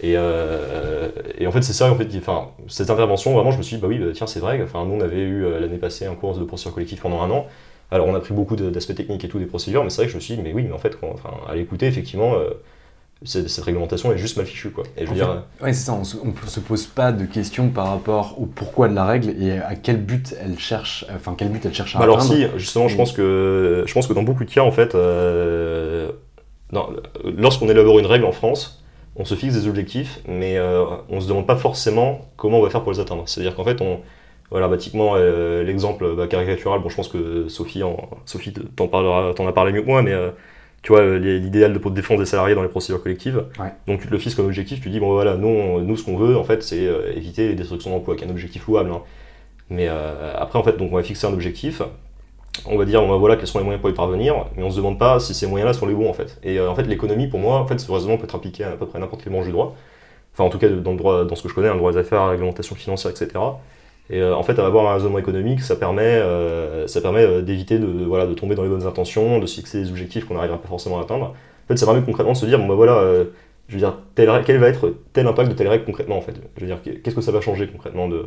Et, 0.00 0.14
euh, 0.16 1.08
et 1.38 1.46
en 1.46 1.52
fait, 1.52 1.62
c'est 1.62 1.72
ça, 1.72 1.90
en 1.90 1.96
fait, 1.96 2.08
enfin, 2.18 2.48
cette 2.68 2.90
intervention, 2.90 3.32
vraiment, 3.34 3.50
je 3.50 3.58
me 3.58 3.62
suis 3.62 3.76
dit, 3.76 3.82
bah 3.82 3.88
oui, 3.88 3.98
bah, 3.98 4.06
tiens, 4.14 4.26
c'est 4.26 4.40
vrai. 4.40 4.60
Enfin, 4.62 4.84
nous, 4.84 4.94
on 4.94 5.00
avait 5.00 5.20
eu 5.20 5.44
euh, 5.44 5.60
l'année 5.60 5.78
passée 5.78 6.06
un 6.06 6.14
cours 6.14 6.36
de 6.36 6.44
procédure 6.44 6.74
collective 6.74 7.00
pendant 7.00 7.22
un 7.22 7.30
an. 7.30 7.46
Alors, 7.90 8.06
on 8.06 8.14
a 8.14 8.20
pris 8.20 8.34
beaucoup 8.34 8.56
d'aspects 8.56 8.94
techniques 8.94 9.24
et 9.24 9.28
tout 9.28 9.38
des 9.38 9.46
procédures, 9.46 9.84
mais 9.84 9.90
c'est 9.90 9.98
vrai 9.98 10.06
que 10.06 10.12
je 10.12 10.16
me 10.16 10.20
suis 10.20 10.36
dit, 10.36 10.42
mais 10.42 10.52
oui, 10.52 10.64
mais 10.64 10.72
en 10.72 10.78
fait, 10.78 10.96
enfin, 11.02 11.30
à 11.48 11.54
l'écouter, 11.54 11.86
effectivement, 11.86 12.34
euh, 12.34 12.50
cette 13.24 13.64
réglementation 13.64 14.12
est 14.12 14.18
juste 14.18 14.36
mal 14.36 14.46
fichue, 14.46 14.70
quoi. 14.70 14.84
Et 14.96 15.04
je 15.04 15.10
veux 15.10 15.16
dire, 15.16 15.44
fait, 15.58 15.64
Ouais, 15.64 15.72
c'est 15.72 15.86
ça, 15.86 15.94
on 15.94 16.04
se, 16.04 16.16
on 16.18 16.46
se 16.46 16.60
pose 16.60 16.86
pas 16.86 17.12
de 17.12 17.24
questions 17.24 17.68
par 17.68 17.88
rapport 17.88 18.40
au 18.40 18.46
pourquoi 18.46 18.88
de 18.88 18.94
la 18.94 19.04
règle 19.04 19.30
et 19.42 19.52
à 19.58 19.74
quel 19.74 19.96
but 19.96 20.34
elle 20.40 20.58
cherche, 20.58 21.06
enfin 21.14 21.34
quel 21.36 21.48
but 21.48 21.64
elle 21.64 21.74
cherche 21.74 21.96
à 21.96 21.98
Bah 21.98 22.04
alors 22.04 22.22
si, 22.22 22.46
justement, 22.56 22.88
je 22.88 22.96
pense 22.96 23.12
que 23.12 23.84
je 23.86 23.92
pense 23.94 24.06
que 24.06 24.12
dans 24.12 24.22
beaucoup 24.22 24.44
de 24.44 24.50
cas, 24.50 24.62
en 24.62 24.70
fait, 24.70 24.94
euh, 24.94 26.10
lorsqu'on 27.24 27.68
élabore 27.68 27.98
une 27.98 28.06
règle 28.06 28.26
en 28.26 28.32
France, 28.32 28.82
on 29.16 29.24
se 29.24 29.34
fixe 29.34 29.54
des 29.54 29.66
objectifs, 29.66 30.20
mais 30.28 30.58
euh, 30.58 30.84
on 31.08 31.20
se 31.20 31.28
demande 31.28 31.46
pas 31.46 31.56
forcément 31.56 32.28
comment 32.36 32.58
on 32.58 32.62
va 32.62 32.70
faire 32.70 32.82
pour 32.82 32.92
les 32.92 33.00
atteindre. 33.00 33.22
C'est-à-dire 33.26 33.54
qu'en 33.54 33.64
fait, 33.64 33.80
on, 33.80 34.00
voilà, 34.50 34.68
euh, 34.68 35.64
l'exemple 35.64 36.14
bah, 36.14 36.26
caricatural, 36.26 36.80
bon, 36.80 36.88
je 36.88 36.96
pense 36.96 37.08
que 37.08 37.48
Sophie, 37.48 37.82
en, 37.82 38.10
Sophie 38.26 38.52
t'en 38.52 38.88
parlera, 38.88 39.32
t'en 39.34 39.46
a 39.46 39.52
parlé 39.52 39.72
mieux 39.72 39.82
que 39.82 39.86
moi, 39.86 40.02
mais 40.02 40.12
euh, 40.12 40.30
tu 40.86 40.92
vois, 40.92 41.00
euh, 41.00 41.18
l'idéal 41.18 41.72
de 41.72 41.88
défense 41.90 42.20
des 42.20 42.26
salariés 42.26 42.54
dans 42.54 42.62
les 42.62 42.68
procédures 42.68 43.02
collectives. 43.02 43.42
Ouais. 43.58 43.72
Donc 43.88 44.00
tu 44.02 44.06
te 44.06 44.12
le 44.12 44.18
fixes 44.18 44.36
comme 44.36 44.46
objectif, 44.46 44.80
tu 44.80 44.88
dis 44.88 45.00
bon 45.00 45.10
voilà, 45.14 45.36
nous, 45.36 45.48
on- 45.48 45.80
nous 45.80 45.96
ce 45.96 46.04
qu'on 46.04 46.16
veut, 46.16 46.36
en 46.36 46.44
fait, 46.44 46.62
c'est 46.62 46.86
euh, 46.86 47.12
éviter 47.12 47.48
les 47.48 47.54
destructions 47.56 47.90
d'emplois, 47.90 48.14
qui 48.14 48.22
est 48.22 48.28
un 48.28 48.30
objectif 48.30 48.68
louable. 48.68 48.92
hein. 48.92 49.02
Mais 49.68 49.88
euh, 49.88 50.32
après, 50.36 50.60
en 50.60 50.62
fait, 50.62 50.76
donc 50.76 50.92
on 50.92 50.94
va 50.94 51.02
fixer 51.02 51.26
un 51.26 51.32
objectif. 51.32 51.82
On 52.66 52.78
va 52.78 52.84
dire, 52.84 53.04
bah, 53.04 53.16
voilà, 53.16 53.34
quels 53.34 53.48
sont 53.48 53.58
les 53.58 53.64
moyens 53.64 53.80
pour 53.80 53.90
y 53.90 53.94
parvenir, 53.94 54.46
mais 54.56 54.62
on 54.62 54.70
se 54.70 54.76
demande 54.76 54.96
pas 54.96 55.18
si 55.18 55.34
ces 55.34 55.48
moyens-là 55.48 55.72
sont 55.72 55.86
les 55.86 55.94
bons, 55.94 56.08
en 56.08 56.12
fait. 56.12 56.38
Et 56.44 56.60
euh, 56.60 56.70
en 56.70 56.76
fait, 56.76 56.84
l'économie, 56.84 57.26
pour 57.26 57.40
moi, 57.40 57.56
en 57.58 57.66
fait, 57.66 57.80
ce 57.80 57.90
raisonnement 57.90 58.16
peut 58.16 58.24
être 58.26 58.36
appliqué 58.36 58.62
à 58.62 58.68
à 58.68 58.76
peu 58.76 58.86
près 58.86 59.00
n'importe 59.00 59.24
quelle 59.24 59.32
branche 59.32 59.46
du 59.46 59.50
droit. 59.52 59.74
Enfin, 60.34 60.44
en 60.44 60.50
tout 60.50 60.58
cas, 60.58 60.68
dans 60.68 60.92
le 60.92 60.96
droit, 60.98 61.24
dans 61.24 61.34
ce 61.34 61.42
que 61.42 61.48
je 61.48 61.54
connais, 61.54 61.66
hein, 61.68 61.72
le 61.72 61.78
droit 61.78 61.90
des 61.90 61.98
affaires, 61.98 62.20
la 62.20 62.30
réglementation 62.30 62.76
financière, 62.76 63.10
etc. 63.10 63.28
Et 64.10 64.20
euh, 64.20 64.36
en 64.36 64.42
fait, 64.42 64.58
avoir 64.58 64.86
un 64.90 64.94
raisonnement 64.94 65.18
économique, 65.18 65.60
ça 65.60 65.76
permet, 65.76 66.02
euh, 66.02 66.86
ça 66.86 67.00
permet 67.00 67.22
euh, 67.22 67.42
d'éviter 67.42 67.78
de, 67.78 68.04
voilà, 68.06 68.26
de 68.26 68.34
tomber 68.34 68.54
dans 68.54 68.62
les 68.62 68.68
bonnes 68.68 68.86
intentions, 68.86 69.38
de 69.38 69.46
se 69.46 69.56
fixer 69.56 69.82
des 69.82 69.90
objectifs 69.90 70.24
qu'on 70.26 70.34
n'arrivera 70.34 70.58
pas 70.58 70.68
forcément 70.68 70.98
à 70.98 71.02
atteindre. 71.02 71.26
En 71.26 71.68
fait, 71.68 71.76
ça 71.76 71.86
permet 71.86 72.02
concrètement 72.02 72.32
de 72.32 72.38
se 72.38 72.46
dire, 72.46 72.58
bon, 72.58 72.68
bah 72.68 72.74
voilà, 72.74 73.02
je 73.68 73.74
veux 73.74 73.78
dire, 73.80 73.98
règle- 74.16 74.44
quel 74.46 74.58
va 74.58 74.68
être 74.68 74.94
tel 75.12 75.26
impact 75.26 75.50
de 75.50 75.54
telle 75.54 75.68
règle 75.68 75.84
concrètement, 75.84 76.16
en 76.16 76.20
fait. 76.20 76.34
Je 76.56 76.60
veux 76.60 76.66
dire, 76.66 76.78
qu'est-ce 77.02 77.16
que 77.16 77.20
ça 77.20 77.32
va 77.32 77.40
changer 77.40 77.66
concrètement 77.66 78.08
de, 78.08 78.24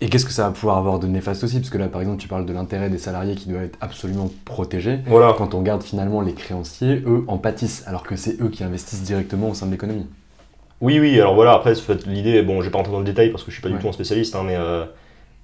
Et 0.00 0.08
qu'est-ce 0.08 0.26
que 0.26 0.32
ça 0.32 0.44
va 0.44 0.50
pouvoir 0.50 0.76
avoir 0.76 0.98
de 0.98 1.06
néfaste 1.06 1.42
aussi? 1.42 1.58
Parce 1.58 1.70
que 1.70 1.78
là, 1.78 1.88
par 1.88 2.02
exemple, 2.02 2.18
tu 2.20 2.28
parles 2.28 2.44
de 2.44 2.52
l'intérêt 2.52 2.90
des 2.90 2.98
salariés 2.98 3.34
qui 3.34 3.48
doit 3.48 3.62
être 3.62 3.78
absolument 3.80 4.30
protégé. 4.44 4.98
Voilà. 5.06 5.34
Quand 5.36 5.54
on 5.54 5.58
regarde 5.60 5.82
finalement 5.82 6.20
les 6.20 6.34
créanciers, 6.34 7.02
eux 7.06 7.24
en 7.28 7.38
pâtissent, 7.38 7.82
alors 7.86 8.02
que 8.02 8.14
c'est 8.14 8.40
eux 8.42 8.50
qui 8.50 8.62
investissent 8.62 9.02
directement 9.02 9.48
au 9.48 9.54
sein 9.54 9.66
de 9.66 9.72
l'économie. 9.72 10.06
Oui, 10.80 10.98
oui, 11.00 11.18
alors 11.20 11.34
voilà, 11.34 11.54
après, 11.54 11.72
l'idée, 12.06 12.42
bon, 12.42 12.60
je 12.60 12.66
vais 12.66 12.70
pas 12.70 12.78
rentrer 12.78 12.92
dans 12.92 12.98
le 12.98 13.04
détail 13.04 13.30
parce 13.30 13.42
que 13.44 13.50
je 13.50 13.54
suis 13.56 13.62
pas 13.62 13.68
Ouais. 13.68 13.76
du 13.76 13.80
tout 13.80 13.88
un 13.88 13.92
spécialiste, 13.92 14.34
hein, 14.36 14.42
mais, 14.44 14.56
euh, 14.56 14.84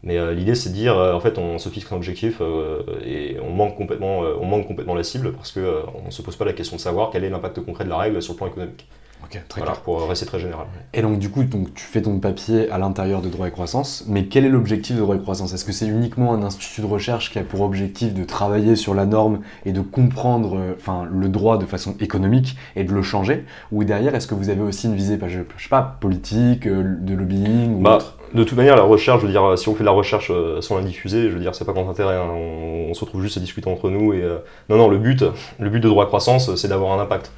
mais 0.02 0.18
euh, 0.18 0.34
l'idée, 0.34 0.54
c'est 0.54 0.70
de 0.70 0.74
dire, 0.74 0.98
euh, 0.98 1.14
en 1.14 1.20
fait, 1.20 1.38
on 1.38 1.58
se 1.58 1.68
fixe 1.70 1.90
un 1.92 1.96
objectif 1.96 2.38
euh, 2.40 2.82
et 3.04 3.38
on 3.40 3.50
manque, 3.50 3.76
complètement, 3.76 4.24
euh, 4.24 4.34
on 4.40 4.46
manque 4.46 4.66
complètement 4.66 4.94
la 4.94 5.04
cible 5.04 5.32
parce 5.32 5.52
que 5.52 5.60
euh, 5.60 5.82
on 6.06 6.10
se 6.10 6.22
pose 6.22 6.36
pas 6.36 6.44
la 6.44 6.52
question 6.52 6.76
de 6.76 6.80
savoir 6.82 7.10
quel 7.10 7.24
est 7.24 7.30
l'impact 7.30 7.60
concret 7.64 7.84
de 7.84 7.90
la 7.90 7.98
règle 7.98 8.20
sur 8.22 8.34
le 8.34 8.38
plan 8.38 8.48
économique. 8.48 8.86
Ok, 9.24 9.40
très 9.48 9.60
Voilà, 9.60 9.72
clair. 9.72 9.82
pour 9.84 10.08
rester 10.08 10.26
très 10.26 10.38
général. 10.40 10.66
Et 10.92 11.00
donc 11.02 11.18
du 11.18 11.30
coup, 11.30 11.44
donc, 11.44 11.72
tu 11.74 11.84
fais 11.84 12.02
ton 12.02 12.18
papier 12.18 12.70
à 12.70 12.78
l'intérieur 12.78 13.22
de 13.22 13.28
droit 13.28 13.48
et 13.48 13.50
croissance, 13.50 14.04
mais 14.08 14.26
quel 14.26 14.44
est 14.44 14.48
l'objectif 14.48 14.96
de 14.96 15.00
droit 15.00 15.16
et 15.16 15.20
croissance? 15.20 15.52
Est-ce 15.54 15.64
que 15.64 15.72
c'est 15.72 15.86
uniquement 15.86 16.34
un 16.34 16.42
institut 16.42 16.80
de 16.82 16.86
recherche 16.86 17.30
qui 17.30 17.38
a 17.38 17.42
pour 17.42 17.60
objectif 17.62 18.12
de 18.14 18.24
travailler 18.24 18.76
sur 18.76 18.94
la 18.94 19.06
norme 19.06 19.40
et 19.64 19.72
de 19.72 19.80
comprendre 19.80 20.56
euh, 20.58 21.04
le 21.10 21.28
droit 21.28 21.56
de 21.58 21.64
façon 21.66 21.94
économique 22.00 22.56
et 22.76 22.84
de 22.84 22.92
le 22.92 23.02
changer? 23.02 23.44
Ou 23.70 23.84
derrière, 23.84 24.14
est-ce 24.14 24.26
que 24.26 24.34
vous 24.34 24.50
avez 24.50 24.60
aussi 24.60 24.86
une 24.86 24.94
visée, 24.96 25.18
je, 25.28 25.40
je 25.56 25.62
sais 25.62 25.68
pas, 25.68 25.96
politique, 26.00 26.66
euh, 26.66 26.82
de 27.00 27.14
lobbying 27.14 27.76
ou 27.76 27.80
Bah, 27.80 27.96
autre? 27.96 28.18
de 28.34 28.44
toute 28.44 28.56
manière, 28.56 28.76
la 28.76 28.82
recherche, 28.82 29.20
je 29.20 29.26
veux 29.26 29.32
dire, 29.32 29.58
si 29.58 29.68
on 29.68 29.74
fait 29.74 29.80
de 29.80 29.84
la 29.86 29.90
recherche 29.92 30.30
euh, 30.30 30.60
sans 30.60 30.76
la 30.76 30.82
diffuser, 30.82 31.28
je 31.28 31.34
veux 31.34 31.40
dire, 31.40 31.54
c'est 31.54 31.64
pas 31.64 31.72
grand 31.72 31.88
intérêt. 31.88 32.16
hein. 32.16 32.28
On, 32.34 32.86
on 32.90 32.94
se 32.94 33.00
retrouve 33.04 33.22
juste 33.22 33.36
à 33.36 33.40
discuter 33.40 33.70
entre 33.70 33.88
nous. 33.88 34.12
Et, 34.14 34.22
euh, 34.22 34.38
non, 34.68 34.76
non, 34.76 34.88
le 34.88 34.98
but, 34.98 35.24
le 35.58 35.70
but 35.70 35.80
de 35.80 35.88
droit 35.88 36.04
à 36.04 36.06
croissance, 36.06 36.54
c'est 36.56 36.68
d'avoir 36.68 36.98
un 36.98 37.02
impact. 37.02 37.30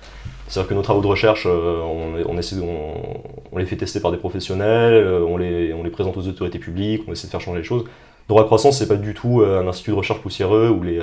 C'est-à-dire 0.54 0.68
que 0.68 0.74
nos 0.74 0.82
travaux 0.82 1.00
de 1.00 1.08
recherche, 1.08 1.46
euh, 1.46 1.80
on, 1.82 2.14
on 2.32 2.38
essaie, 2.38 2.54
de- 2.54 2.60
on, 2.60 2.94
on 3.50 3.58
les 3.58 3.66
fait 3.66 3.74
tester 3.74 3.98
par 3.98 4.12
des 4.12 4.18
professionnels, 4.18 4.94
euh, 4.94 5.26
on 5.26 5.36
les, 5.36 5.72
on 5.72 5.82
les 5.82 5.90
présente 5.90 6.16
aux 6.16 6.28
autorités 6.28 6.60
publiques, 6.60 7.02
on 7.08 7.12
essaie 7.12 7.26
de 7.26 7.32
faire 7.32 7.40
changer 7.40 7.58
les 7.58 7.64
choses. 7.64 7.84
Droit 8.28 8.42
à 8.42 8.44
croissance, 8.44 8.78
c'est 8.78 8.86
pas 8.86 8.94
du 8.94 9.14
tout 9.14 9.40
euh, 9.40 9.60
un 9.60 9.66
institut 9.66 9.90
de 9.90 9.96
recherche 9.96 10.20
poussiéreux 10.20 10.68
où 10.68 10.84
les, 10.84 11.00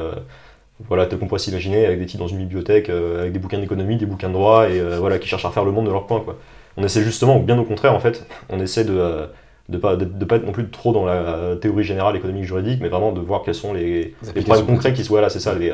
voilà, 0.87 1.05
tel 1.05 1.19
qu'on 1.19 1.27
pourrait 1.27 1.39
s'imaginer, 1.39 1.85
avec 1.85 1.99
des 1.99 2.05
types 2.05 2.19
dans 2.21 2.29
une 2.29 2.37
bibliothèque, 2.37 2.87
avec 2.89 3.33
des 3.33 3.39
bouquins 3.39 3.59
d'économie, 3.59 3.97
des 3.97 4.05
bouquins 4.05 4.29
de 4.29 4.33
droit, 4.33 4.69
et 4.69 4.79
voilà, 4.99 5.19
qui 5.19 5.27
cherchent 5.27 5.43
à 5.43 5.49
faire 5.51 5.65
le 5.65 5.71
monde 5.73 5.85
de 5.85 5.91
leur 5.91 6.07
coin. 6.07 6.21
Quoi. 6.21 6.37
On 6.77 6.83
essaie 6.85 7.03
justement, 7.03 7.37
bien 7.39 7.59
au 7.59 7.65
contraire 7.65 7.93
en 7.93 7.99
fait, 7.99 8.25
on 8.49 8.59
essaie 8.61 8.85
de 8.85 9.27
de 9.67 9.77
pas 9.77 9.97
de, 9.97 10.05
pas 10.25 10.37
être 10.37 10.45
non 10.45 10.53
plus 10.53 10.69
trop 10.69 10.93
dans 10.93 11.05
la 11.05 11.57
théorie 11.59 11.83
générale 11.83 12.15
économique 12.15 12.45
juridique, 12.45 12.79
mais 12.81 12.87
vraiment 12.87 13.11
de 13.11 13.19
voir 13.19 13.41
quels 13.43 13.55
sont 13.55 13.73
les, 13.73 14.15
les 14.33 14.41
problèmes 14.43 14.65
concrets 14.65 14.93
qui 14.93 15.03
se 15.03 15.09
voilà, 15.09 15.29
c'est 15.29 15.41
ça, 15.41 15.53
les, 15.53 15.73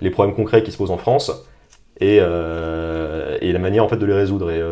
les, 0.00 0.10
problèmes 0.10 0.34
concrets 0.36 0.62
qui 0.62 0.72
se 0.72 0.76
posent 0.76 0.90
en 0.90 0.98
France 0.98 1.32
et, 2.00 2.16
et 2.16 3.52
la 3.52 3.58
manière 3.58 3.84
en 3.84 3.88
fait 3.88 3.96
de 3.96 4.06
les 4.06 4.14
résoudre. 4.14 4.50
Et, 4.50 4.62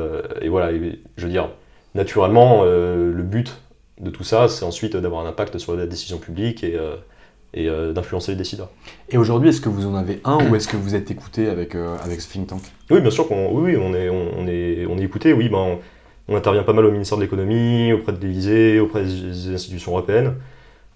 et 0.44 0.48
voilà, 0.48 0.70
je 1.16 1.24
veux 1.24 1.30
dire, 1.30 1.50
naturellement, 1.94 2.64
le 2.64 3.22
but 3.22 3.62
de 4.02 4.10
tout 4.10 4.24
ça, 4.24 4.48
c'est 4.48 4.64
ensuite 4.64 4.96
d'avoir 4.96 5.24
un 5.24 5.28
impact 5.28 5.58
sur 5.58 5.76
la 5.76 5.86
décision 5.86 6.18
publique 6.18 6.64
et, 6.64 6.76
euh, 6.76 6.96
et 7.54 7.68
euh, 7.68 7.92
d'influencer 7.92 8.32
les 8.32 8.38
décideurs. 8.38 8.70
Et 9.08 9.16
aujourd'hui, 9.16 9.50
est-ce 9.50 9.60
que 9.60 9.68
vous 9.68 9.86
en 9.86 9.94
avez 9.94 10.20
un 10.24 10.48
ou 10.48 10.56
est-ce 10.56 10.68
que 10.68 10.76
vous 10.76 10.94
êtes 10.94 11.10
écouté 11.10 11.48
avec, 11.48 11.74
euh, 11.74 11.96
avec 12.04 12.20
ce 12.20 12.30
think 12.30 12.48
tank? 12.48 12.62
Oui, 12.90 13.00
bien 13.00 13.10
sûr 13.10 13.28
qu'on 13.28 13.52
oui, 13.52 13.76
on 13.76 13.94
est, 13.94 14.08
on, 14.08 14.46
est, 14.48 14.86
on 14.86 14.98
est 14.98 15.04
écouté. 15.04 15.32
Oui, 15.32 15.48
ben, 15.48 15.78
on, 16.28 16.36
intervient 16.36 16.62
pas 16.62 16.72
mal 16.72 16.86
au 16.86 16.90
ministère 16.90 17.18
de 17.18 17.22
l'économie, 17.22 17.92
auprès 17.92 18.12
de 18.12 18.20
l'Élysée, 18.20 18.80
auprès 18.80 19.04
des 19.04 19.54
institutions 19.54 19.92
européennes. 19.92 20.34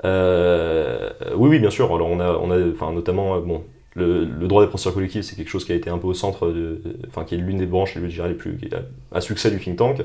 oui, 0.03 1.49
oui, 1.49 1.59
bien 1.59 1.71
sûr. 1.71 1.95
Alors 1.95 2.09
on 2.09 2.21
a, 2.21 2.33
on 2.39 2.51
a 2.51 2.71
enfin, 2.73 2.93
notamment, 2.93 3.39
bon, 3.41 3.63
le, 3.97 4.25
le, 4.25 4.47
droit 4.47 4.63
des 4.63 4.69
procédures 4.69 4.95
collectives, 4.95 5.23
c'est 5.23 5.37
quelque 5.37 5.49
chose 5.49 5.65
qui 5.65 5.73
a 5.73 5.75
été 5.75 5.89
un 5.91 5.99
peu 5.99 6.07
au 6.07 6.15
centre, 6.15 6.49
de, 6.49 6.81
enfin, 7.09 7.25
qui 7.25 7.35
est 7.35 7.39
l'une 7.39 7.59
des 7.59 7.67
branches, 7.67 7.95
je 7.95 8.07
dirais, 8.07 8.29
les 8.29 8.35
plus, 8.35 8.59
à 9.11 9.21
succès 9.21 9.51
du 9.51 9.59
think 9.59 9.77
tank. 9.77 10.03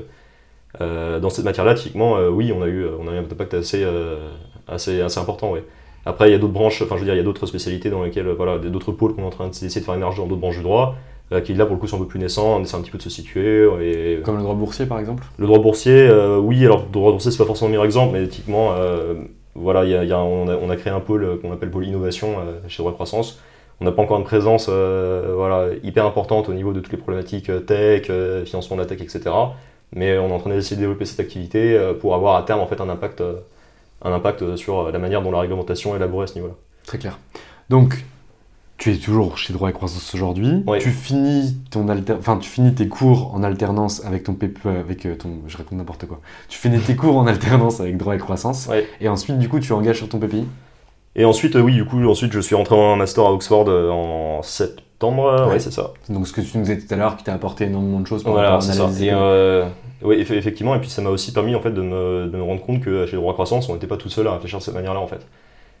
Euh, 0.80 1.20
dans 1.20 1.28
cette 1.28 1.44
matière-là, 1.44 1.74
typiquement, 1.74 2.16
euh, 2.16 2.30
oui, 2.30 2.52
on 2.56 2.62
a, 2.62 2.66
eu, 2.66 2.86
on 2.86 3.06
a 3.08 3.12
eu 3.12 3.18
un 3.18 3.24
impact 3.24 3.54
assez, 3.54 3.84
euh, 3.84 4.30
assez, 4.66 5.02
assez 5.02 5.20
important. 5.20 5.54
Après, 6.06 6.30
il 6.30 6.32
y 6.32 6.34
a 6.34 6.38
d'autres 6.38 6.52
branches, 6.54 6.80
enfin, 6.82 6.96
je 6.96 7.00
veux 7.00 7.04
dire, 7.04 7.14
il 7.14 7.18
y 7.18 7.20
a 7.20 7.24
d'autres 7.24 7.46
spécialités 7.46 7.90
dans 7.90 8.02
lesquelles, 8.02 8.28
voilà, 8.28 8.58
d'autres 8.58 8.92
pôles 8.92 9.14
qu'on 9.14 9.22
est 9.22 9.26
en 9.26 9.30
train 9.30 9.46
d'essayer 9.48 9.80
de 9.80 9.84
faire 9.84 9.94
émerger 9.94 10.18
dans 10.18 10.26
d'autres 10.26 10.40
branches 10.40 10.56
du 10.56 10.62
droit, 10.62 10.96
qui 11.44 11.54
là, 11.54 11.64
pour 11.64 11.76
le 11.76 11.80
coup, 11.80 11.86
sont 11.86 11.96
un 11.96 12.00
peu 12.00 12.06
plus 12.06 12.18
naissants, 12.18 12.58
on 12.58 12.62
essaie 12.62 12.76
un 12.76 12.82
petit 12.82 12.90
peu 12.90 12.98
de 12.98 13.02
se 13.02 13.10
situer. 13.10 13.66
Et... 13.80 14.20
Comme 14.22 14.36
le 14.36 14.42
droit 14.42 14.54
boursier, 14.54 14.84
par 14.84 14.98
exemple? 14.98 15.24
Le 15.38 15.46
droit 15.46 15.60
boursier, 15.60 16.10
oui, 16.40 16.64
alors, 16.64 16.84
le 16.86 16.92
droit 16.92 17.12
boursier, 17.12 17.30
c'est 17.30 17.38
pas 17.38 17.44
forcément 17.44 17.68
le 17.68 17.72
meilleur 17.72 17.84
exemple, 17.84 18.18
mais 18.18 18.26
typiquement, 18.26 18.74
voilà, 19.54 19.84
y 19.84 19.94
a, 19.94 20.04
y 20.04 20.12
a, 20.12 20.18
on, 20.18 20.48
a, 20.48 20.56
on, 20.56 20.70
a, 20.70 20.76
créé 20.76 20.92
un 20.92 21.00
pôle 21.00 21.38
qu'on 21.40 21.52
appelle 21.52 21.70
pôle 21.70 21.86
innovation 21.86 22.36
chez 22.68 22.82
Droit 22.82 22.92
Croissance. 22.92 23.40
On 23.82 23.84
n'a 23.84 23.92
pas 23.92 24.02
encore 24.02 24.18
une 24.18 24.24
présence 24.24 24.68
voilà, 24.68 25.70
hyper 25.82 26.06
importante 26.06 26.48
au 26.48 26.54
niveau 26.54 26.72
de 26.72 26.80
toutes 26.80 26.92
les 26.92 26.98
problématiques 26.98 27.50
tech, 27.66 28.10
financement 28.46 28.76
de 28.76 28.82
la 28.82 28.86
tech, 28.86 29.00
etc 29.02 29.30
mais 29.94 30.18
on 30.18 30.28
est 30.28 30.32
en 30.32 30.38
train 30.38 30.50
d'essayer 30.50 30.76
de 30.76 30.80
développer 30.80 31.04
cette 31.04 31.20
activité 31.20 31.76
euh, 31.76 31.94
pour 31.94 32.14
avoir 32.14 32.36
à 32.36 32.42
terme 32.42 32.60
en 32.60 32.66
fait 32.66 32.80
un 32.80 32.88
impact, 32.88 33.20
euh, 33.20 33.40
un 34.02 34.12
impact 34.12 34.56
sur 34.56 34.90
la 34.90 34.98
manière 34.98 35.22
dont 35.22 35.30
la 35.30 35.40
réglementation 35.40 35.94
est 35.94 35.96
élaborée 35.96 36.24
à 36.24 36.26
ce 36.26 36.34
niveau-là. 36.34 36.54
Très 36.86 36.98
clair. 36.98 37.18
Donc, 37.68 38.04
tu 38.78 38.92
es 38.92 38.96
toujours 38.96 39.38
chez 39.38 39.52
Droit 39.52 39.70
et 39.70 39.72
Croissance 39.72 40.12
aujourd'hui. 40.14 40.64
Tu 40.80 40.90
finis 40.90 41.56
ton 41.70 41.88
alter... 41.88 42.14
enfin, 42.18 42.38
tu 42.38 42.50
finis 42.50 42.74
tes 42.74 42.88
cours 42.88 43.32
en 43.34 43.42
alternance 43.42 44.04
avec 44.04 44.24
ton 44.24 44.34
PP, 44.34 44.66
euh, 44.66 44.80
avec 44.80 45.06
ton, 45.18 45.42
je 45.46 45.56
réponds 45.56 45.76
n'importe 45.76 46.06
quoi. 46.06 46.20
Tu 46.48 46.58
finis 46.58 46.80
tes 46.80 46.96
cours 46.96 47.16
en 47.16 47.26
alternance 47.26 47.80
avec 47.80 47.96
Droit 47.96 48.16
et 48.16 48.18
Croissance. 48.18 48.68
Et 49.00 49.08
ensuite, 49.08 49.38
du 49.38 49.48
coup, 49.48 49.60
tu 49.60 49.72
engages 49.72 49.98
sur 49.98 50.08
ton 50.08 50.18
PPI. 50.18 50.46
Et 51.14 51.24
ensuite, 51.24 51.54
oui, 51.56 51.74
du 51.74 51.84
coup, 51.84 52.02
ensuite, 52.04 52.32
je 52.32 52.40
suis 52.40 52.54
rentré 52.54 52.74
en 52.74 52.96
master 52.96 53.24
à 53.24 53.32
Oxford 53.32 53.68
en 53.68 54.42
septembre 54.42 54.82
ouais, 55.10 55.58
c'est 55.58 55.70
ça. 55.70 55.92
Donc 56.08 56.26
ce 56.26 56.32
que 56.32 56.40
tu 56.40 56.56
nous 56.56 56.64
disais 56.64 56.78
tout 56.78 56.92
à 56.92 56.96
l'heure, 56.96 57.16
qui 57.16 57.24
t'a 57.24 57.34
apporté 57.34 57.64
énormément 57.64 58.00
de 58.00 58.06
choses 58.06 58.22
pour 58.22 58.32
voilà, 58.32 58.54
analyser. 58.56 59.06
Et, 59.06 59.10
euh, 59.12 59.66
oui, 60.02 60.16
effectivement, 60.18 60.74
et 60.74 60.80
puis 60.80 60.90
ça 60.90 61.02
m'a 61.02 61.10
aussi 61.10 61.32
permis 61.32 61.54
en 61.54 61.60
fait 61.60 61.70
de 61.70 61.82
me, 61.82 62.26
de 62.26 62.36
me 62.36 62.42
rendre 62.42 62.62
compte 62.62 62.80
que 62.80 63.06
chez 63.06 63.16
Droit 63.16 63.32
Croissance, 63.34 63.68
on 63.68 63.74
n'était 63.74 63.86
pas 63.86 63.96
tout 63.96 64.08
seul 64.08 64.26
à 64.26 64.32
réfléchir 64.32 64.58
de 64.58 64.64
cette 64.64 64.74
manière-là 64.74 65.00
en 65.00 65.06
fait. 65.06 65.26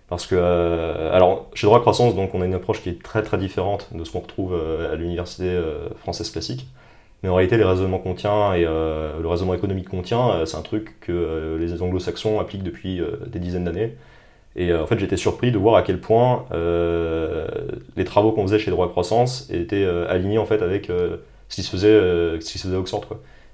Parce 0.08 0.26
que, 0.26 0.36
euh, 0.38 1.14
alors, 1.14 1.48
chez 1.54 1.66
Droit 1.66 1.80
Croissance, 1.80 2.14
donc, 2.14 2.34
on 2.34 2.42
a 2.42 2.44
une 2.44 2.54
approche 2.54 2.82
qui 2.82 2.90
est 2.90 3.02
très 3.02 3.22
très 3.22 3.38
différente 3.38 3.88
de 3.92 4.04
ce 4.04 4.12
qu'on 4.12 4.20
retrouve 4.20 4.54
euh, 4.54 4.92
à 4.92 4.96
l'université 4.96 5.58
française 5.96 6.30
classique. 6.30 6.66
Mais 7.22 7.28
en 7.28 7.36
réalité, 7.36 7.56
les 7.56 7.64
raisonnements 7.64 7.98
qu'on 7.98 8.14
tient 8.14 8.52
et 8.52 8.64
le 8.64 9.26
raisonnement 9.26 9.54
économique 9.54 9.88
qu'on 9.88 10.02
tient, 10.02 10.44
c'est 10.44 10.56
un 10.56 10.62
truc 10.62 10.98
que 11.00 11.56
les 11.58 11.80
anglo-saxons 11.80 12.40
appliquent 12.40 12.64
depuis 12.64 13.00
des 13.28 13.38
dizaines 13.38 13.62
d'années. 13.62 13.96
Et 14.56 14.70
euh, 14.70 14.82
en 14.82 14.86
fait, 14.86 14.98
j'étais 14.98 15.16
surpris 15.16 15.50
de 15.50 15.58
voir 15.58 15.76
à 15.76 15.82
quel 15.82 16.00
point 16.00 16.44
euh, 16.52 17.46
les 17.96 18.04
travaux 18.04 18.32
qu'on 18.32 18.42
faisait 18.42 18.58
chez 18.58 18.70
Droit 18.70 18.88
Croissance 18.88 19.48
étaient 19.50 19.84
euh, 19.84 20.10
alignés 20.10 20.38
en 20.38 20.44
fait 20.44 20.62
avec 20.62 20.86
ce 20.86 21.54
qui 21.54 21.62
se 21.62 21.70
faisait, 21.70 21.98
ce 22.40 22.52
qui 22.52 22.58
se 22.58 22.66
faisait 22.66 22.76
à 22.76 22.80
Oxford. 22.80 23.06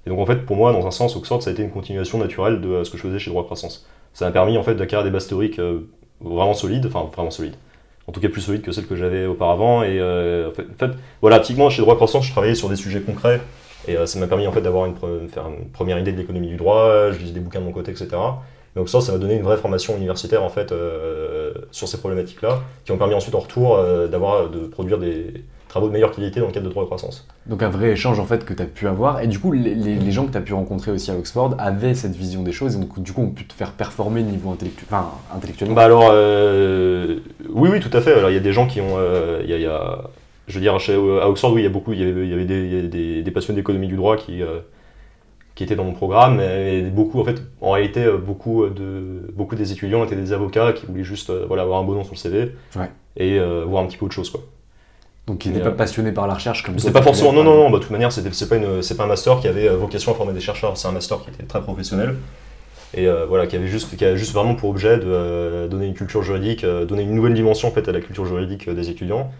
Et 0.06 0.10
donc 0.10 0.18
en 0.18 0.26
fait, 0.26 0.44
pour 0.44 0.56
moi, 0.56 0.72
dans 0.72 0.86
un 0.86 0.90
sens, 0.90 1.16
Oxford, 1.16 1.42
ça 1.42 1.50
a 1.50 1.52
été 1.52 1.62
une 1.62 1.70
continuation 1.70 2.18
naturelle 2.18 2.60
de 2.60 2.84
ce 2.84 2.90
que 2.90 2.96
je 2.96 3.02
faisais 3.02 3.18
chez 3.18 3.30
Droit 3.30 3.44
Croissance. 3.44 3.86
Ça 4.14 4.24
m'a 4.24 4.32
permis 4.32 4.56
en 4.56 4.62
fait 4.62 4.74
d'acquérir 4.74 5.04
des 5.04 5.10
bases 5.10 5.28
théoriques 5.28 5.60
vraiment 6.20 6.54
solides, 6.54 6.86
enfin 6.86 7.08
vraiment 7.14 7.30
solides. 7.30 7.56
En 8.06 8.12
tout 8.12 8.20
cas, 8.20 8.28
plus 8.28 8.40
solides 8.40 8.62
que 8.62 8.72
celles 8.72 8.86
que 8.86 8.96
j'avais 8.96 9.26
auparavant. 9.26 9.82
Et 9.82 10.00
en 10.00 10.52
fait, 10.52 10.90
voilà, 11.20 11.40
typiquement 11.40 11.70
chez 11.70 11.82
Droit 11.82 11.96
Croissance, 11.96 12.26
je 12.26 12.32
travaillais 12.32 12.54
sur 12.54 12.68
des 12.68 12.76
sujets 12.76 13.00
concrets. 13.00 13.40
Et 13.86 13.96
ça 14.06 14.18
m'a 14.18 14.26
permis 14.26 14.46
en 14.46 14.52
fait 14.52 14.60
d'avoir 14.60 14.86
une, 14.86 14.94
une 15.02 15.70
première 15.72 15.98
idée 15.98 16.12
de 16.12 16.18
l'économie 16.18 16.48
du 16.48 16.56
droit. 16.56 17.10
Je 17.12 17.18
lisais 17.18 17.34
des 17.34 17.40
bouquins 17.40 17.60
de 17.60 17.64
mon 17.64 17.72
côté, 17.72 17.90
etc. 17.90 18.08
Donc 18.76 18.88
ça, 18.88 19.00
ça 19.00 19.12
m'a 19.12 19.18
donné 19.18 19.34
une 19.34 19.42
vraie 19.42 19.56
formation 19.56 19.96
universitaire 19.96 20.42
en 20.42 20.48
fait 20.48 20.72
euh, 20.72 21.52
sur 21.70 21.88
ces 21.88 21.98
problématiques-là, 21.98 22.60
qui 22.84 22.92
ont 22.92 22.98
permis 22.98 23.14
ensuite 23.14 23.34
en 23.34 23.40
retour 23.40 23.76
euh, 23.76 24.08
d'avoir 24.08 24.50
de 24.50 24.60
produire 24.60 24.98
des 24.98 25.42
travaux 25.68 25.88
de 25.88 25.92
meilleure 25.92 26.12
qualité 26.12 26.40
dans 26.40 26.46
le 26.46 26.52
cadre 26.52 26.66
de 26.66 26.70
droit 26.70 26.82
de 26.82 26.86
croissance. 26.86 27.26
Donc 27.46 27.62
un 27.62 27.68
vrai 27.68 27.90
échange 27.90 28.18
en 28.20 28.24
fait 28.24 28.44
que 28.44 28.54
tu 28.54 28.62
as 28.62 28.66
pu 28.66 28.86
avoir, 28.86 29.20
et 29.20 29.26
du 29.26 29.38
coup 29.38 29.52
les, 29.52 30.10
gens 30.10 30.26
que 30.26 30.32
tu 30.32 30.38
as 30.38 30.42
pu 30.42 30.54
rencontrer 30.54 30.90
aussi 30.90 31.10
à 31.10 31.14
Oxford 31.14 31.54
avaient 31.58 31.94
cette 31.94 32.16
vision 32.16 32.42
des 32.42 32.52
choses, 32.52 32.76
et 32.76 32.78
donc 32.78 33.02
du 33.02 33.12
coup 33.12 33.22
ont 33.22 33.30
pu 33.30 33.44
te 33.44 33.52
faire 33.52 33.72
performer 33.72 34.22
niveau 34.22 34.50
intellectuel, 34.50 34.86
enfin, 34.90 35.10
intellectuellement. 35.34 35.74
Bah 35.74 35.84
alors, 35.84 36.10
euh, 36.12 37.18
oui, 37.50 37.68
oui, 37.70 37.80
tout 37.80 37.94
à 37.94 38.00
fait. 38.00 38.14
Alors 38.14 38.30
il 38.30 38.34
y 38.34 38.38
a 38.38 38.40
des 38.40 38.52
gens 38.52 38.66
qui 38.66 38.80
ont, 38.80 38.96
il 39.42 39.50
y, 39.50 39.66
a, 39.66 39.98
je 40.46 40.54
veux 40.54 40.60
dire, 40.60 40.74
à 40.74 41.28
Oxford, 41.28 41.52
oui, 41.52 41.62
il 41.62 41.64
y 41.64 41.66
a 41.66 41.70
beaucoup, 41.70 41.92
il 41.92 42.00
y 42.00 42.02
avait, 42.02 42.24
il 42.24 42.30
y 42.30 42.34
avait 42.34 42.44
des, 42.44 42.82
des, 42.82 43.22
des, 43.22 43.30
passionnés 43.30 43.60
d'économie 43.60 43.88
du 43.88 43.96
droit 43.96 44.16
qui 44.16 44.42
qui 45.58 45.64
étaient 45.64 45.74
dans 45.74 45.84
mon 45.84 45.92
programme. 45.92 46.40
Et 46.40 46.82
beaucoup, 46.82 47.20
en 47.20 47.24
fait, 47.24 47.42
en 47.60 47.72
réalité, 47.72 48.04
euh, 48.04 48.16
beaucoup, 48.16 48.64
de, 48.68 49.28
beaucoup 49.34 49.56
des 49.56 49.72
étudiants 49.72 50.04
étaient 50.04 50.14
des 50.14 50.32
avocats 50.32 50.72
qui 50.72 50.86
voulaient 50.86 51.02
juste 51.02 51.30
euh, 51.30 51.46
voilà, 51.48 51.64
avoir 51.64 51.80
un 51.80 51.82
bon 51.82 51.94
nom 51.94 52.04
sur 52.04 52.12
le 52.12 52.18
CV 52.18 52.54
et 53.16 53.40
euh, 53.40 53.64
voir 53.66 53.82
un 53.82 53.88
petit 53.88 53.96
peu 53.96 54.06
autre 54.06 54.14
chose. 54.14 54.30
Quoi. 54.30 54.40
Donc 55.26 55.44
ils 55.44 55.50
n'étaient 55.50 55.64
pas 55.64 55.72
passionnés 55.72 56.12
par 56.12 56.28
la 56.28 56.34
recherche 56.34 56.62
comme 56.62 56.78
ça. 56.78 56.92
pas 56.92 57.02
forcément. 57.02 57.32
Non, 57.32 57.42
non, 57.42 57.56
non. 57.56 57.70
Bah, 57.70 57.78
de 57.78 57.82
toute 57.82 57.90
manière, 57.90 58.12
c'est 58.12 58.48
pas, 58.48 58.54
une, 58.54 58.80
pas 58.96 59.02
un 59.02 59.06
master 59.08 59.40
qui 59.40 59.48
avait 59.48 59.68
vocation 59.70 60.12
à 60.12 60.14
former 60.14 60.32
des 60.32 60.38
chercheurs. 60.40 60.76
C'est 60.76 60.86
un 60.86 60.92
master 60.92 61.22
qui 61.22 61.30
était 61.30 61.42
très 61.42 61.60
professionnel 61.60 62.14
et 62.94 63.08
voilà, 63.28 63.48
qui 63.48 63.56
avait 63.56 63.66
juste, 63.66 63.96
qui 63.96 64.04
avait 64.04 64.16
juste 64.16 64.32
vraiment 64.32 64.54
pour 64.54 64.70
objet 64.70 64.96
de 64.96 65.66
donner 65.68 65.86
une 65.86 65.94
culture 65.94 66.22
juridique, 66.22 66.64
donner 66.64 67.02
une 67.02 67.14
nouvelle 67.14 67.34
dimension 67.34 67.66
en 67.66 67.72
fait 67.72 67.86
à 67.88 67.92
la 67.92 68.00
culture 68.00 68.24
juridique 68.26 68.70
des 68.70 68.90
étudiants. 68.90 69.32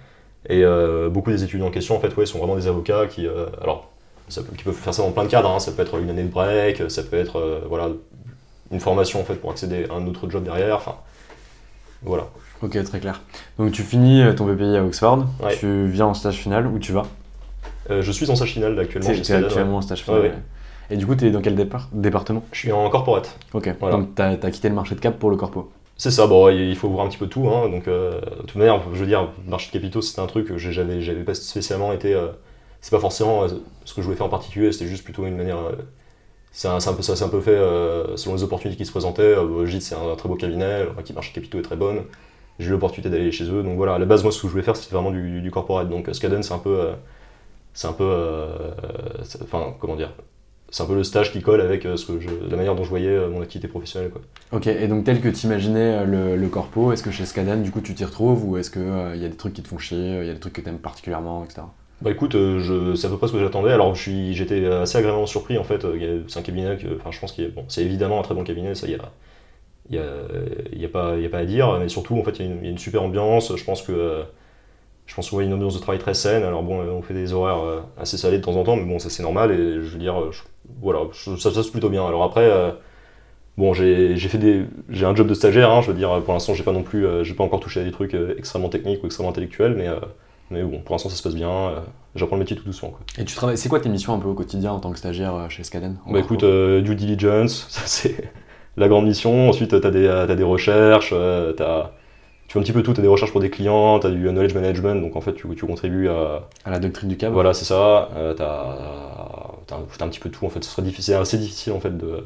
Et 0.48 0.64
beaucoup 1.10 1.30
des 1.30 1.44
étudiants 1.44 1.68
en 1.68 1.70
question, 1.70 1.96
en 1.96 2.00
fait, 2.00 2.14
ouais, 2.16 2.26
sont 2.26 2.38
vraiment 2.38 2.56
des 2.56 2.66
avocats 2.66 3.06
qui, 3.06 3.26
alors, 3.62 3.88
ça 4.28 4.42
peut, 4.42 4.54
qui 4.56 4.64
peuvent 4.64 4.74
faire 4.74 4.94
ça 4.94 5.02
dans 5.02 5.10
plein 5.10 5.24
de 5.24 5.28
cadres. 5.28 5.50
Hein. 5.50 5.58
Ça 5.58 5.72
peut 5.72 5.82
être 5.82 5.98
une 5.98 6.10
année 6.10 6.22
de 6.22 6.28
break, 6.28 6.90
ça 6.90 7.02
peut 7.02 7.16
être 7.16 7.38
euh, 7.38 7.60
voilà, 7.68 7.88
une 8.70 8.80
formation 8.80 9.20
en 9.20 9.24
fait, 9.24 9.34
pour 9.34 9.50
accéder 9.50 9.86
à 9.90 9.94
un 9.94 10.06
autre 10.06 10.28
job 10.30 10.44
derrière. 10.44 10.76
Enfin, 10.76 10.96
voilà. 12.02 12.28
Ok, 12.62 12.82
très 12.84 13.00
clair. 13.00 13.20
Donc 13.58 13.72
tu 13.72 13.82
finis 13.82 14.22
euh, 14.22 14.32
ton 14.32 14.46
BPI 14.46 14.76
à 14.76 14.84
Oxford, 14.84 15.26
tu 15.58 15.86
viens 15.88 16.06
en 16.06 16.14
stage 16.14 16.36
final, 16.36 16.66
où 16.66 16.78
tu 16.78 16.92
vas 16.92 17.06
euh, 17.90 18.02
Je 18.02 18.12
suis 18.12 18.30
en 18.30 18.36
stage 18.36 18.52
final 18.52 18.78
actuellement. 18.78 19.10
Tu 19.10 19.32
es 19.32 19.34
actuellement 19.34 19.78
en 19.78 19.82
stage 19.82 20.02
final. 20.02 20.34
Et 20.90 20.96
du 20.96 21.06
coup, 21.06 21.14
tu 21.14 21.26
es 21.26 21.30
dans 21.30 21.42
quel 21.42 21.54
département? 21.92 22.44
Je 22.52 22.58
suis 22.58 22.72
en 22.72 22.88
corporate. 22.88 23.38
Ok, 23.52 23.68
donc 23.80 24.14
tu 24.14 24.22
as, 24.22 24.50
quitté 24.50 24.68
le 24.70 24.74
marché 24.74 24.94
de 24.94 25.00
cap 25.00 25.18
pour 25.18 25.30
le 25.30 25.36
corpo 25.36 25.70
c'est 26.00 26.12
ça, 26.12 26.28
bon, 26.28 26.48
il 26.48 26.76
faut 26.76 26.88
voir 26.88 27.04
un 27.04 27.08
petit 27.08 27.18
peu 27.18 27.26
tout. 27.26 27.48
Hein, 27.48 27.68
donc, 27.70 27.86
de 27.86 28.20
toute 28.46 28.54
manière, 28.54 28.80
je 28.94 29.00
veux 29.00 29.06
dire, 29.06 29.30
marché 29.48 29.66
de 29.66 29.72
capitaux, 29.72 30.00
c'était 30.00 30.20
un 30.20 30.28
truc 30.28 30.46
que 30.46 30.56
j'avais, 30.56 31.00
j'avais 31.00 31.24
pas 31.24 31.34
spécialement 31.34 31.92
été 31.92 32.16
c'est 32.80 32.90
pas 32.90 33.00
forcément 33.00 33.44
euh, 33.44 33.48
ce 33.84 33.94
que 33.94 34.00
je 34.00 34.06
voulais 34.06 34.16
faire 34.16 34.26
en 34.26 34.30
particulier, 34.30 34.72
c'était 34.72 34.86
juste 34.86 35.04
plutôt 35.04 35.26
une 35.26 35.36
manière. 35.36 35.58
Euh, 35.58 35.72
c'est 36.50 36.68
un, 36.68 36.78
peu, 36.92 37.02
ça 37.02 37.14
c'est 37.14 37.24
un 37.24 37.28
peu 37.28 37.40
fait 37.40 37.50
euh, 37.50 38.16
selon 38.16 38.34
les 38.34 38.42
opportunités 38.42 38.76
qui 38.76 38.86
se 38.86 38.90
présentaient. 38.90 39.36
Gîte, 39.66 39.82
c'est 39.82 39.94
un, 39.94 40.16
très 40.16 40.28
beau 40.28 40.34
cabinet, 40.34 40.86
qui 41.04 41.12
marche 41.12 41.32
capitaux 41.32 41.58
est 41.58 41.62
très 41.62 41.76
bonne. 41.76 42.04
J'ai 42.58 42.68
eu 42.68 42.70
l'opportunité 42.70 43.10
d'aller 43.10 43.30
chez 43.30 43.44
eux. 43.44 43.62
Donc 43.62 43.76
voilà, 43.76 43.94
à 43.94 43.98
la 43.98 44.06
base, 44.06 44.22
moi, 44.22 44.32
ce 44.32 44.40
que 44.40 44.48
je 44.48 44.52
voulais 44.52 44.64
faire, 44.64 44.74
c'était 44.74 44.94
vraiment 44.94 45.10
du, 45.10 45.50
corporate. 45.52 45.88
Donc 45.88 46.08
Skaden, 46.12 46.42
c'est 46.42 46.54
un 46.54 46.58
peu. 46.58 46.90
c'est 47.74 47.86
un 47.86 47.92
peu. 47.92 48.48
Enfin, 49.42 49.74
comment 49.78 49.96
dire 49.96 50.12
c'est 50.70 50.82
un 50.82 50.86
peu 50.86 50.94
le 50.94 51.02
stage 51.02 51.32
qui 51.32 51.40
colle 51.40 51.62
avec 51.62 51.84
ce 51.84 52.04
que 52.04 52.12
la 52.50 52.56
manière 52.56 52.74
dont 52.74 52.84
je 52.84 52.90
voyais 52.90 53.26
mon 53.28 53.40
activité 53.40 53.68
professionnelle. 53.68 54.10
Quoi. 54.10 54.20
Ok, 54.52 54.66
et 54.66 54.86
donc 54.86 55.04
tel 55.04 55.22
que 55.22 55.30
tu 55.30 55.46
imaginais 55.46 56.04
le, 56.04 56.36
le, 56.36 56.48
corpo, 56.48 56.92
est-ce 56.92 57.02
que 57.02 57.10
chez 57.10 57.24
Skaden, 57.24 57.62
du 57.62 57.70
coup, 57.70 57.80
tu 57.80 57.94
t'y 57.94 58.04
retrouves 58.04 58.44
ou 58.44 58.58
est-ce 58.58 58.70
qu'il 58.70 58.82
il 59.14 59.22
y 59.22 59.24
a 59.24 59.28
des 59.28 59.36
trucs 59.36 59.54
qui 59.54 59.62
te 59.62 59.68
font 59.68 59.78
chier, 59.78 60.18
il 60.20 60.26
y 60.26 60.30
a 60.30 60.34
des 60.34 60.40
trucs 60.40 60.52
que 60.52 60.60
tu 60.60 60.68
aimes 60.68 60.78
particulièrement, 60.78 61.42
etc. 61.44 61.62
Bah 62.00 62.12
écoute, 62.12 62.36
euh, 62.36 62.94
c'est 62.94 63.08
à 63.08 63.10
peu 63.10 63.16
près 63.18 63.26
ce 63.26 63.32
que 63.32 63.40
j'attendais. 63.40 63.72
Alors 63.72 63.94
j'étais 63.94 64.64
assez 64.66 64.98
agréablement 64.98 65.26
surpris 65.26 65.58
en 65.58 65.64
fait. 65.64 65.84
C'est 66.28 66.38
un 66.38 66.42
cabinet 66.42 66.76
que, 66.76 66.96
enfin 66.96 67.10
je 67.10 67.18
pense 67.18 67.32
qu'il 67.32 67.50
bon, 67.52 67.64
c'est 67.68 67.82
évidemment 67.82 68.20
un 68.20 68.22
très 68.22 68.34
bon 68.34 68.44
cabinet, 68.44 68.74
ça 68.76 68.86
y 68.86 68.94
a, 68.94 68.98
y 69.90 69.98
a, 69.98 70.88
pas, 70.88 71.16
pas 71.30 71.38
à 71.38 71.44
dire. 71.44 71.76
Mais 71.80 71.88
surtout 71.88 72.16
en 72.18 72.22
fait 72.22 72.38
il 72.38 72.46
y, 72.46 72.66
a 72.66 72.70
une 72.70 72.78
super 72.78 73.02
ambiance. 73.02 73.56
Je 73.56 73.64
pense 73.64 73.82
que, 73.82 74.22
je 75.06 75.14
pense 75.14 75.32
y 75.32 75.36
a 75.38 75.42
une 75.42 75.52
ambiance 75.52 75.74
de 75.74 75.80
travail 75.80 75.98
très 75.98 76.14
saine. 76.14 76.44
Alors 76.44 76.62
bon, 76.62 76.80
on 76.80 77.02
fait 77.02 77.14
des 77.14 77.32
horaires 77.32 77.64
euh, 77.64 77.80
assez 77.98 78.16
salés 78.16 78.38
de 78.38 78.44
temps 78.44 78.56
en 78.56 78.64
temps, 78.64 78.76
mais 78.76 78.84
bon 78.84 78.98
ça 79.00 79.10
c'est 79.10 79.22
normal 79.24 79.50
et 79.50 79.56
je 79.56 79.88
veux 79.88 79.98
dire, 79.98 80.22
voilà, 80.80 81.00
ça 81.12 81.36
se 81.36 81.48
passe 81.48 81.68
plutôt 81.68 81.90
bien. 81.90 82.06
Alors 82.06 82.22
après. 82.24 82.48
Bon, 83.56 83.74
j'ai 83.74 84.16
j'ai 84.16 84.28
fait 84.28 84.38
des, 84.38 84.66
j'ai 84.88 85.04
un 85.04 85.16
job 85.16 85.26
de 85.26 85.34
stagiaire, 85.34 85.70
hein, 85.72 85.80
je 85.82 85.88
veux 85.90 85.96
dire, 85.96 86.22
pour 86.22 86.32
l'instant, 86.32 86.54
j'ai 86.54 86.62
pas 86.62 86.72
non 86.72 86.84
plus, 86.84 87.04
euh, 87.04 87.24
j'ai 87.24 87.34
pas 87.34 87.42
encore 87.42 87.58
touché 87.58 87.80
à 87.80 87.84
des 87.84 87.90
trucs 87.90 88.14
euh, 88.14 88.34
extrêmement 88.38 88.68
techniques 88.68 89.02
ou 89.02 89.06
extrêmement 89.06 89.30
intellectuels, 89.30 89.74
mais, 89.74 89.88
euh, 89.88 89.98
mais 90.50 90.62
bon, 90.62 90.80
pour 90.80 90.94
l'instant, 90.94 91.08
ça 91.08 91.16
se 91.16 91.22
passe 91.22 91.34
bien. 91.34 91.48
euh, 91.50 91.80
J'apprends 92.14 92.36
le 92.36 92.40
métier 92.40 92.56
tout 92.56 92.64
doucement. 92.64 92.90
Quoi. 92.90 93.00
Et 93.18 93.24
tu 93.24 93.34
travailles, 93.36 93.58
c'est 93.58 93.68
quoi 93.68 93.80
tes 93.80 93.88
missions 93.88 94.14
un 94.14 94.18
peu 94.18 94.28
au 94.28 94.34
quotidien 94.34 94.72
en 94.72 94.80
tant 94.80 94.90
que 94.90 94.98
stagiaire 94.98 95.34
euh, 95.34 95.48
chez 95.48 95.62
Scaden 95.62 95.96
en 96.06 96.12
Bah 96.12 96.18
écoute, 96.20 96.42
euh, 96.42 96.80
due 96.80 96.94
diligence, 96.94 97.66
ça 97.70 97.82
c'est 97.86 98.30
la 98.76 98.88
grande 98.88 99.06
mission. 99.06 99.48
Ensuite, 99.48 99.80
t'as 99.80 99.90
des, 99.90 100.06
t'as 100.06 100.34
des 100.34 100.42
recherches, 100.44 101.10
t'as, 101.56 101.90
tu 102.46 102.52
fais 102.54 102.58
un 102.58 102.62
petit 102.62 102.72
peu 102.72 102.82
tout. 102.82 102.92
T'as 102.94 103.02
des 103.02 103.08
recherches 103.08 103.32
pour 103.32 103.40
des 103.40 103.50
clients, 103.50 103.98
t'as 103.98 104.10
du 104.10 104.22
knowledge 104.30 104.54
management, 104.54 105.00
donc 105.02 105.16
en 105.16 105.20
fait, 105.20 105.34
tu, 105.34 105.46
tu 105.54 105.66
contribues 105.66 106.08
à, 106.08 106.48
à 106.64 106.70
la 106.70 106.78
doctrine 106.78 107.08
du 107.08 107.16
câble 107.16 107.34
voilà, 107.34 107.52
c'est 107.52 107.64
ça. 107.66 108.08
Euh, 108.16 108.34
t'as, 108.34 108.76
t'as, 109.66 110.04
un- 110.04 110.08
petit 110.08 110.20
peu 110.20 110.30
tout 110.30 110.46
en 110.46 110.48
fait. 110.48 110.64
Ce 110.64 110.70
serait 110.70 110.82
difficile, 110.82 111.14
c'est 111.14 111.20
assez 111.20 111.38
difficile 111.38 111.72
en 111.74 111.80
fait 111.80 111.96
de. 111.96 112.24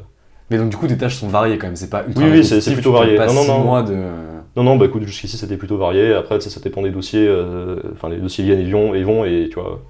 Mais 0.51 0.59
donc 0.59 0.69
du 0.69 0.77
coup 0.77 0.87
tes 0.87 0.97
tâches 0.99 1.17
sont 1.17 1.29
variées 1.29 1.57
quand 1.59 1.67
même, 1.67 1.77
c'est 1.77 1.89
pas 1.91 2.05
ultra 2.07 2.23
Oui, 2.25 2.31
oui, 2.31 2.45
c'est- 2.45 2.61
plutôt 2.73 2.91
tu 2.91 2.97
varié. 2.97 3.19
Non, 3.19 3.33
non, 3.33 3.43
six 3.43 3.49
non. 3.49 3.59
mois 3.61 3.83
de... 3.83 3.97
Non, 4.57 4.63
non, 4.65 4.77
bah 4.77 4.87
écoute, 4.87 5.03
jusqu'ici 5.05 5.37
c'était 5.39 5.57
plutôt 5.57 5.77
varié. 5.79 6.13
Après, 6.15 6.41
ça, 6.41 6.51
ça 6.51 6.61
dépend 6.61 6.83
des 6.83 6.91
dossiers. 6.91 7.27
euh, 7.27 7.77
Enfin, 7.93 8.09
les 8.09 8.19
dossiers 8.19 8.45
viennent 8.45 8.61
et 8.61 8.71
vont, 8.71 8.95
et 8.95 9.03
vont, 9.03 9.25
et 9.25 9.49
tu 9.51 9.59
vois. 9.59 9.81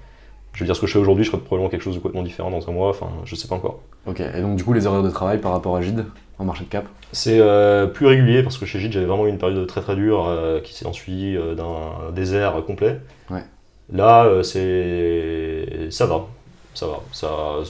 Je 0.53 0.59
veux 0.59 0.65
dire, 0.65 0.75
ce 0.75 0.81
que 0.81 0.87
je 0.87 0.93
fais 0.93 0.99
aujourd'hui, 0.99 1.23
je 1.23 1.31
ferai 1.31 1.41
probablement 1.41 1.69
quelque 1.69 1.81
chose 1.81 1.95
de 1.95 1.99
complètement 1.99 2.21
différent 2.23 2.51
dans 2.51 2.69
un 2.69 2.71
mois. 2.71 2.89
Enfin, 2.89 3.09
je 3.25 3.35
sais 3.35 3.47
pas 3.47 3.55
encore. 3.55 3.79
Ok, 4.05 4.19
et 4.19 4.41
donc 4.41 4.55
du 4.55 4.63
coup 4.63 4.73
les 4.73 4.85
horaires 4.85 5.01
de 5.01 5.09
travail 5.09 5.39
par 5.39 5.51
rapport 5.51 5.75
à 5.75 5.81
Gide 5.81 6.05
en 6.37 6.45
marché 6.45 6.63
de 6.65 6.69
cap? 6.69 6.85
C'est 7.11 7.39
euh, 7.39 7.87
plus 7.87 8.05
régulier 8.05 8.43
parce 8.43 8.57
que 8.57 8.65
chez 8.65 8.79
Gide, 8.79 8.91
j'avais 8.91 9.05
vraiment 9.05 9.25
eu 9.25 9.29
une 9.29 9.37
période 9.37 9.65
très 9.65 9.81
très 9.81 9.95
dure 9.95 10.27
euh, 10.27 10.59
qui 10.59 10.73
s'est 10.73 10.85
ensuivie 10.85 11.35
euh, 11.35 11.55
d'un 11.55 12.11
désert 12.13 12.63
complet. 12.65 12.99
Ouais. 13.31 13.43
Là, 13.91 14.29
c'est 14.43 15.87
ça 15.89 16.05
va, 16.05 16.27
ça 16.73 16.87
va. 16.87 16.99
Ça, 17.11 17.29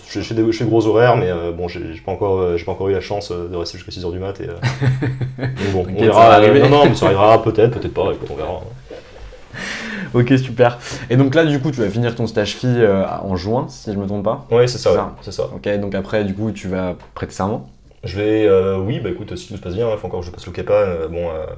je, 0.10 0.20
je 0.20 0.26
fais 0.26 0.34
des, 0.36 0.52
je 0.52 0.58
fais 0.58 0.66
gros 0.66 0.86
horaires, 0.88 1.18
mais 1.18 1.30
euh, 1.30 1.52
bon, 1.52 1.68
j'ai 1.68 1.82
pas 2.06 2.12
encore, 2.12 2.40
euh, 2.40 2.58
j'ai 2.58 2.66
pas 2.66 2.72
encore 2.72 2.90
eu 2.90 2.94
la 2.94 3.02
chance 3.02 3.32
euh, 3.32 3.48
de 3.50 3.56
rester 3.56 3.78
jusqu'à 3.78 3.92
6h 3.92 4.12
du 4.12 4.20
mat. 4.20 4.40
Et, 4.42 4.48
euh, 4.50 4.54
donc 5.74 5.88
bon, 5.88 5.94
on 5.98 6.02
verra. 6.02 6.40
non, 6.40 6.70
non, 6.70 6.86
mais 6.86 6.96
ça 6.96 7.08
arrivera 7.08 7.42
peut-être, 7.44 7.80
peut-être 7.80 7.94
pas. 7.94 8.12
Écoute, 8.14 8.30
on 8.32 8.36
verra. 8.36 8.62
Ok 10.14 10.32
super. 10.38 10.78
Et 11.10 11.16
donc 11.18 11.34
là 11.34 11.44
du 11.44 11.60
coup 11.60 11.72
tu 11.72 11.82
vas 11.82 11.90
finir 11.90 12.14
ton 12.14 12.28
stage 12.28 12.56
fille 12.56 12.82
euh, 12.82 13.04
en 13.24 13.36
juin 13.36 13.66
si 13.68 13.92
je 13.92 13.98
me 13.98 14.06
trompe 14.06 14.24
pas 14.24 14.46
Ouais, 14.52 14.68
c'est 14.68 14.78
ça, 14.78 15.16
C'est 15.22 15.32
ça. 15.32 15.46
Ok, 15.56 15.68
donc 15.80 15.96
après 15.96 16.24
du 16.24 16.36
coup 16.36 16.52
tu 16.52 16.68
vas 16.68 16.96
prêter 17.16 17.34
serment 17.34 17.68
Je 18.04 18.18
vais, 18.18 18.46
euh, 18.46 18.78
oui, 18.78 19.00
bah 19.00 19.10
écoute, 19.10 19.36
si 19.36 19.48
tout 19.48 19.56
se 19.58 19.62
passe 19.62 19.74
bien, 19.74 19.90
il 19.92 19.98
faut 19.98 20.06
encore 20.08 20.20
que 20.20 20.28
je 20.28 20.32
passe 20.32 20.46
le 20.46 20.52
CAPA. 20.52 20.74
euh, 20.74 21.08
bon, 21.08 21.30
euh, 21.30 21.46
ça, 21.48 21.54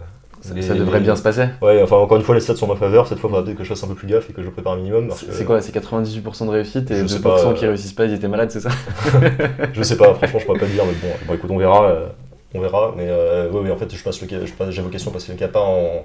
les- 0.54 0.62
ça 0.62 0.74
devrait 0.76 1.00
bien 1.00 1.16
se 1.16 1.24
passer 1.24 1.46
Ouais, 1.62 1.82
enfin 1.82 1.96
encore 1.98 2.18
une 2.18 2.24
fois, 2.24 2.36
les 2.36 2.42
stats 2.42 2.56
sont 2.56 2.66
en 2.66 2.74
ma 2.74 2.80
faveur. 2.80 3.08
Cette 3.08 3.18
fois, 3.20 3.30
il 3.30 3.32
faudra 3.32 3.44
peut-être 3.46 3.58
que 3.58 3.64
je 3.64 3.70
fasse 3.70 3.84
un 3.84 3.88
peu 3.88 3.96
plus 3.96 4.08
gaffe 4.08 4.30
et 4.30 4.34
que 4.34 4.44
je 4.44 4.50
prépare 4.50 4.74
un 4.74 4.78
minimum. 4.78 5.10
C'est 5.16 5.28
que- 5.40 5.44
quoi 5.44 5.62
C'est 5.62 5.72
98% 5.72 6.46
de 6.46 6.52
réussite 6.52 6.92
et 6.92 6.96
Je 6.98 7.02
2% 7.04 7.08
sais 7.08 7.20
pas, 7.22 7.40
euh, 7.46 7.54
qui 7.54 7.66
réussissent 7.66 7.94
pas, 7.94 8.06
ils 8.06 8.14
étaient 8.14 8.28
malades, 8.28 8.52
c'est 8.52 8.60
ça 8.62 8.70
Je 9.74 9.84
sais 9.84 9.98
pas, 9.98 10.14
franchement, 10.14 10.40
je 10.40 10.46
pourrais 10.46 10.60
pas 10.60 10.66
le 10.66 10.72
dire, 10.72 10.84
mais 10.86 10.94
bon, 10.94 11.08
bon 11.28 11.34
écoute, 11.34 11.50
on 11.52 11.58
verra. 11.58 11.86
euh, 11.86 12.08
on 12.54 12.60
verra. 12.60 12.94
Mais 12.96 13.08
euh, 13.10 13.50
ouais, 13.52 13.72
en 13.72 13.78
fait, 13.78 13.90
je 13.92 13.98
je 13.98 14.72
j'ai 14.72 14.82
vocation 14.82 15.12
à 15.12 15.14
passer 15.14 15.32
le 15.32 15.38
CAPA 15.38 15.60
en. 15.60 16.04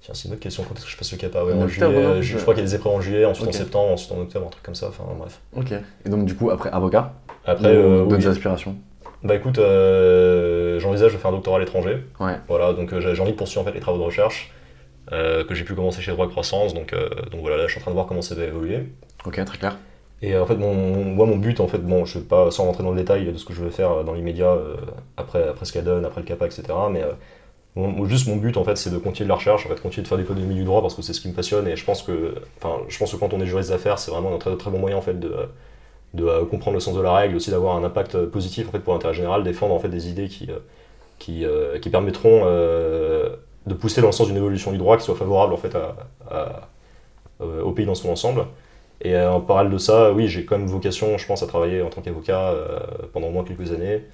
Tiens, 0.00 0.12
c'est 0.14 0.26
une 0.28 0.32
autre 0.34 0.42
question. 0.42 0.62
Quand 0.68 0.74
est-ce 0.76 0.84
que 0.84 0.90
je 0.90 0.96
passe 0.98 1.12
le 1.12 1.16
CAPA 1.16 1.42
Ouais, 1.44 1.52
En 1.54 1.60
en 1.60 1.62
octobre, 1.62 1.92
juillet. 1.92 2.04
euh, 2.06 2.20
je, 2.22 2.36
je 2.36 2.42
crois 2.42 2.52
qu'il 2.54 2.62
y 2.62 2.66
a 2.66 2.68
des 2.68 2.74
épreuves 2.74 2.92
en 2.92 3.00
juillet, 3.00 3.24
ensuite 3.24 3.48
en 3.48 3.52
septembre, 3.52 3.92
ensuite 3.92 4.12
en 4.12 4.20
octobre, 4.20 4.46
un 4.46 4.50
truc 4.50 4.62
comme 4.62 4.74
ça. 4.74 4.88
Enfin, 4.88 5.04
bref. 5.18 5.40
Ok. 5.56 5.72
Et 6.04 6.08
donc 6.10 6.26
du 6.26 6.34
coup 6.36 6.50
après 6.50 6.68
avocat 6.70 7.14
Après, 7.46 7.68
euh, 7.68 8.04
d'autres 8.04 8.16
oui. 8.22 8.26
aspirations? 8.26 8.76
Bah 9.24 9.34
écoute, 9.34 9.58
euh, 9.58 10.78
j'envisage 10.80 11.12
de 11.12 11.18
faire 11.18 11.30
un 11.30 11.34
doctorat 11.34 11.56
à 11.56 11.60
l'étranger. 11.60 11.98
Ouais. 12.20 12.36
Voilà, 12.48 12.72
donc 12.72 12.92
euh, 12.92 13.00
j'ai 13.14 13.20
envie 13.22 13.32
de 13.32 13.36
poursuivre 13.36 13.62
en 13.62 13.64
fait 13.64 13.72
les 13.74 13.80
travaux 13.80 13.98
de 13.98 14.02
recherche 14.04 14.52
euh, 15.12 15.44
que 15.44 15.54
j'ai 15.54 15.64
pu 15.64 15.74
commencer 15.74 16.00
chez 16.02 16.12
Droit 16.12 16.28
Croissance. 16.28 16.74
Donc, 16.74 16.92
euh, 16.92 17.08
donc 17.30 17.40
voilà, 17.40 17.56
là, 17.56 17.66
je 17.66 17.72
suis 17.72 17.78
en 17.80 17.82
train 17.82 17.90
de 17.90 17.94
voir 17.96 18.06
comment 18.06 18.22
ça 18.22 18.34
va 18.34 18.44
évoluer. 18.44 18.88
Ok, 19.26 19.42
très 19.44 19.58
clair. 19.58 19.76
Et 20.22 20.36
en 20.36 20.46
fait, 20.46 20.56
mon, 20.56 20.72
mon- 20.74 21.04
moi, 21.04 21.26
mon 21.26 21.36
but, 21.36 21.60
en 21.60 21.68
fait, 21.68 21.78
bon, 21.78 22.04
je 22.04 22.18
vais 22.18 22.24
pas 22.24 22.50
sans 22.50 22.64
rentrer 22.64 22.82
dans 22.82 22.90
le 22.92 22.96
détail 22.96 23.24
de 23.30 23.36
ce 23.36 23.44
que 23.44 23.52
je 23.52 23.60
veux 23.62 23.70
faire 23.70 24.04
dans 24.04 24.14
l'immédiat 24.14 24.56
après, 25.16 25.46
après 25.48 25.66
Scadon, 25.66 26.02
après 26.04 26.20
le 26.22 26.26
CAPA, 26.26 26.46
etc. 26.46 26.62
Mais 26.90 27.02
mon- 27.76 28.06
juste 28.06 28.28
mon 28.28 28.36
but, 28.36 28.56
en 28.56 28.64
fait, 28.64 28.76
c'est 28.76 28.90
de 28.90 28.98
continuer 28.98 29.26
de 29.26 29.30
la 29.30 29.34
recherche, 29.36 29.66
en 29.66 29.68
fait, 29.68 29.80
continuer 29.80 30.04
de 30.04 30.08
faire 30.08 30.16
l'économie 30.18 30.54
du 30.54 30.64
droit 30.64 30.80
parce 30.80 30.94
que 30.94 31.02
c'est 31.02 31.12
ce 31.12 31.20
qui 31.20 31.28
me 31.28 31.34
passionne. 31.34 31.66
Et 31.68 31.76
je 31.76 31.84
pense 31.84 32.02
que, 32.02 32.36
enfin, 32.58 32.82
je 32.88 32.96
pense 32.98 33.12
que 33.12 33.16
quand 33.16 33.34
on 33.34 33.40
est 33.40 33.46
juriste 33.46 33.70
d'affaires, 33.70 33.98
c'est 33.98 34.10
vraiment 34.10 34.34
un 34.34 34.38
très, 34.38 34.56
très 34.56 34.70
bon 34.70 34.78
moyen, 34.78 34.96
en 34.96 35.02
fait, 35.02 35.18
de, 35.18 35.34
de 36.14 36.24
euh, 36.24 36.44
comprendre 36.44 36.74
le 36.74 36.80
sens 36.80 36.94
de 36.94 37.00
la 37.02 37.12
règle, 37.12 37.36
aussi 37.36 37.50
d'avoir 37.50 37.76
un 37.76 37.84
impact 37.84 38.14
euh, 38.14 38.26
positif, 38.26 38.68
en 38.68 38.70
fait, 38.70 38.78
pour 38.78 38.94
l'intérêt 38.94 39.14
général, 39.14 39.42
défendre, 39.42 39.74
en 39.74 39.78
fait, 39.80 39.88
des 39.88 40.08
idées 40.08 40.28
qui, 40.28 40.48
euh, 40.48 41.78
qui, 41.78 41.90
permettront 41.90 42.44
de 43.66 43.74
pousser 43.74 44.00
dans 44.00 44.08
le 44.08 44.12
sens 44.12 44.28
d'une 44.28 44.36
évolution 44.36 44.72
du 44.72 44.78
droit 44.78 44.96
qui 44.96 45.04
soit 45.04 45.16
favorable, 45.16 45.52
en 45.52 45.56
fait, 45.56 45.76
au 47.40 47.72
pays 47.72 47.86
dans 47.86 47.94
son 47.94 48.10
ensemble. 48.10 48.46
Et 49.02 49.18
en 49.18 49.40
parallèle 49.40 49.72
de 49.72 49.78
ça, 49.78 50.12
oui, 50.12 50.28
j'ai 50.28 50.44
quand 50.44 50.56
même 50.56 50.68
vocation, 50.68 51.18
je 51.18 51.26
pense, 51.26 51.42
à 51.42 51.46
travailler 51.46 51.82
en 51.82 51.90
tant 51.90 52.00
qu'avocat 52.00 52.54
pendant 53.12 53.28
au 53.28 53.30
moins 53.30 53.44
quelques 53.44 53.72
années. 53.72 54.04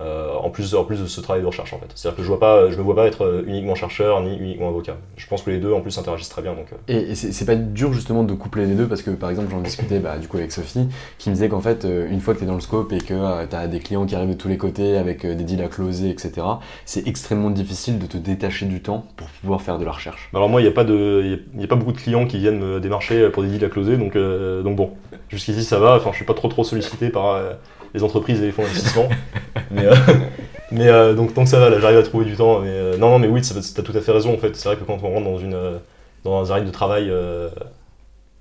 Euh, 0.00 0.34
en, 0.34 0.50
plus, 0.50 0.74
en 0.74 0.84
plus 0.84 1.00
de 1.00 1.06
ce 1.06 1.20
travail 1.20 1.42
de 1.42 1.46
recherche, 1.46 1.72
en 1.72 1.78
fait. 1.78 1.86
C'est-à-dire 1.94 2.16
que 2.16 2.22
je 2.22 2.28
vois 2.28 2.40
pas, 2.40 2.70
je 2.70 2.76
me 2.76 2.82
vois 2.82 2.94
pas 2.94 3.06
être 3.06 3.24
euh, 3.24 3.42
uniquement 3.46 3.74
chercheur 3.74 4.20
ni 4.22 4.36
uniquement 4.36 4.68
avocat. 4.68 4.96
Je 5.16 5.26
pense 5.26 5.42
que 5.42 5.50
les 5.50 5.58
deux, 5.58 5.72
en 5.72 5.80
plus, 5.80 5.96
interagissent 5.98 6.28
très 6.28 6.42
bien. 6.42 6.54
Donc, 6.54 6.66
euh, 6.72 6.76
Et, 6.88 7.10
et 7.12 7.14
c'est 7.14 7.44
pas 7.44 7.54
dur 7.56 7.92
justement 7.92 8.22
de 8.24 8.34
coupler 8.34 8.66
les 8.66 8.74
deux 8.74 8.86
parce 8.86 9.02
que 9.02 9.10
par 9.10 9.30
exemple 9.30 9.48
j'en 9.50 9.60
discutais 9.60 9.98
bah, 9.98 10.18
du 10.18 10.28
coup 10.28 10.36
avec 10.36 10.52
Sophie 10.52 10.88
qui 11.18 11.28
me 11.30 11.34
disait 11.34 11.48
qu'en 11.48 11.60
fait 11.60 11.84
euh, 11.84 12.08
une 12.10 12.20
fois 12.20 12.34
que 12.34 12.38
tu 12.38 12.44
es 12.44 12.46
dans 12.48 12.54
le 12.54 12.60
scope 12.60 12.92
et 12.92 12.98
que 12.98 13.46
tu 13.46 13.56
as 13.56 13.66
des 13.66 13.80
clients 13.80 14.06
qui 14.06 14.14
arrivent 14.14 14.28
de 14.30 14.34
tous 14.34 14.48
les 14.48 14.56
côtés 14.58 14.96
avec 14.96 15.24
des 15.26 15.34
deals 15.44 15.62
à 15.62 15.68
closer 15.68 16.10
etc 16.10 16.46
c'est 16.84 17.06
extrêmement 17.06 17.50
difficile 17.50 17.98
de 17.98 18.06
te 18.06 18.16
détacher 18.16 18.66
du 18.66 18.80
temps 18.82 19.04
pour 19.16 19.28
pouvoir 19.28 19.62
faire 19.62 19.78
de 19.78 19.84
la 19.84 19.92
recherche. 19.92 20.28
Alors 20.34 20.48
moi, 20.48 20.60
il 20.60 20.64
n'y 20.64 20.70
a, 20.70 20.72
pas 20.72 20.84
de- 20.84 21.20
il 21.24 21.30
y 21.30 21.34
a- 21.34 21.62
y 21.62 21.64
a 21.64 21.68
pas 21.68 21.76
beaucoup 21.76 21.92
de 21.92 21.98
clients 21.98 22.26
qui 22.26 22.38
viennent 22.38 22.58
me 22.58 22.80
démarcher 22.80 23.28
pour 23.30 23.42
des 23.42 23.48
deals 23.50 23.64
à 23.64 23.68
closer, 23.68 23.96
donc, 23.96 24.16
euh, 24.16 24.62
donc 24.62 24.76
bon, 24.76 24.90
jusqu'ici 25.28 25.64
ça 25.64 25.78
va, 25.78 25.96
enfin 25.96 26.10
je 26.12 26.16
suis 26.16 26.24
pas 26.24 26.34
trop 26.34 26.48
trop 26.48 26.64
sollicité 26.64 27.10
par 27.10 27.34
euh, 27.34 27.52
les 27.94 28.02
entreprises 28.02 28.40
et 28.42 28.46
les 28.46 28.52
fonds 28.52 28.62
d'investissement, 28.62 29.08
mais, 29.70 29.86
euh, 29.86 29.94
mais 30.70 30.88
euh, 30.88 31.14
donc, 31.14 31.34
donc 31.34 31.48
ça 31.48 31.58
va, 31.60 31.70
là 31.70 31.80
j'arrive 31.80 31.98
à 31.98 32.02
trouver 32.02 32.24
du 32.26 32.36
temps, 32.36 32.60
mais 32.60 32.68
euh, 32.70 32.96
non, 32.98 33.10
non 33.10 33.18
mais 33.18 33.28
oui, 33.28 33.42
tu 33.42 33.52
as 33.56 33.82
tout 33.82 33.92
à 33.96 34.00
fait 34.00 34.12
raison 34.12 34.34
en 34.34 34.38
fait, 34.38 34.56
c'est 34.56 34.68
vrai 34.68 34.76
que 34.78 34.84
quand 34.84 34.98
on 35.02 35.10
rentre 35.14 35.24
dans, 35.24 35.38
une, 35.38 35.56
dans 36.24 36.52
un 36.52 36.54
rythme 36.54 36.68
de 36.68 36.72
travail 36.72 37.12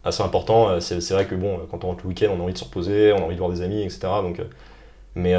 assez 0.04 0.24
important, 0.24 0.80
c'est 0.80 1.02
c'est 1.02 1.14
vrai 1.14 1.26
que 1.26 1.36
bon, 1.36 1.60
quand 1.70 1.84
on 1.84 1.88
rentre 1.88 2.04
le 2.04 2.10
week-end, 2.10 2.30
on 2.36 2.39
a 2.39 2.43
envie 2.43 2.54
de 2.54 2.58
se 2.58 2.64
reposer, 2.64 3.14
on 3.14 3.18
a 3.18 3.22
envie 3.22 3.36
de 3.36 3.39
voir 3.39 3.52
des 3.52 3.62
amis, 3.62 3.82
etc. 3.84 4.22
Donc, 4.22 4.41
mais, 5.16 5.34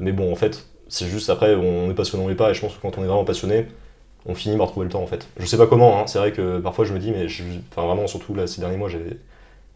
mais 0.00 0.12
bon, 0.12 0.32
en 0.32 0.36
fait, 0.36 0.66
c'est 0.88 1.06
juste 1.06 1.30
après, 1.30 1.54
on 1.54 1.90
est 1.90 1.94
passionné, 1.94 2.24
on 2.24 2.28
l'est 2.28 2.34
pas, 2.34 2.50
et 2.50 2.54
je 2.54 2.60
pense 2.60 2.74
que 2.74 2.80
quand 2.82 2.98
on 2.98 3.02
est 3.04 3.06
vraiment 3.06 3.24
passionné, 3.24 3.66
on 4.26 4.34
finit 4.34 4.56
par 4.58 4.68
trouver 4.68 4.86
le 4.86 4.92
temps 4.92 5.02
en 5.02 5.08
fait. 5.08 5.28
Je 5.38 5.46
sais 5.46 5.58
pas 5.58 5.66
comment, 5.66 6.00
hein, 6.00 6.06
c'est 6.06 6.18
vrai 6.20 6.32
que 6.32 6.58
parfois 6.60 6.84
je 6.84 6.94
me 6.94 6.98
dis, 7.00 7.12
mais 7.12 7.28
je- 7.28 7.44
enfin 7.72 7.86
vraiment, 7.86 8.06
surtout 8.08 8.34
là 8.34 8.46
ces 8.46 8.60
derniers 8.62 8.76
mois, 8.78 8.88
j'ai. 8.90 9.18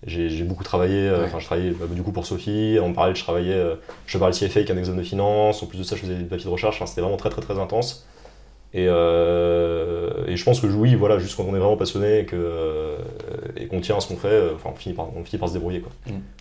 J'ai 0.07 0.45
beaucoup 0.45 0.65
travaillé, 0.65 1.09
euh, 1.09 1.19
Ouais. 1.21 1.27
enfin 1.27 1.39
je 1.41 1.45
travaillais 1.45 1.73
bah, 1.73 1.85
du 1.91 2.03
coup 2.03 2.11
pour 2.13 2.25
Sophie, 2.25 2.79
en 2.83 2.93
parallèle 2.95 3.17
je 3.17 3.23
travaillais, 3.23 3.53
euh, 3.55 3.75
je 4.07 4.17
parlais 4.17 4.35
CFA 4.35 4.61
avec 4.61 4.71
un 4.71 4.79
examen 4.79 4.97
de 4.99 5.03
finance, 5.03 5.63
en 5.63 5.67
plus 5.67 5.77
de 5.79 5.83
ça 5.83 5.95
je 5.95 6.01
faisais 6.01 6.15
des 6.15 6.25
papiers 6.25 6.47
de 6.47 6.51
recherche, 6.51 6.77
enfin, 6.77 6.87
c'était 6.87 7.03
vraiment 7.03 7.19
très 7.19 7.29
très 7.29 7.43
très 7.43 7.59
intense. 7.59 8.07
Et, 8.73 8.87
euh, 8.89 10.25
et 10.29 10.37
je 10.37 10.45
pense 10.45 10.61
que 10.61 10.67
oui, 10.69 10.95
voilà, 10.95 11.19
juste 11.19 11.37
quand 11.37 11.43
on 11.43 11.55
est 11.57 11.59
vraiment 11.59 11.77
passionné 11.77 12.21
et 12.21 13.67
qu'on 13.67 13.81
tient 13.81 13.97
à 13.97 14.01
ce 14.01 14.09
qu'on 14.09 14.17
fait, 14.17 14.51
enfin 14.55 14.71
on 14.73 14.77
finit 14.77 14.95
par, 14.95 15.09
on 15.17 15.25
finit 15.25 15.39
par 15.41 15.49
se 15.49 15.55
débrouiller 15.55 15.81
quoi. 15.81 15.91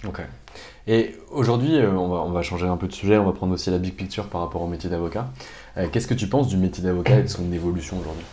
Ok. 0.08 0.22
Et 0.88 1.16
aujourd'hui 1.32 1.76
on, 1.82 2.08
va, 2.08 2.18
on 2.22 2.30
va 2.32 2.42
changer 2.44 2.68
un 2.68 2.78
peu 2.78 2.88
de 2.88 2.94
sujet, 2.94 3.18
on 3.18 3.26
va 3.26 3.32
prendre 3.34 3.54
aussi 3.54 3.72
la 3.72 3.78
big 3.80 3.96
picture 3.96 4.28
par 4.28 4.42
rapport 4.42 4.62
au 4.62 4.68
métier 4.68 4.90
d'avocat. 4.90 5.28
Euh, 5.78 5.88
Qu'est-ce 5.92 6.08
que 6.08 6.14
tu 6.14 6.28
penses 6.28 6.48
du 6.48 6.58
métier 6.58 6.84
d'avocat 6.84 7.20
et 7.20 7.24
de 7.24 7.28
son 7.28 7.52
évolution 7.52 7.98
aujourd'hui? 8.00 8.24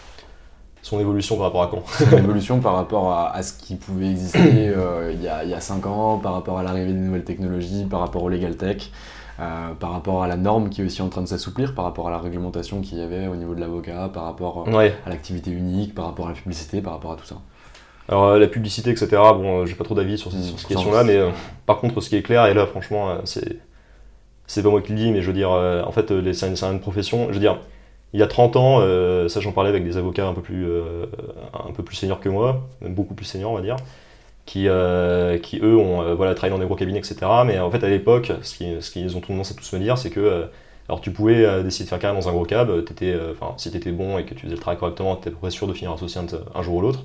Son 0.86 1.00
évolution 1.00 1.34
par 1.36 1.46
rapport 1.46 1.62
à 1.64 1.66
quand 1.66 1.82
Son 1.88 2.16
évolution 2.16 2.60
par 2.60 2.74
rapport 2.76 3.10
à, 3.10 3.34
à 3.34 3.42
ce 3.42 3.54
qui 3.54 3.74
pouvait 3.74 4.08
exister 4.08 4.68
euh, 4.68 5.10
il 5.12 5.20
y, 5.20 5.26
a, 5.26 5.42
il 5.42 5.50
y 5.50 5.54
a 5.54 5.60
5 5.60 5.84
ans, 5.86 6.18
par 6.18 6.32
rapport 6.34 6.58
à 6.60 6.62
l'arrivée 6.62 6.92
des 6.92 6.98
nouvelles 7.00 7.24
technologies, 7.24 7.86
par 7.86 7.98
rapport 7.98 8.22
au 8.22 8.28
legal 8.28 8.56
tech, 8.56 8.92
euh, 9.40 9.72
par 9.80 9.90
rapport 9.90 10.22
à 10.22 10.28
la 10.28 10.36
norme 10.36 10.70
qui 10.70 10.82
est 10.82 10.84
aussi 10.84 11.02
en 11.02 11.08
train 11.08 11.22
de 11.22 11.26
s'assouplir, 11.26 11.74
par 11.74 11.84
rapport 11.86 12.06
à 12.06 12.12
la 12.12 12.18
réglementation 12.18 12.82
qu'il 12.82 12.98
y 12.98 13.02
avait 13.02 13.26
au 13.26 13.34
niveau 13.34 13.56
de 13.56 13.60
l'avocat, 13.60 14.08
par 14.14 14.22
rapport 14.26 14.64
euh, 14.68 14.72
Ouais. 14.76 14.94
à 15.04 15.08
l'activité 15.10 15.50
unique, 15.50 15.92
par 15.92 16.04
rapport 16.04 16.26
à 16.26 16.30
la 16.30 16.36
publicité, 16.36 16.80
par 16.80 16.92
rapport 16.92 17.10
à 17.10 17.16
tout 17.16 17.26
ça. 17.26 17.34
Alors 18.08 18.26
euh, 18.26 18.38
la 18.38 18.46
publicité, 18.46 18.90
etc. 18.90 19.08
Bon, 19.10 19.66
j'ai 19.66 19.74
pas 19.74 19.82
trop 19.82 19.96
d'avis 19.96 20.16
sur 20.18 20.30
ces, 20.30 20.36
Mm, 20.36 20.42
sur 20.42 20.58
ces 20.60 20.62
sans- 20.62 20.68
questions-là, 20.68 21.02
mais 21.02 21.18
par 21.66 21.78
contre, 21.80 22.00
ce 22.00 22.08
qui 22.08 22.14
est 22.14 22.22
clair, 22.22 22.46
et 22.46 22.54
là, 22.54 22.64
franchement, 22.64 23.16
c'est 23.24 23.58
c'est 24.46 24.62
pas 24.62 24.70
moi 24.70 24.80
qui 24.82 24.92
le 24.92 24.98
dis, 24.98 25.10
mais 25.10 25.20
je 25.20 25.26
veux 25.26 25.32
dire, 25.32 25.50
en 25.50 25.90
fait, 25.90 26.06
c'est 26.32 26.46
une, 26.46 26.54
c'est 26.54 26.66
une 26.66 26.78
profession. 26.78 27.26
Je 27.30 27.32
veux 27.34 27.40
dire, 27.40 27.58
il 28.16 28.20
y 28.20 28.22
a 28.22 28.26
30 28.26 28.56
ans, 28.56 28.78
euh, 28.80 29.28
ça 29.28 29.40
j'en 29.40 29.52
parlais 29.52 29.70
avec 29.70 29.84
des 29.84 29.96
avocats 29.96 30.26
un 30.26 30.34
peu 30.34 30.42
plus 30.42 30.66
euh, 30.68 31.06
plus 31.84 31.96
seniors 31.96 32.20
que 32.20 32.28
moi, 32.28 32.66
beaucoup 32.82 33.14
plus 33.14 33.26
seniors, 33.26 33.52
on 33.52 33.56
va 33.56 33.62
dire, 33.62 33.76
qui 34.46 34.68
qui, 34.68 35.40
qui 35.42 35.60
eux 35.62 35.76
ont 35.76 36.02
euh, 36.02 36.14
voilà, 36.14 36.34
travaillé 36.34 36.52
dans 36.56 36.60
des 36.60 36.66
gros 36.66 36.76
cabinets, 36.76 36.98
etc. 37.00 37.16
Mais 37.46 37.58
en 37.58 37.70
fait, 37.70 37.84
à 37.84 37.88
l'époque, 37.88 38.32
ce 38.42 38.56
qu'ils 38.56 38.82
ce 38.82 38.90
qu'ils 38.90 39.16
ont 39.16 39.20
tendance 39.20 39.52
à 39.52 39.54
tous 39.54 39.72
me 39.74 39.80
dire, 39.80 39.98
c'est 39.98 40.10
que 40.10 40.20
euh, 40.20 40.46
alors 40.88 41.00
tu 41.00 41.10
pouvais 41.10 41.44
euh, 41.44 41.62
décider 41.62 41.84
de 41.84 41.88
faire 41.90 41.98
carrière 41.98 42.20
dans 42.20 42.28
un 42.28 42.32
gros 42.32 42.44
cab, 42.44 42.70
euh, 42.70 42.84
euh, 43.02 43.34
si 43.56 43.70
tu 43.70 43.76
étais 43.76 43.90
bon 43.92 44.18
et 44.18 44.24
que 44.24 44.34
tu 44.34 44.42
faisais 44.42 44.54
le 44.54 44.60
travail 44.60 44.78
correctement, 44.78 45.16
tu 45.16 45.28
étais 45.28 45.50
sûr 45.50 45.66
de 45.66 45.72
finir 45.72 45.92
associé 45.92 46.20
un, 46.54 46.62
jour 46.62 46.76
ou 46.76 46.80
l'autre. 46.80 47.04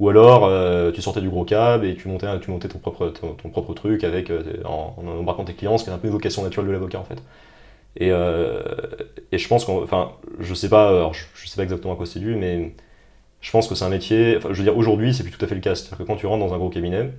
Ou 0.00 0.08
alors 0.08 0.44
euh, 0.46 0.90
tu 0.90 1.02
sortais 1.02 1.20
du 1.20 1.28
gros 1.30 1.44
cab 1.44 1.84
et 1.84 1.94
tu 1.94 2.08
montais, 2.08 2.26
tu 2.40 2.50
montais 2.50 2.68
ton, 2.68 2.78
propre, 2.78 3.08
ton, 3.08 3.50
propre 3.50 3.74
truc 3.74 4.04
avec, 4.04 4.30
euh, 4.30 4.42
en, 4.64 4.94
en 4.98 5.06
embarquant 5.20 5.44
tes 5.44 5.54
clients, 5.54 5.78
ce 5.78 5.84
qui 5.84 5.90
est 5.90 5.92
un 5.92 5.98
peu 5.98 6.08
une 6.08 6.12
vocation 6.12 6.42
naturelle 6.42 6.68
de 6.68 6.72
l'avocat 6.72 6.98
en 6.98 7.04
fait. 7.04 7.22
Et, 7.96 8.10
euh, 8.10 8.62
et 9.32 9.38
je 9.38 9.48
pense 9.48 9.64
qu'en, 9.64 9.82
enfin, 9.82 10.12
je 10.40 10.54
sais 10.54 10.68
pas, 10.68 11.10
je, 11.12 11.24
je 11.34 11.48
sais 11.48 11.56
pas 11.56 11.62
exactement 11.62 11.94
à 11.94 11.96
quoi 11.96 12.06
c'est 12.06 12.20
dû, 12.20 12.36
mais 12.36 12.74
je 13.40 13.50
pense 13.50 13.68
que 13.68 13.74
c'est 13.74 13.84
un 13.84 13.90
métier, 13.90 14.36
enfin, 14.38 14.50
je 14.52 14.58
veux 14.58 14.64
dire, 14.64 14.76
aujourd'hui, 14.76 15.14
c'est 15.14 15.22
plus 15.24 15.32
tout 15.32 15.44
à 15.44 15.48
fait 15.48 15.54
le 15.54 15.60
cas. 15.60 15.74
C'est-à-dire 15.74 15.98
que 15.98 16.02
quand 16.04 16.16
tu 16.16 16.26
rentres 16.26 16.44
dans 16.44 16.54
un 16.54 16.58
gros 16.58 16.70
cabinet, 16.70 17.10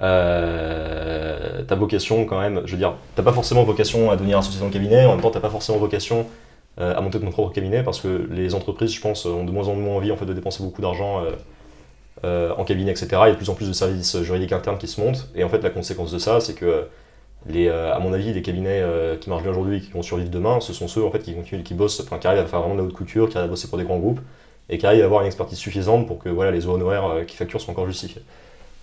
euh, 0.00 1.62
ta 1.64 1.74
vocation 1.74 2.24
quand 2.24 2.40
même, 2.40 2.62
je 2.64 2.72
veux 2.72 2.78
dire, 2.78 2.94
t'as 3.16 3.22
pas 3.22 3.32
forcément 3.32 3.64
vocation 3.64 4.10
à 4.10 4.16
devenir 4.16 4.38
associé 4.38 4.60
dans 4.60 4.66
le 4.66 4.72
cabinet, 4.72 5.04
en 5.04 5.12
même 5.12 5.20
temps 5.20 5.30
t'as 5.30 5.40
pas 5.40 5.50
forcément 5.50 5.78
vocation 5.78 6.26
à 6.80 7.00
monter 7.00 7.18
ton 7.18 7.28
propre 7.30 7.52
cabinet 7.52 7.82
parce 7.82 8.00
que 8.00 8.28
les 8.30 8.54
entreprises, 8.54 8.94
je 8.94 9.00
pense, 9.00 9.26
ont 9.26 9.42
de 9.44 9.50
moins 9.50 9.66
en 9.66 9.74
moins 9.74 9.96
envie 9.96 10.12
en 10.12 10.16
fait 10.16 10.26
de 10.26 10.32
dépenser 10.32 10.62
beaucoup 10.62 10.80
d'argent 10.80 11.24
en 12.22 12.64
cabinet, 12.64 12.92
etc. 12.92 13.08
Il 13.10 13.16
y 13.16 13.20
a 13.22 13.30
de 13.32 13.36
plus 13.36 13.50
en 13.50 13.54
plus 13.54 13.66
de 13.66 13.72
services 13.72 14.22
juridiques 14.22 14.52
internes 14.52 14.78
qui 14.78 14.86
se 14.86 15.00
montent 15.00 15.28
et 15.34 15.42
en 15.42 15.48
fait 15.48 15.60
la 15.60 15.70
conséquence 15.70 16.12
de 16.12 16.18
ça, 16.18 16.38
c'est 16.38 16.54
que 16.54 16.86
les, 17.48 17.68
à 17.68 17.98
mon 17.98 18.12
avis, 18.12 18.32
les 18.32 18.42
cabinets 18.42 18.82
qui 19.20 19.30
marchent 19.30 19.42
bien 19.42 19.52
aujourd'hui, 19.52 19.80
qui 19.80 19.90
vont 19.90 20.02
survivre 20.02 20.30
demain, 20.30 20.60
ce 20.60 20.72
sont 20.72 20.88
ceux 20.88 21.04
en 21.04 21.10
fait 21.10 21.20
qui 21.20 21.34
continuent, 21.34 21.62
qui 21.62 21.74
bossent, 21.74 22.00
enfin 22.00 22.18
qui 22.18 22.26
arrivent 22.26 22.40
à 22.40 22.46
faire 22.46 22.60
vraiment 22.60 22.74
de 22.74 22.80
la 22.80 22.86
haute 22.86 22.94
couture, 22.94 23.28
qui 23.28 23.36
arrivent 23.36 23.48
à 23.48 23.50
bosser 23.50 23.68
pour 23.68 23.78
des 23.78 23.84
grands 23.84 23.98
groupes 23.98 24.20
et 24.68 24.78
qui 24.78 24.86
arrivent 24.86 25.02
à 25.02 25.06
avoir 25.06 25.22
une 25.22 25.26
expertise 25.26 25.58
suffisante 25.58 26.06
pour 26.06 26.18
que 26.18 26.28
voilà, 26.28 26.50
les 26.50 26.66
honoraires 26.66 27.24
qui 27.26 27.36
facturent 27.36 27.60
soient 27.60 27.72
encore 27.72 27.86
justifiés. 27.86 28.22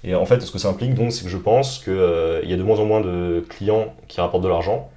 Et 0.05 0.13
en 0.13 0.25
fait, 0.25 0.39
ce 0.41 0.51
que 0.51 0.59
ça 0.59 0.69
implique, 0.69 0.93
donc, 0.93 1.11
c'est 1.11 1.23
que 1.23 1.29
je 1.29 1.37
pense 1.37 1.79
qu'il 1.79 1.93
euh, 1.93 2.43
y 2.45 2.53
a 2.53 2.57
de 2.57 2.63
moins 2.63 2.79
en 2.79 2.85
moins 2.85 3.01
de 3.01 3.43
clients 3.49 3.95
qui 4.07 4.21
rapportent 4.21 4.43
de 4.43 4.47
l'argent, 4.47 4.89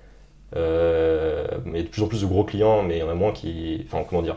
euh, 0.55 1.47
mais 1.64 1.83
de 1.83 1.89
plus 1.89 2.03
en 2.03 2.09
plus 2.09 2.21
de 2.21 2.27
gros 2.27 2.45
clients, 2.45 2.83
mais 2.83 2.97
il 2.97 3.01
y 3.01 3.03
en 3.03 3.09
a 3.09 3.14
moins 3.14 3.33
qui. 3.33 3.87
Enfin, 3.87 4.05
comment 4.09 4.23
dire 4.23 4.37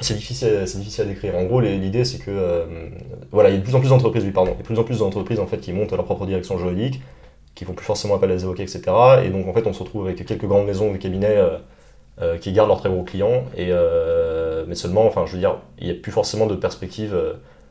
c'est 0.00 0.14
difficile, 0.14 0.64
c'est 0.66 0.78
difficile 0.78 1.04
à 1.04 1.06
décrire. 1.06 1.36
En 1.36 1.44
gros, 1.44 1.60
l'idée, 1.60 2.04
c'est 2.04 2.18
que 2.18 2.30
euh, 2.30 2.66
voilà, 3.30 3.50
il 3.50 3.52
y 3.52 3.56
a 3.56 3.58
de 3.58 3.64
plus 3.64 3.74
en 3.76 3.80
plus 3.80 3.90
d'entreprises, 3.90 4.24
oui, 4.24 4.32
pardon, 4.32 4.50
il 4.50 4.54
y 4.54 4.58
a 4.58 4.62
de 4.62 4.66
plus 4.66 4.78
en 4.78 4.82
plus 4.82 4.98
d'entreprises 4.98 5.38
en 5.38 5.46
fait 5.46 5.58
qui 5.58 5.72
montent 5.72 5.92
leur 5.92 6.04
propre 6.04 6.26
direction 6.26 6.58
juridique, 6.58 7.00
qui 7.54 7.64
font 7.64 7.74
plus 7.74 7.86
forcément 7.86 8.16
appel 8.16 8.30
à 8.30 8.34
des 8.34 8.44
avocats, 8.44 8.62
etc. 8.62 8.82
Et 9.24 9.30
donc, 9.30 9.46
en 9.46 9.52
fait, 9.52 9.66
on 9.66 9.72
se 9.72 9.82
retrouve 9.82 10.06
avec 10.06 10.24
quelques 10.24 10.46
grandes 10.46 10.66
maisons 10.66 10.92
de 10.92 10.96
cabinets 10.98 11.38
qui 12.40 12.52
gardent 12.52 12.68
leurs 12.68 12.80
très 12.80 12.88
gros 12.88 13.02
clients, 13.02 13.44
et 13.56 13.72
mais 14.66 14.74
seulement, 14.74 15.06
enfin, 15.06 15.24
je 15.26 15.32
veux 15.32 15.38
dire, 15.38 15.56
il 15.78 15.86
n'y 15.86 15.92
a 15.92 15.94
plus 15.94 16.12
forcément 16.12 16.46
de 16.46 16.54
perspective 16.54 17.16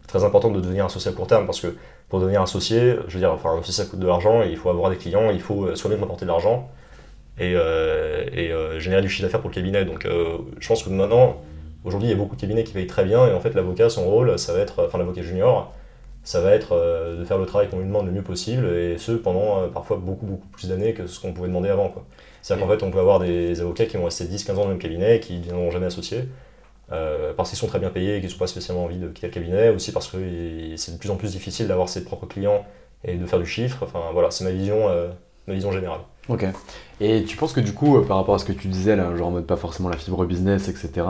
très 0.08 0.24
important 0.24 0.50
de 0.50 0.60
devenir 0.60 0.86
associé 0.86 1.12
à 1.12 1.14
court 1.14 1.28
terme 1.28 1.46
parce 1.46 1.60
que 1.60 1.76
pour 2.10 2.20
devenir 2.20 2.42
associé, 2.42 2.96
je 3.08 3.14
veux 3.14 3.20
dire, 3.20 3.32
enfin, 3.32 3.54
aussi 3.58 3.74
ça 3.74 3.86
coûte 3.86 4.00
de 4.00 4.08
l'argent 4.08 4.44
il 4.44 4.58
faut 4.58 4.70
avoir 4.70 4.90
des 4.90 4.98
clients, 4.98 5.32
il 5.32 5.42
faut 5.42 5.66
euh, 5.66 5.76
soi-même 5.76 6.04
apporter 6.04 6.26
de 6.26 6.30
l'argent 6.30 6.70
et, 7.40 7.54
euh, 7.56 8.26
et 8.32 8.52
euh, 8.52 8.80
générer 8.80 9.02
du 9.02 9.10
chiffre 9.10 9.24
d'affaires 9.24 9.42
pour 9.42 9.50
le 9.50 9.56
cabinet. 9.56 9.86
Donc 9.86 10.08
je 10.60 10.68
pense 10.68 10.84
que 10.84 10.90
maintenant, 10.90 11.42
aujourd'hui, 11.84 12.10
il 12.10 12.12
y 12.12 12.16
a 12.16 12.18
beaucoup 12.18 12.36
de 12.36 12.42
cabinets 12.42 12.64
qui 12.64 12.74
payent 12.74 12.88
très 12.88 13.06
bien 13.06 13.26
et 13.28 13.34
en 13.34 13.40
fait, 13.40 13.54
l'avocat, 13.54 13.90
son 13.90 14.06
rôle, 14.06 14.38
ça 14.38 14.54
va 14.54 14.60
être, 14.60 14.86
enfin, 14.86 14.98
l'avocat 14.98 15.24
junior, 15.24 15.74
ça 16.24 16.42
va 16.42 16.52
être 16.52 16.76
de 17.20 17.24
faire 17.26 17.38
le 17.38 17.46
travail 17.46 17.70
qu'on 17.70 17.80
lui 17.80 17.86
demande 17.86 18.06
le 18.06 18.12
mieux 18.12 18.22
possible 18.22 18.66
et 18.68 18.98
ce 18.98 19.12
pendant 19.12 19.68
parfois 19.70 19.98
beaucoup, 19.98 20.26
beaucoup 20.26 20.48
plus 20.48 20.70
d'années 20.70 20.94
que 20.94 21.06
ce 21.06 21.20
qu'on 21.20 21.34
pouvait 21.34 21.50
demander 21.50 21.70
avant. 21.70 21.94
C'est-à-dire 22.42 22.66
qu'en 22.66 22.72
fait, 22.74 22.84
on 22.84 22.92
peut 22.92 23.00
avoir 23.00 23.20
des 23.20 23.62
avocats 23.62 23.86
qui 23.86 23.98
vont 23.98 24.06
rester 24.06 24.26
10-15 24.26 24.52
ans 24.52 24.56
dans 24.56 24.64
le 24.64 24.70
même 24.70 24.80
cabinet 24.80 25.18
et 25.18 25.20
qui 25.20 25.38
ne 25.38 25.44
viendront 25.44 25.72
jamais 25.72 25.88
associés. 25.88 26.26
Euh, 26.92 27.34
parce 27.34 27.50
qu'ils 27.50 27.58
sont 27.58 27.68
très 27.68 27.80
bien 27.80 27.90
payés 27.90 28.18
et 28.18 28.22
qu'ils 28.22 28.30
n'ont 28.30 28.38
pas 28.38 28.48
spécialement 28.48 28.84
envie 28.84 28.98
de 28.98 29.08
quitter 29.08 29.28
le 29.28 29.34
cabinet, 29.34 29.70
aussi 29.70 29.92
parce 29.92 30.08
que 30.10 30.18
c'est 30.76 30.92
de 30.92 30.98
plus 30.98 31.10
en 31.10 31.16
plus 31.16 31.32
difficile 31.32 31.68
d'avoir 31.68 31.90
ses 31.90 32.04
propres 32.04 32.28
clients 32.28 32.66
et 33.04 33.16
de 33.16 33.26
faire 33.26 33.40
du 33.40 33.46
chiffre. 33.46 33.80
Enfin 33.84 34.12
voilà, 34.14 34.32
c'est 34.32 34.44
ma 34.44 34.52
vision, 34.52 34.90
euh, 34.90 35.10
ma 35.48 35.54
vision 35.54 35.72
générale. 35.72 36.02
Ok. 36.30 36.46
Et 37.02 37.24
tu 37.26 37.36
penses 37.36 37.52
que 37.52 37.60
du 37.60 37.74
coup, 37.74 37.98
euh, 37.98 38.06
par 38.06 38.18
rapport 38.18 38.36
à 38.36 38.40
ce 38.40 38.46
que 38.46 38.54
tu 38.54 38.68
disais, 38.68 38.96
là, 38.96 39.16
genre 39.16 39.28
en 39.28 39.32
mode 39.32 39.46
pas 39.46 39.58
forcément 39.58 39.90
la 39.90 39.98
fibre 39.98 40.24
business, 40.26 40.70
etc., 40.70 41.06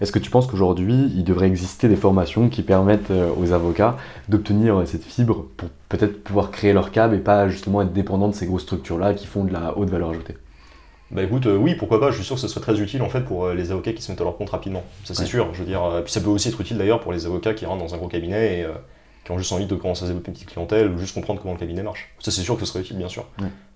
est-ce 0.00 0.10
que 0.10 0.18
tu 0.18 0.30
penses 0.30 0.46
qu'aujourd'hui, 0.46 1.12
il 1.14 1.24
devrait 1.24 1.46
exister 1.46 1.88
des 1.88 1.96
formations 1.96 2.48
qui 2.48 2.62
permettent 2.62 3.12
aux 3.38 3.52
avocats 3.52 3.96
d'obtenir 4.28 4.82
cette 4.86 5.04
fibre 5.04 5.46
pour 5.56 5.68
peut-être 5.88 6.24
pouvoir 6.24 6.50
créer 6.50 6.72
leur 6.72 6.90
cab 6.90 7.14
et 7.14 7.18
pas 7.18 7.48
justement 7.48 7.82
être 7.82 7.92
dépendant 7.92 8.28
de 8.28 8.34
ces 8.34 8.46
grosses 8.46 8.62
structures-là 8.62 9.14
qui 9.14 9.26
font 9.26 9.44
de 9.44 9.52
la 9.52 9.78
haute 9.78 9.90
valeur 9.90 10.10
ajoutée? 10.10 10.34
Bah 11.12 11.22
écoute, 11.22 11.46
euh, 11.46 11.56
oui, 11.56 11.76
pourquoi 11.76 12.00
pas, 12.00 12.10
je 12.10 12.16
suis 12.16 12.24
sûr 12.24 12.34
que 12.34 12.40
ce 12.40 12.48
serait 12.48 12.60
très 12.60 12.80
utile 12.80 13.00
en 13.02 13.08
fait 13.08 13.20
pour 13.20 13.44
euh, 13.44 13.54
les 13.54 13.70
avocats 13.70 13.92
qui 13.92 14.02
se 14.02 14.10
mettent 14.10 14.20
à 14.20 14.24
leur 14.24 14.36
compte 14.36 14.50
rapidement. 14.50 14.82
Ça 15.04 15.14
c'est 15.14 15.24
sûr, 15.24 15.54
je 15.54 15.60
veux 15.60 15.64
dire. 15.66 15.84
Euh, 15.84 16.02
puis 16.02 16.12
ça 16.12 16.20
peut 16.20 16.30
aussi 16.30 16.48
être 16.48 16.60
utile 16.60 16.78
d'ailleurs 16.78 16.98
pour 17.00 17.12
les 17.12 17.26
avocats 17.26 17.54
qui 17.54 17.64
rentrent 17.64 17.84
dans 17.84 17.94
un 17.94 17.98
gros 17.98 18.08
cabinet 18.08 18.58
et 18.58 18.66
qui 19.26 19.32
ont 19.32 19.38
juste 19.38 19.52
envie 19.52 19.66
de 19.66 19.74
commencer 19.74 20.04
à 20.04 20.06
développer 20.06 20.28
une 20.28 20.34
petite 20.34 20.48
clientèle 20.48 20.88
ou 20.88 20.98
juste 20.98 21.14
comprendre 21.14 21.40
comment 21.42 21.52
le 21.52 21.58
cabinet 21.58 21.82
marche. 21.82 22.08
Ça 22.20 22.30
c'est 22.30 22.42
sûr 22.42 22.54
que 22.54 22.60
ce 22.60 22.66
serait 22.66 22.80
utile, 22.80 22.96
bien 22.96 23.08
sûr. 23.08 23.26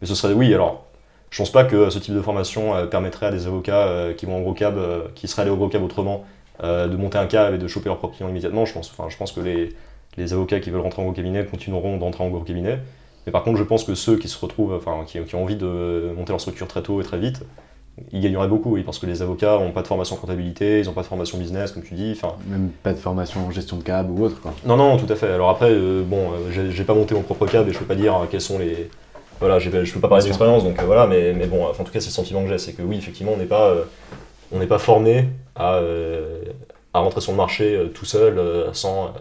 Mais 0.00 0.06
ce 0.06 0.14
serait, 0.14 0.32
oui, 0.32 0.54
alors, 0.54 0.86
je 1.30 1.38
pense 1.38 1.50
pas 1.50 1.64
que 1.64 1.90
ce 1.90 1.98
type 1.98 2.14
de 2.14 2.22
formation 2.22 2.86
permettrait 2.86 3.26
à 3.26 3.30
des 3.32 3.46
avocats 3.46 4.14
qui 4.16 4.26
vont 4.26 4.36
en 4.36 4.40
gros 4.40 4.54
cab, 4.54 4.78
qui 5.14 5.28
seraient 5.28 5.42
allés 5.42 5.50
au 5.50 5.56
gros 5.56 5.68
cab 5.68 5.82
autrement, 5.82 6.24
de 6.62 6.96
monter 6.96 7.18
un 7.18 7.26
cab 7.26 7.54
et 7.54 7.58
de 7.58 7.66
choper 7.66 7.88
leur 7.88 7.98
propre 7.98 8.14
client 8.14 8.28
immédiatement. 8.28 8.64
Je 8.64 8.72
pense, 8.72 8.90
enfin, 8.90 9.08
je 9.08 9.16
pense 9.16 9.32
que 9.32 9.40
les, 9.40 9.70
les 10.16 10.32
avocats 10.32 10.60
qui 10.60 10.70
veulent 10.70 10.82
rentrer 10.82 11.02
en 11.02 11.06
gros 11.06 11.14
cabinet 11.14 11.44
continueront 11.44 11.96
d'entrer 11.96 12.22
en 12.22 12.28
gros 12.28 12.40
cabinet. 12.40 12.78
Mais 13.26 13.32
par 13.32 13.42
contre, 13.42 13.58
je 13.58 13.64
pense 13.64 13.84
que 13.84 13.94
ceux 13.94 14.16
qui 14.16 14.28
se 14.28 14.38
retrouvent, 14.38 14.74
enfin, 14.74 15.04
qui, 15.06 15.20
qui 15.24 15.34
ont 15.34 15.42
envie 15.42 15.56
de 15.56 16.12
monter 16.16 16.32
leur 16.32 16.40
structure 16.40 16.68
très 16.68 16.82
tôt 16.82 17.00
et 17.00 17.04
très 17.04 17.18
vite, 17.18 17.42
ils 18.12 18.20
gagneraient 18.20 18.48
beaucoup, 18.48 18.74
oui, 18.74 18.82
parce 18.82 18.98
que 18.98 19.06
les 19.06 19.22
avocats 19.22 19.58
n'ont 19.58 19.72
pas 19.72 19.82
de 19.82 19.86
formation 19.86 20.16
en 20.16 20.18
comptabilité, 20.18 20.80
ils 20.80 20.86
n'ont 20.86 20.92
pas 20.92 21.02
de 21.02 21.06
formation 21.06 21.38
business, 21.38 21.72
comme 21.72 21.82
tu 21.82 21.94
dis. 21.94 22.18
Même 22.48 22.70
pas 22.82 22.92
de 22.92 22.98
formation 22.98 23.46
en 23.46 23.50
gestion 23.50 23.76
de 23.76 23.82
cab 23.82 24.10
ou 24.10 24.24
autre, 24.24 24.40
quoi. 24.40 24.54
Non, 24.64 24.76
non, 24.76 24.96
tout 24.96 25.10
à 25.12 25.16
fait. 25.16 25.28
Alors 25.28 25.50
après, 25.50 25.70
euh, 25.70 26.02
bon, 26.04 26.32
euh, 26.32 26.70
j'ai 26.70 26.84
pas 26.84 26.94
monté 26.94 27.14
mon 27.14 27.22
propre 27.22 27.46
cab 27.46 27.68
et 27.68 27.72
je 27.72 27.78
peux 27.78 27.84
pas 27.84 27.94
dire 27.94 28.14
euh, 28.14 28.26
quels 28.30 28.40
sont 28.40 28.58
les. 28.58 28.90
Voilà, 29.38 29.58
je 29.58 29.70
peux 29.70 30.00
pas 30.00 30.08
parler 30.08 30.24
d'expérience, 30.24 30.64
donc 30.64 30.78
voilà, 30.82 31.06
mais, 31.06 31.32
mais 31.32 31.46
bon, 31.46 31.64
en 31.64 31.72
tout 31.72 31.84
cas, 31.90 32.00
c'est 32.00 32.08
le 32.08 32.12
sentiment 32.12 32.42
que 32.42 32.48
j'ai, 32.48 32.58
c'est 32.58 32.72
que 32.72 32.82
oui, 32.82 32.98
effectivement, 32.98 33.32
on 33.34 33.38
n'est 33.38 33.46
pas, 33.46 33.74
on 34.52 34.58
n'est 34.58 34.66
pas 34.66 34.78
formé 34.78 35.28
à, 35.56 35.80
à 36.92 37.00
rentrer 37.00 37.22
sur 37.22 37.32
le 37.32 37.38
marché 37.38 37.90
tout 37.94 38.04
seul, 38.04 38.38
sans 38.74 39.14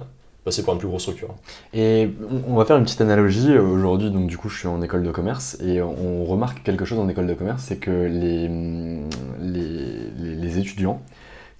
passer 0.49 0.63
pour 0.63 0.73
une 0.73 0.79
plus 0.79 0.87
grosse 0.87 1.03
structure. 1.03 1.29
Et 1.73 2.09
on 2.47 2.55
va 2.55 2.65
faire 2.65 2.77
une 2.77 2.83
petite 2.83 3.01
analogie. 3.01 3.55
Aujourd'hui, 3.57 4.09
donc 4.09 4.27
du 4.27 4.37
coup, 4.37 4.49
je 4.49 4.57
suis 4.57 4.67
en 4.67 4.81
école 4.81 5.03
de 5.03 5.11
commerce 5.11 5.57
et 5.61 5.81
on 5.81 6.25
remarque 6.25 6.63
quelque 6.63 6.85
chose 6.85 6.99
en 6.99 7.07
école 7.07 7.27
de 7.27 7.33
commerce, 7.35 7.63
c'est 7.67 7.77
que 7.77 7.91
les, 7.91 8.49
les, 9.41 10.35
les 10.35 10.59
étudiants 10.59 11.01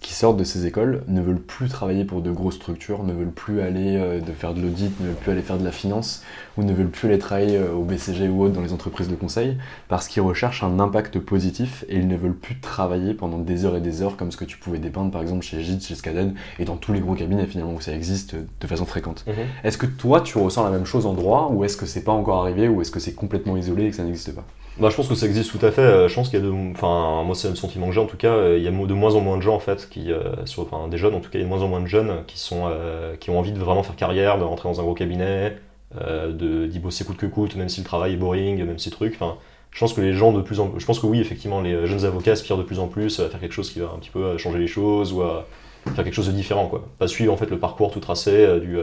qui 0.01 0.13
sortent 0.13 0.37
de 0.37 0.45
ces 0.45 0.65
écoles 0.65 1.03
ne 1.07 1.21
veulent 1.21 1.41
plus 1.41 1.67
travailler 1.67 2.05
pour 2.05 2.21
de 2.21 2.31
grosses 2.31 2.55
structures, 2.55 3.03
ne 3.03 3.11
veulent 3.11 3.31
plus 3.31 3.59
aller 3.61 3.97
euh, 3.97 4.21
de 4.21 4.31
faire 4.31 4.53
de 4.53 4.61
l'audit, 4.61 4.97
ne 5.01 5.07
veulent 5.07 5.15
plus 5.15 5.31
aller 5.31 5.41
faire 5.41 5.57
de 5.57 5.65
la 5.65 5.73
finance, 5.73 6.23
ou 6.57 6.63
ne 6.63 6.71
veulent 6.71 6.89
plus 6.89 7.09
aller 7.09 7.19
travailler 7.19 7.57
euh, 7.57 7.73
au 7.73 7.83
BCG 7.83 8.29
ou 8.29 8.43
autre 8.43 8.53
dans 8.53 8.61
les 8.61 8.71
entreprises 8.71 9.09
de 9.09 9.15
conseil, 9.15 9.57
parce 9.89 10.07
qu'ils 10.07 10.21
recherchent 10.21 10.63
un 10.63 10.79
impact 10.79 11.19
positif 11.19 11.83
et 11.89 11.97
ils 11.97 12.07
ne 12.07 12.15
veulent 12.15 12.35
plus 12.35 12.59
travailler 12.59 13.13
pendant 13.13 13.39
des 13.39 13.65
heures 13.65 13.75
et 13.75 13.81
des 13.81 14.01
heures 14.01 14.15
comme 14.15 14.31
ce 14.31 14.37
que 14.37 14.45
tu 14.45 14.57
pouvais 14.57 14.79
dépeindre 14.79 15.11
par 15.11 15.21
exemple 15.21 15.43
chez 15.43 15.61
JIT, 15.61 15.81
chez 15.81 15.95
Skaden 15.95 16.33
et 16.59 16.65
dans 16.65 16.77
tous 16.77 16.93
les 16.93 17.01
gros 17.01 17.15
cabinets 17.15 17.45
finalement 17.45 17.73
où 17.73 17.81
ça 17.81 17.93
existe 17.93 18.35
de 18.35 18.67
façon 18.67 18.85
fréquente. 18.85 19.25
Mhm. 19.27 19.33
Est-ce 19.65 19.77
que 19.77 19.85
toi 19.85 20.21
tu 20.21 20.37
ressens 20.37 20.63
la 20.63 20.71
même 20.71 20.85
chose 20.85 21.05
en 21.05 21.13
droit 21.13 21.49
ou 21.51 21.65
est-ce 21.65 21.75
que 21.75 21.85
c'est 21.85 22.03
pas 22.03 22.13
encore 22.13 22.41
arrivé 22.41 22.69
ou 22.69 22.81
est-ce 22.81 22.91
que 22.91 22.99
c'est 23.01 23.13
complètement 23.13 23.57
isolé 23.57 23.85
et 23.85 23.89
que 23.89 23.95
ça 23.97 24.03
n'existe 24.03 24.33
pas? 24.33 24.45
Bah, 24.79 24.89
je 24.89 24.95
pense 24.95 25.07
que 25.09 25.15
ça 25.15 25.25
existe 25.25 25.51
tout 25.51 25.65
à 25.65 25.71
fait. 25.71 25.81
Euh, 25.81 26.07
je 26.07 26.15
pense 26.15 26.29
qu'il 26.29 26.39
y 26.39 26.41
a 26.41 26.45
de, 26.45 26.51
enfin, 26.71 27.23
moi 27.23 27.35
c'est 27.35 27.49
le 27.49 27.55
sentiment 27.55 27.87
que 27.87 27.93
j'ai 27.93 27.99
en 27.99 28.05
tout 28.05 28.17
cas. 28.17 28.31
Euh, 28.31 28.57
il 28.57 28.63
y 28.63 28.67
a 28.67 28.71
de 28.71 28.93
moins 28.93 29.15
en 29.15 29.21
moins 29.21 29.37
de 29.37 29.41
gens 29.41 29.55
en 29.55 29.59
fait 29.59 29.89
qui, 29.89 30.11
euh, 30.11 30.35
enfin, 30.57 30.87
des 30.87 30.97
jeunes 30.97 31.15
en 31.15 31.19
tout 31.19 31.29
cas, 31.29 31.37
il 31.37 31.41
y 31.41 31.43
a 31.43 31.45
de 31.45 31.49
moins 31.49 31.61
en 31.61 31.67
moins 31.67 31.81
de 31.81 31.87
jeunes 31.87 32.23
qui 32.27 32.39
sont, 32.39 32.71
qui 33.19 33.29
ont 33.29 33.39
envie 33.39 33.51
de 33.51 33.59
vraiment 33.59 33.83
faire 33.83 33.95
carrière, 33.95 34.37
de 34.37 34.43
rentrer 34.43 34.69
dans 34.69 34.79
un 34.79 34.83
gros 34.83 34.93
cabinet, 34.93 35.57
de 35.95 36.65
d'y 36.65 36.79
bosser 36.79 37.03
coûte 37.03 37.17
que 37.17 37.25
coûte, 37.25 37.55
même 37.55 37.69
si 37.69 37.81
le 37.81 37.85
travail 37.85 38.13
est 38.13 38.17
boring, 38.17 38.63
même 38.63 38.79
ces 38.79 38.91
trucs. 38.91 39.15
Enfin, 39.15 39.37
je 39.71 39.79
pense 39.79 39.93
que 39.93 40.01
les 40.01 40.13
gens 40.13 40.31
de 40.31 40.41
plus 40.41 40.59
en, 40.59 40.73
je 40.77 40.85
pense 40.85 40.99
que 40.99 41.05
oui, 41.05 41.19
effectivement, 41.19 41.61
les 41.61 41.85
jeunes 41.85 42.05
avocats 42.05 42.31
aspirent 42.31 42.57
de 42.57 42.63
plus 42.63 42.79
en 42.79 42.87
plus 42.87 43.19
à 43.19 43.29
faire 43.29 43.39
quelque 43.39 43.53
chose 43.53 43.71
qui 43.71 43.79
va 43.79 43.91
un 43.93 43.99
petit 43.99 44.09
peu 44.09 44.37
changer 44.37 44.59
les 44.59 44.67
choses 44.67 45.11
ou 45.13 45.21
à 45.21 45.45
faire 45.93 46.03
quelque 46.03 46.13
chose 46.13 46.27
de 46.27 46.31
différent, 46.31 46.67
quoi. 46.67 46.85
Pas 46.97 47.07
suivre 47.07 47.33
en 47.33 47.37
fait 47.37 47.49
le 47.49 47.59
parcours 47.59 47.91
tout 47.91 47.99
tracé 47.99 48.59
du 48.61 48.77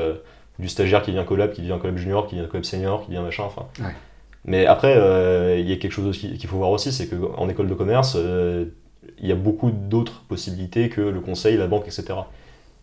du 0.58 0.68
stagiaire 0.68 1.02
qui 1.02 1.12
devient 1.12 1.26
collab, 1.26 1.52
qui 1.52 1.60
devient 1.60 1.78
collab 1.80 1.96
junior, 1.96 2.26
qui 2.26 2.36
devient 2.36 2.48
collab 2.48 2.64
senior, 2.64 3.02
qui 3.02 3.10
devient 3.10 3.22
machin. 3.22 3.44
Enfin. 3.44 3.66
Ouais. 3.78 3.94
Mais 4.46 4.64
après, 4.64 4.96
euh, 4.96 5.58
il 5.58 5.68
y 5.68 5.72
a 5.72 5.76
quelque 5.76 5.92
chose 5.92 6.16
qu'il 6.16 6.46
faut 6.46 6.56
voir 6.56 6.70
aussi, 6.70 6.92
c'est 6.92 7.08
qu'en 7.08 7.48
école 7.48 7.68
de 7.68 7.74
commerce, 7.74 8.16
euh, 8.16 8.66
il 9.18 9.26
y 9.26 9.32
a 9.32 9.34
beaucoup 9.34 9.72
d'autres 9.72 10.22
possibilités 10.28 10.88
que 10.88 11.00
le 11.00 11.20
conseil, 11.20 11.56
la 11.56 11.66
banque, 11.66 11.86
etc. 11.86 12.14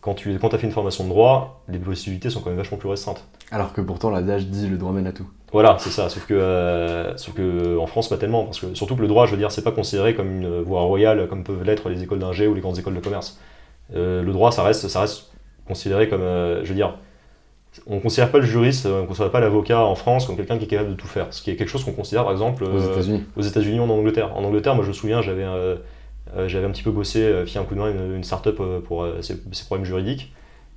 Quand 0.02 0.12
tu 0.12 0.38
quand 0.38 0.52
as 0.52 0.58
fait 0.58 0.66
une 0.66 0.72
formation 0.72 1.04
de 1.04 1.08
droit, 1.08 1.64
les 1.68 1.78
possibilités 1.78 2.28
sont 2.28 2.40
quand 2.40 2.50
même 2.50 2.58
vachement 2.58 2.76
plus 2.76 2.90
restreintes. 2.90 3.24
Alors 3.50 3.72
que 3.72 3.80
pourtant 3.80 4.10
l'adage 4.10 4.46
dit 4.46 4.68
le 4.68 4.76
droit 4.76 4.92
mène 4.92 5.06
à 5.06 5.12
tout. 5.12 5.26
Voilà, 5.52 5.76
c'est 5.80 5.90
ça. 5.90 6.10
Sauf 6.10 6.26
que, 6.26 6.34
euh, 6.34 7.16
sauf 7.16 7.34
que 7.34 7.78
en 7.78 7.86
France, 7.86 8.10
pas 8.10 8.18
tellement. 8.18 8.44
Parce 8.44 8.60
que 8.60 8.74
surtout 8.74 8.96
que 8.96 9.00
le 9.00 9.08
droit, 9.08 9.24
je 9.24 9.30
veux 9.30 9.38
dire, 9.38 9.50
c'est 9.50 9.64
pas 9.64 9.72
considéré 9.72 10.14
comme 10.14 10.30
une 10.30 10.60
voie 10.60 10.82
royale 10.82 11.26
comme 11.28 11.44
peuvent 11.44 11.64
l'être 11.64 11.88
les 11.88 12.02
écoles 12.02 12.18
d'ingé 12.18 12.46
ou 12.46 12.54
les 12.54 12.60
grandes 12.60 12.78
écoles 12.78 12.94
de 12.94 13.00
commerce. 13.00 13.40
le 13.94 14.30
droit, 14.32 14.52
ça 14.52 14.62
reste, 14.62 14.88
ça 14.88 15.00
reste 15.00 15.30
considéré 15.66 16.10
comme, 16.10 16.20
je 16.20 16.68
veux 16.68 16.74
dire, 16.74 16.98
on 17.86 17.96
ne 17.96 18.00
considère 18.00 18.30
pas 18.30 18.38
le 18.38 18.46
juriste, 18.46 18.86
on 18.86 19.02
ne 19.02 19.06
considère 19.06 19.30
pas 19.30 19.40
l'avocat 19.40 19.80
en 19.80 19.94
France 19.94 20.26
comme 20.26 20.36
quelqu'un 20.36 20.58
qui 20.58 20.64
est 20.64 20.68
capable 20.68 20.90
de 20.90 20.94
tout 20.94 21.06
faire. 21.06 21.26
Ce 21.30 21.42
qui 21.42 21.50
est 21.50 21.56
quelque 21.56 21.68
chose 21.68 21.84
qu'on 21.84 21.92
considère 21.92 22.24
par 22.24 22.32
exemple 22.32 22.64
aux 22.64 23.42
États-Unis 23.42 23.78
ou 23.78 23.82
en 23.82 23.90
Angleterre. 23.90 24.36
En 24.36 24.44
Angleterre, 24.44 24.74
moi 24.74 24.84
je 24.84 24.88
me 24.88 24.94
souviens, 24.94 25.20
j'avais 25.22 25.44
euh, 25.44 25.76
j'avais 26.46 26.66
un 26.66 26.70
petit 26.70 26.82
peu 26.82 26.90
bossé, 26.90 27.20
euh, 27.20 27.46
fait 27.46 27.58
un 27.58 27.64
coup 27.64 27.74
de 27.74 27.80
main 27.80 27.90
une, 27.90 28.16
une 28.16 28.24
start-up 28.24 28.60
pour 28.86 29.06
ses, 29.20 29.36
problèmes 29.66 29.84
juridiques. 29.84 30.32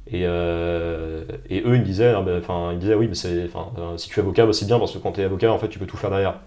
Et, 0.10 0.22
et 0.22 0.26
eux, 0.26 1.40
ils 1.50 1.82
me 1.82 1.84
disaient, 1.84 2.14
ah, 2.16 2.22
ben, 2.22 2.40
enfin, 2.40 2.72
ils 2.74 2.80
disaient 2.80 2.96
oui, 2.96 3.08
mais 3.08 3.16
c'est, 3.16 3.50
si 3.98 4.10
tu 4.10 4.20
es 4.20 4.24
avocat, 4.24 4.46
bah, 4.46 4.54
c'est 4.54 4.66
bien 4.66 4.80
parce 4.80 4.94
que 4.94 5.00
quand 5.00 5.12
tu 5.14 5.22
es 5.22 5.24
avocat, 5.26 5.52
en 5.52 5.58
fait, 5.60 5.68
tu 5.68 5.80
peux 5.80 5.86
tout 5.86 5.98
faire 5.98 6.10
derrière. 6.10 6.40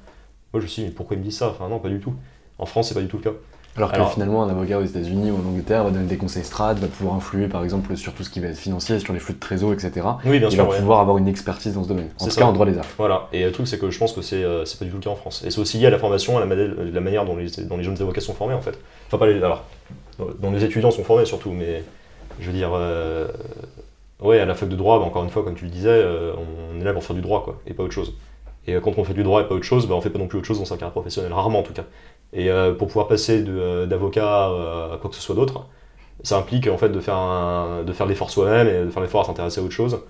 Moi, 0.52 0.60
je 0.60 0.62
me 0.62 0.66
suis 0.66 0.82
dit, 0.82 0.88
mais 0.88 0.94
pourquoi 0.94 1.16
ils 1.16 1.20
me 1.20 1.24
disent 1.24 1.36
ça? 1.38 1.48
Enfin, 1.50 1.68
non, 1.68 1.78
pas 1.78 1.90
du 1.90 2.00
tout. 2.00 2.14
En 2.58 2.66
France, 2.66 2.88
c'est 2.88 2.94
pas 2.94 3.02
du 3.02 3.08
tout 3.08 3.18
le 3.18 3.22
cas. 3.22 3.36
Alors 3.76 3.92
que 3.92 4.04
finalement, 4.12 4.42
un 4.42 4.48
avocat 4.48 4.78
aux 4.78 4.84
États-Unis 4.84 5.30
ou 5.30 5.36
en 5.36 5.48
Angleterre 5.48 5.84
va 5.84 5.90
donner 5.90 6.06
des 6.06 6.16
conseils 6.16 6.44
strat, 6.44 6.74
va 6.74 6.88
pouvoir 6.88 7.14
influer 7.14 7.46
par 7.46 7.62
exemple 7.62 7.96
sur 7.96 8.12
tout 8.12 8.24
ce 8.24 8.30
qui 8.30 8.40
va 8.40 8.48
être 8.48 8.58
financier, 8.58 8.98
sur 8.98 9.12
les 9.12 9.20
flux 9.20 9.34
de 9.34 9.38
trésor, 9.38 9.72
etc. 9.72 9.92
Oui, 10.24 10.38
bien 10.38 10.48
il 10.48 10.56
va 10.56 10.64
pouvoir 10.64 11.00
avoir 11.00 11.18
une 11.18 11.28
expertise 11.28 11.74
dans 11.74 11.84
ce 11.84 11.88
domaine. 11.88 12.08
En 12.18 12.26
tout 12.26 12.34
cas, 12.34 12.44
en 12.44 12.52
droit 12.52 12.66
des 12.66 12.76
arts. 12.76 12.86
Voilà. 12.98 13.28
Et 13.32 13.44
le 13.44 13.52
truc, 13.52 13.68
c'est 13.68 13.78
que 13.78 13.90
je 13.90 13.98
pense 13.98 14.12
que 14.12 14.22
c'est 14.22 14.42
euh, 14.42 14.64
pas 14.78 14.84
du 14.84 14.90
tout 14.90 14.96
le 14.96 15.02
cas 15.02 15.10
en 15.10 15.16
France. 15.16 15.42
Et 15.46 15.50
c'est 15.50 15.60
aussi 15.60 15.78
lié 15.78 15.86
à 15.86 15.90
la 15.90 15.98
formation, 15.98 16.36
à 16.36 16.40
la, 16.40 16.46
manière 17.00 17.24
dont 17.24 17.36
les, 17.36 17.44
les, 17.44 17.82
jeunes 17.84 18.00
avocats 18.00 18.20
sont 18.20 18.34
formés 18.34 18.54
en 18.54 18.60
fait. 18.60 18.78
Enfin, 19.06 19.18
pas 19.18 19.26
les. 19.26 19.36
Alors, 19.38 19.64
dont 20.40 20.50
les 20.50 20.64
étudiants 20.64 20.90
sont 20.90 21.04
formés 21.04 21.24
surtout, 21.24 21.52
mais 21.52 21.84
je 22.40 22.46
veux 22.46 22.56
dire. 22.56 22.70
Euh, 22.74 23.28
ouais, 24.20 24.40
à 24.40 24.46
la 24.46 24.54
fac 24.54 24.68
de 24.68 24.76
droit, 24.76 24.98
bah, 24.98 25.04
encore 25.04 25.24
une 25.24 25.30
fois, 25.30 25.44
comme 25.44 25.54
tu 25.54 25.64
le 25.64 25.70
disais, 25.70 25.88
euh, 25.90 26.32
on 26.74 26.80
est 26.80 26.84
là 26.84 26.92
pour 26.92 27.04
faire 27.04 27.16
du 27.16 27.22
droit, 27.22 27.42
quoi, 27.44 27.60
et 27.66 27.74
pas 27.74 27.82
autre 27.82 27.94
chose. 27.94 28.14
Et 28.66 28.74
quand 28.74 28.98
on 28.98 29.04
fait 29.04 29.14
du 29.14 29.22
droit 29.22 29.40
et 29.40 29.44
pas 29.44 29.54
autre 29.54 29.64
chose, 29.64 29.86
bah, 29.86 29.94
on 29.94 30.00
fait 30.00 30.10
pas 30.10 30.18
non 30.18 30.26
plus 30.26 30.38
autre 30.38 30.46
chose 30.46 30.58
dans 30.58 30.64
sa 30.64 30.76
carrière 30.76 30.92
professionnelle, 30.92 31.32
rarement 31.32 31.60
en 31.60 31.62
tout 31.62 31.72
cas. 31.72 31.84
Et 32.32 32.48
pour 32.78 32.88
pouvoir 32.88 33.08
passer 33.08 33.42
d'avocat 33.42 34.46
à 34.46 34.98
quoi 35.00 35.10
que 35.10 35.16
ce 35.16 35.22
soit 35.22 35.34
d'autre, 35.34 35.66
ça 36.22 36.38
implique 36.38 36.68
en 36.68 36.78
fait 36.78 36.90
de 36.90 37.00
faire, 37.00 37.84
de 37.84 37.92
faire 37.92 38.06
l'effort 38.06 38.30
soi-même 38.30 38.68
et 38.68 38.84
de 38.84 38.90
faire 38.90 39.02
l'effort 39.02 39.22
à 39.22 39.24
s'intéresser 39.24 39.60
à 39.60 39.64
autre 39.64 39.72
chose. 39.72 40.00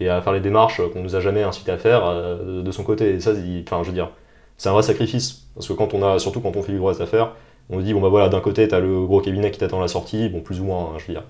Et 0.00 0.08
à 0.08 0.22
faire 0.22 0.32
les 0.32 0.40
démarches 0.40 0.80
qu'on 0.92 1.02
nous 1.02 1.16
a 1.16 1.20
jamais 1.20 1.42
incité 1.42 1.70
à 1.70 1.78
faire 1.78 2.02
de 2.44 2.70
son 2.70 2.82
côté. 2.82 3.10
Et 3.10 3.20
ça, 3.20 3.32
enfin, 3.32 3.82
je 3.82 3.88
veux 3.88 3.94
dire, 3.94 4.10
c'est 4.56 4.68
un 4.68 4.72
vrai 4.72 4.82
sacrifice. 4.82 5.46
Parce 5.54 5.68
que 5.68 5.74
quand 5.74 5.92
on 5.94 6.02
a, 6.02 6.18
surtout 6.18 6.40
quand 6.40 6.56
on 6.56 6.62
fait 6.62 6.72
du 6.72 6.78
droit 6.78 6.94
des 6.94 7.02
affaires, 7.02 7.32
on 7.70 7.78
se 7.78 7.84
dit 7.84 7.92
bon 7.92 8.00
bah 8.00 8.08
voilà, 8.08 8.28
d'un 8.28 8.40
côté 8.40 8.66
t'as 8.68 8.80
le 8.80 9.04
gros 9.06 9.20
cabinet 9.20 9.50
qui 9.50 9.58
t'attend 9.58 9.78
à 9.78 9.82
la 9.82 9.88
sortie, 9.88 10.28
bon 10.28 10.40
plus 10.40 10.60
ou 10.60 10.64
moins, 10.64 10.92
hein, 10.94 10.98
je 10.98 11.06
veux 11.06 11.12
dire, 11.12 11.24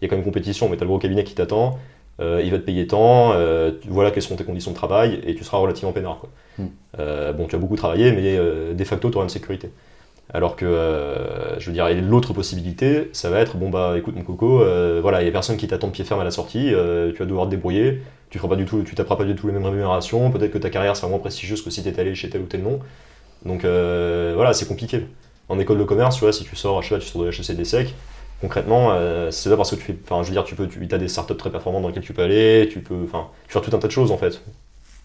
il 0.00 0.04
y 0.04 0.06
a 0.06 0.08
quand 0.08 0.16
même 0.16 0.24
compétition, 0.24 0.68
mais 0.68 0.76
t'as 0.76 0.84
le 0.84 0.88
gros 0.88 0.98
cabinet 0.98 1.24
qui 1.24 1.34
t'attend, 1.34 1.78
euh, 2.20 2.42
il 2.44 2.50
va 2.50 2.58
te 2.58 2.64
payer 2.64 2.86
tant, 2.86 3.32
euh, 3.32 3.70
voilà 3.86 4.10
quelles 4.10 4.24
sont 4.24 4.34
tes 4.34 4.42
conditions 4.42 4.72
de 4.72 4.76
travail 4.76 5.20
et 5.24 5.36
tu 5.36 5.44
seras 5.44 5.58
relativement 5.58 5.92
peinard. 5.92 6.18
Quoi. 6.18 6.30
Hmm. 6.58 6.68
Euh, 6.98 7.32
bon, 7.32 7.46
tu 7.46 7.54
as 7.54 7.58
beaucoup 7.58 7.76
travaillé, 7.76 8.10
mais 8.12 8.74
de 8.74 8.84
facto 8.84 9.08
tu 9.10 9.16
auras 9.16 9.24
une 9.24 9.30
sécurité. 9.30 9.70
Alors 10.34 10.56
que, 10.56 10.66
je 11.58 11.66
veux 11.66 11.72
dire, 11.72 11.88
l'autre 12.02 12.34
possibilité, 12.34 13.08
ça 13.12 13.30
va 13.30 13.40
être, 13.40 13.56
bon 13.56 13.70
bah 13.70 13.94
écoute 13.96 14.14
mon 14.14 14.24
coco, 14.24 14.62
voilà, 15.00 15.22
il 15.22 15.26
y 15.26 15.28
a 15.28 15.32
personne 15.32 15.56
qui 15.56 15.68
t'attend 15.68 15.86
de 15.86 15.92
pied 15.92 16.04
ferme 16.04 16.20
à 16.20 16.24
la 16.24 16.30
sortie, 16.30 16.68
tu 16.68 17.18
vas 17.18 17.24
devoir 17.24 17.46
te 17.46 17.50
débrouiller, 17.50 18.02
tu 18.28 18.38
feras 18.38 18.50
pas 18.50 18.56
du 18.56 18.66
tout, 18.66 18.82
tu 18.82 18.94
taperas 18.94 19.16
pas 19.16 19.24
du 19.24 19.34
tout 19.34 19.46
les 19.46 19.54
mêmes 19.54 19.64
rémunérations, 19.64 20.30
peut-être 20.30 20.50
que 20.50 20.58
ta 20.58 20.68
carrière 20.68 20.96
sera 20.96 21.08
moins 21.08 21.18
prestigieuse 21.18 21.62
que 21.62 21.70
si 21.70 21.82
t'étais 21.82 22.02
allé 22.02 22.14
chez 22.14 22.28
tel 22.28 22.42
ou 22.42 22.46
tel 22.46 22.62
nom. 22.62 22.80
Donc 23.46 23.62
voilà, 23.62 24.52
c'est 24.52 24.66
compliqué. 24.66 25.06
En 25.48 25.58
école 25.58 25.78
de 25.78 25.84
commerce, 25.84 26.16
tu 26.16 26.24
vois, 26.24 26.32
si 26.34 26.44
tu 26.44 26.56
sors, 26.56 26.82
je 26.82 26.88
sais 26.88 26.94
pas, 26.96 27.00
tu 27.00 27.08
sors 27.08 27.22
de 27.22 27.28
HEC 27.28 27.56
des 27.56 27.64
SEC, 27.64 27.94
concrètement, 28.40 28.96
c'est 29.30 29.50
pas 29.50 29.56
parce 29.56 29.70
que 29.70 29.76
tu 29.76 29.82
fais, 29.82 29.96
enfin, 30.04 30.22
je 30.22 30.28
veux 30.28 30.34
dire, 30.34 30.44
tu 30.44 30.54
peux, 30.54 30.66
tu 30.66 30.86
as 30.90 30.98
des 30.98 31.08
startups 31.08 31.36
très 31.36 31.50
performantes 31.50 31.82
dans 31.82 31.88
lesquelles 31.88 32.04
tu 32.04 32.12
peux 32.12 32.22
aller, 32.22 32.68
tu 32.70 32.80
peux, 32.80 33.04
enfin, 33.04 33.28
tu 33.46 33.52
faire 33.52 33.62
tout 33.62 33.74
un 33.74 33.78
tas 33.78 33.88
de 33.88 33.92
choses 33.92 34.10
en 34.10 34.18
fait, 34.18 34.40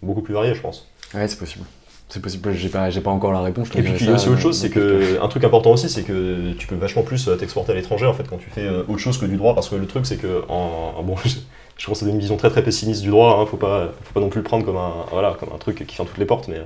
beaucoup 0.01 0.21
plus 0.21 0.33
variées, 0.33 0.55
je 0.55 0.61
pense. 0.61 0.87
Ouais, 1.13 1.27
c'est 1.27 1.39
possible. 1.39 1.65
C'est 2.09 2.21
possible, 2.21 2.53
j'ai 2.53 2.69
pas, 2.69 2.91
j'ai 2.91 3.01
pas 3.01 3.09
encore 3.09 3.31
la 3.31 3.41
réponse. 3.41 3.69
Et 3.75 3.81
puis 3.81 3.93
il 3.99 4.05
y 4.05 4.09
a 4.09 4.13
aussi 4.13 4.29
autre 4.29 4.39
chose, 4.39 4.57
c'est 4.57 4.69
que 4.69 5.19
un 5.19 5.27
truc 5.29 5.43
important 5.43 5.71
aussi, 5.71 5.89
c'est 5.89 6.03
que 6.03 6.53
tu 6.53 6.67
peux 6.67 6.75
vachement 6.75 7.01
plus 7.01 7.27
euh, 7.27 7.35
t'exporter 7.35 7.71
à 7.71 7.75
l'étranger 7.75 8.05
en 8.05 8.13
fait 8.13 8.27
quand 8.29 8.37
tu 8.37 8.49
fais 8.51 8.65
euh, 8.65 8.83
autre 8.87 8.99
chose 8.99 9.17
que 9.17 9.25
du 9.25 9.35
droit, 9.35 9.55
parce 9.55 9.69
que 9.69 9.75
le 9.75 9.87
truc 9.87 10.05
c'est 10.05 10.17
que 10.17 10.43
en, 10.47 11.01
bon, 11.01 11.15
je, 11.25 11.85
pense 11.87 11.99
que 11.99 12.05
c'est 12.05 12.11
une 12.11 12.19
vision 12.19 12.37
très 12.37 12.51
très 12.51 12.63
pessimiste 12.63 13.01
du 13.01 13.09
droit, 13.09 13.39
hein, 13.39 13.47
faut 13.47 13.57
pas, 13.57 13.91
faut 14.03 14.13
pas 14.13 14.19
non 14.19 14.29
plus 14.29 14.41
le 14.41 14.43
prendre 14.43 14.63
comme 14.63 14.77
un, 14.77 15.05
voilà, 15.11 15.35
comme 15.39 15.49
un 15.55 15.57
truc 15.57 15.87
qui 15.87 15.95
ferme 15.95 16.07
toutes 16.07 16.19
les 16.19 16.25
portes, 16.25 16.47
mais 16.49 16.61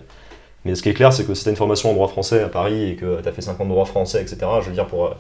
mais 0.66 0.76
ce 0.76 0.84
qui 0.84 0.90
est 0.90 0.94
clair, 0.94 1.14
c'est 1.14 1.26
que 1.26 1.34
si 1.34 1.44
tu 1.44 1.50
as 1.50 1.52
une 1.52 1.58
formation 1.58 1.92
en 1.92 1.94
droit 1.94 2.10
français 2.10 2.44
à 2.44 2.50
Paris 2.50 2.90
et 2.90 2.96
que 2.96 3.22
tu 3.22 3.30
as 3.30 3.32
fait 3.32 3.42
5 3.42 3.60
ans 3.62 3.64
de 3.64 3.70
droit 3.70 3.86
français, 3.86 4.22
etc., 4.22 4.38
je 4.62 4.68
veux 4.68 4.74
dire, 4.74 4.86
pour, 4.86 5.06
euh, 5.06 5.12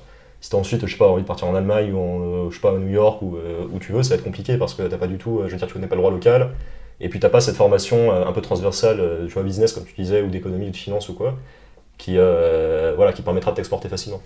si 0.41 0.49
tu 0.49 0.55
ensuite, 0.55 0.85
je 0.85 0.91
sais 0.91 0.97
pas, 0.97 1.07
envie 1.07 1.23
de 1.23 1.27
partir 1.27 1.47
en 1.47 1.55
Allemagne 1.55 1.91
ou 1.93 1.99
en, 1.99 2.49
je 2.49 2.55
sais 2.55 2.61
pas, 2.61 2.69
à 2.69 2.77
New 2.77 2.89
York 2.89 3.21
ou 3.21 3.37
où 3.73 3.79
tu 3.79 3.91
veux, 3.91 4.03
ça 4.03 4.09
va 4.09 4.15
être 4.15 4.23
compliqué 4.23 4.57
parce 4.57 4.73
que 4.73 4.83
t'as 4.83 4.97
pas 4.97 5.07
du 5.07 5.17
tout, 5.17 5.41
je 5.45 5.51
veux 5.51 5.57
dire, 5.57 5.67
tu 5.67 5.73
connais 5.73 5.87
pas 5.87 5.95
le 5.95 6.01
droit 6.01 6.11
local. 6.11 6.51
Et 6.99 7.09
puis 7.09 7.19
t'as 7.19 7.29
pas 7.29 7.41
cette 7.41 7.55
formation 7.55 8.11
euh, 8.11 8.25
un 8.25 8.31
peu 8.31 8.41
transversale, 8.41 8.99
euh, 8.99 9.27
tu 9.27 9.33
vois, 9.33 9.43
business 9.43 9.73
comme 9.73 9.85
tu 9.85 9.93
disais, 9.93 10.21
ou 10.21 10.27
d'économie 10.27 10.67
ou 10.67 10.71
de 10.71 10.75
finance 10.75 11.09
ou 11.09 11.13
quoi, 11.13 11.37
qui, 11.97 12.17
euh, 12.17 12.93
voilà, 12.95 13.13
qui 13.13 13.21
permettra 13.21 13.51
de 13.51 13.57
t'exporter 13.57 13.89
facilement. 13.89 14.21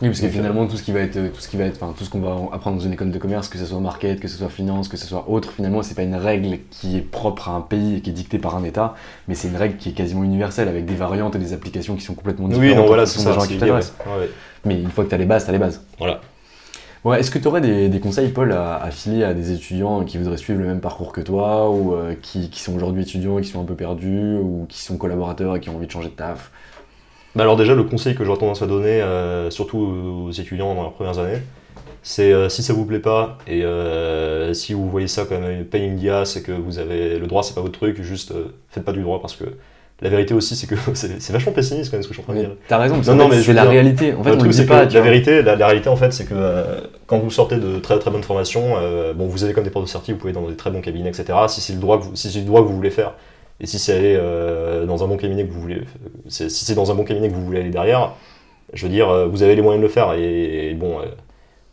Oui, 0.00 0.08
parce 0.08 0.20
que 0.20 0.28
finalement, 0.28 0.66
tout 0.66 0.76
ce 0.76 0.82
qui 0.82 0.90
va 0.90 1.00
être, 1.00 1.32
tout 1.32 1.40
ce 1.40 1.48
qui 1.48 1.56
va 1.56 1.64
être, 1.64 1.80
enfin, 1.80 1.94
tout 1.96 2.04
ce 2.04 2.10
qu'on 2.10 2.20
va 2.20 2.34
apprendre 2.52 2.78
dans 2.78 2.82
une 2.82 2.94
école 2.94 3.10
de 3.10 3.18
commerce, 3.18 3.48
que 3.48 3.58
ce 3.58 3.66
soit 3.66 3.78
market, 3.78 4.20
que 4.20 4.26
ce 4.26 4.38
soit 4.38 4.48
finance, 4.48 4.88
que 4.88 4.96
ce 4.96 5.06
soit 5.06 5.28
autre, 5.28 5.52
finalement, 5.52 5.82
c'est 5.82 5.94
pas 5.94 6.02
une 6.02 6.16
règle 6.16 6.58
qui 6.70 6.96
est 6.96 7.02
propre 7.02 7.50
à 7.50 7.52
un 7.52 7.60
pays 7.60 7.96
et 7.96 8.00
qui 8.00 8.10
est 8.10 8.14
dictée 8.14 8.38
par 8.38 8.56
un 8.56 8.64
État, 8.64 8.94
mais 9.28 9.34
c'est 9.34 9.48
une 9.48 9.56
règle 9.56 9.76
qui 9.76 9.90
est 9.90 9.92
quasiment 9.92 10.24
universelle 10.24 10.68
avec 10.68 10.86
des 10.86 10.94
variantes 10.94 11.36
et 11.36 11.38
des 11.38 11.52
applications 11.52 11.94
qui 11.94 12.02
sont 12.02 12.14
complètement 12.14 12.48
différentes. 12.48 12.70
Oui, 12.70 12.76
non, 12.76 12.86
voilà, 12.86 13.06
c'est 13.06 13.20
ça. 13.20 13.36
Qui 13.46 13.58
Mais 14.64 14.80
une 14.80 14.90
fois 14.90 15.04
que 15.04 15.10
tu 15.10 15.14
as 15.14 15.18
les 15.18 15.26
bases, 15.26 15.44
tu 15.44 15.50
as 15.50 15.52
les 15.52 15.58
bases. 15.58 15.82
Voilà. 15.98 16.20
Ouais, 17.04 17.18
Est-ce 17.18 17.32
que 17.32 17.38
tu 17.38 17.48
aurais 17.48 17.60
des, 17.60 18.00
conseils, 18.00 18.28
Paul, 18.28 18.52
à, 18.52 18.88
filer 18.92 19.24
à 19.24 19.34
des 19.34 19.52
étudiants 19.52 20.04
qui 20.04 20.18
voudraient 20.18 20.36
suivre 20.36 20.60
le 20.60 20.66
même 20.66 20.80
parcours 20.80 21.12
que 21.12 21.20
toi, 21.20 21.68
ou 21.68 21.94
euh, 21.94 22.14
qui, 22.20 22.48
sont 22.54 22.74
aujourd'hui 22.76 23.02
étudiants 23.02 23.38
et 23.38 23.42
qui 23.42 23.50
sont 23.50 23.60
un 23.60 23.64
peu 23.64 23.74
perdus, 23.74 24.36
ou 24.36 24.66
qui 24.68 24.82
sont 24.82 24.96
collaborateurs 24.96 25.56
et 25.56 25.60
qui 25.60 25.68
ont 25.68 25.76
envie 25.76 25.86
de 25.86 25.92
changer 25.92 26.08
de 26.08 26.14
taf? 26.14 26.50
Bah 27.34 27.44
Alors 27.44 27.56
déjà, 27.56 27.74
le 27.74 27.84
conseil 27.84 28.14
que 28.14 28.24
j'aurais 28.24 28.38
tendance 28.38 28.62
à 28.62 28.66
donner, 28.66 29.00
euh, 29.02 29.50
surtout 29.50 29.78
aux 29.78 30.30
étudiants 30.30 30.74
dans 30.74 30.82
leurs 30.82 30.92
premières 30.92 31.18
années, 31.18 31.40
c'est 32.02 32.32
euh, 32.32 32.48
si 32.48 32.62
ça 32.62 32.72
vous 32.72 32.84
plaît 32.84 32.98
pas 32.98 33.38
et 33.46 33.62
si 34.54 34.74
vous 34.74 34.88
voyez 34.88 35.08
ça 35.08 35.24
comme 35.24 35.44
une 35.44 35.64
pain 35.64 35.78
in 35.80 36.24
c'est 36.24 36.42
que 36.42 36.52
vous 36.52 36.78
avez 36.78 37.18
le 37.18 37.26
droit, 37.26 37.42
c'est 37.42 37.54
pas 37.54 37.60
votre 37.60 37.78
truc, 37.78 38.02
juste 38.02 38.32
faites 38.68 38.84
pas 38.84 38.92
du 38.92 39.02
droit 39.02 39.20
parce 39.20 39.36
que 39.36 39.44
la 40.02 40.08
vérité 40.08 40.34
aussi, 40.34 40.56
c'est 40.56 40.66
que 40.66 40.74
c'est 40.94 41.32
vachement 41.32 41.52
pessimiste 41.52 41.90
quand 41.90 41.96
même 41.96 42.02
ce 42.02 42.08
que 42.08 42.14
je 42.14 42.20
suis 42.20 42.28
en 42.28 42.32
train 42.32 42.42
de 42.42 42.46
dire. 42.46 42.56
T'as 42.66 42.78
raison, 42.78 42.96
non, 43.06 43.14
non, 43.14 43.28
mais 43.28 43.40
c'est 43.40 43.52
la 43.52 43.64
réalité. 43.64 44.12
En 44.14 44.24
fait, 44.24 44.30
le 44.30 44.38
truc, 44.38 44.66
pas. 44.66 44.84
la 44.84 45.00
vérité, 45.00 45.42
la, 45.42 45.54
réalité, 45.54 45.88
en 45.88 45.96
fait, 45.96 46.12
c'est 46.12 46.24
que 46.24 46.34
euh, 46.34 46.80
quand 47.06 47.18
vous 47.18 47.30
sortez 47.30 47.56
de 47.56 47.78
très 47.78 48.00
très 48.00 48.10
bonnes 48.10 48.24
formations, 48.24 48.74
euh, 48.78 49.14
bon, 49.14 49.26
vous 49.26 49.44
avez 49.44 49.52
comme 49.52 49.62
des 49.62 49.70
portes 49.70 49.84
de 49.84 49.90
sortie, 49.90 50.10
vous 50.10 50.18
pouvez 50.18 50.32
dans 50.32 50.48
des 50.48 50.56
très 50.56 50.72
bons 50.72 50.80
cabinets, 50.80 51.10
etc. 51.10 51.38
Si 51.46 51.60
c'est 51.60 51.72
le 51.72 51.78
droit 51.78 51.98
que 51.98 52.04
vous, 52.04 52.16
si 52.16 52.32
c'est 52.32 52.40
le 52.40 52.46
droit 52.46 52.62
que 52.62 52.66
vous 52.66 52.74
voulez 52.74 52.90
faire, 52.90 53.14
et 53.60 53.66
si 53.66 53.78
c'est 53.78 54.16
euh, 54.16 54.86
dans 54.86 55.04
un 55.04 55.08
bon 55.08 55.16
cabinet 55.16 55.44
que 55.44 55.52
vous 55.52 55.60
voulez, 55.60 55.82
si 56.28 56.50
c'est 56.50 56.74
dans 56.74 56.90
un 56.90 56.94
bon 56.94 57.04
cabinet 57.04 57.28
que 57.28 57.34
vous 57.34 57.44
voulez 57.44 57.60
aller 57.60 57.70
derrière, 57.70 58.14
je 58.72 58.86
veux 58.86 58.92
dire, 58.92 59.28
vous 59.28 59.42
avez 59.42 59.54
les 59.54 59.62
moyens 59.62 59.82
de 59.82 59.86
le 59.86 59.92
faire. 59.92 60.14
Et, 60.14 60.74
bon, 60.74 61.00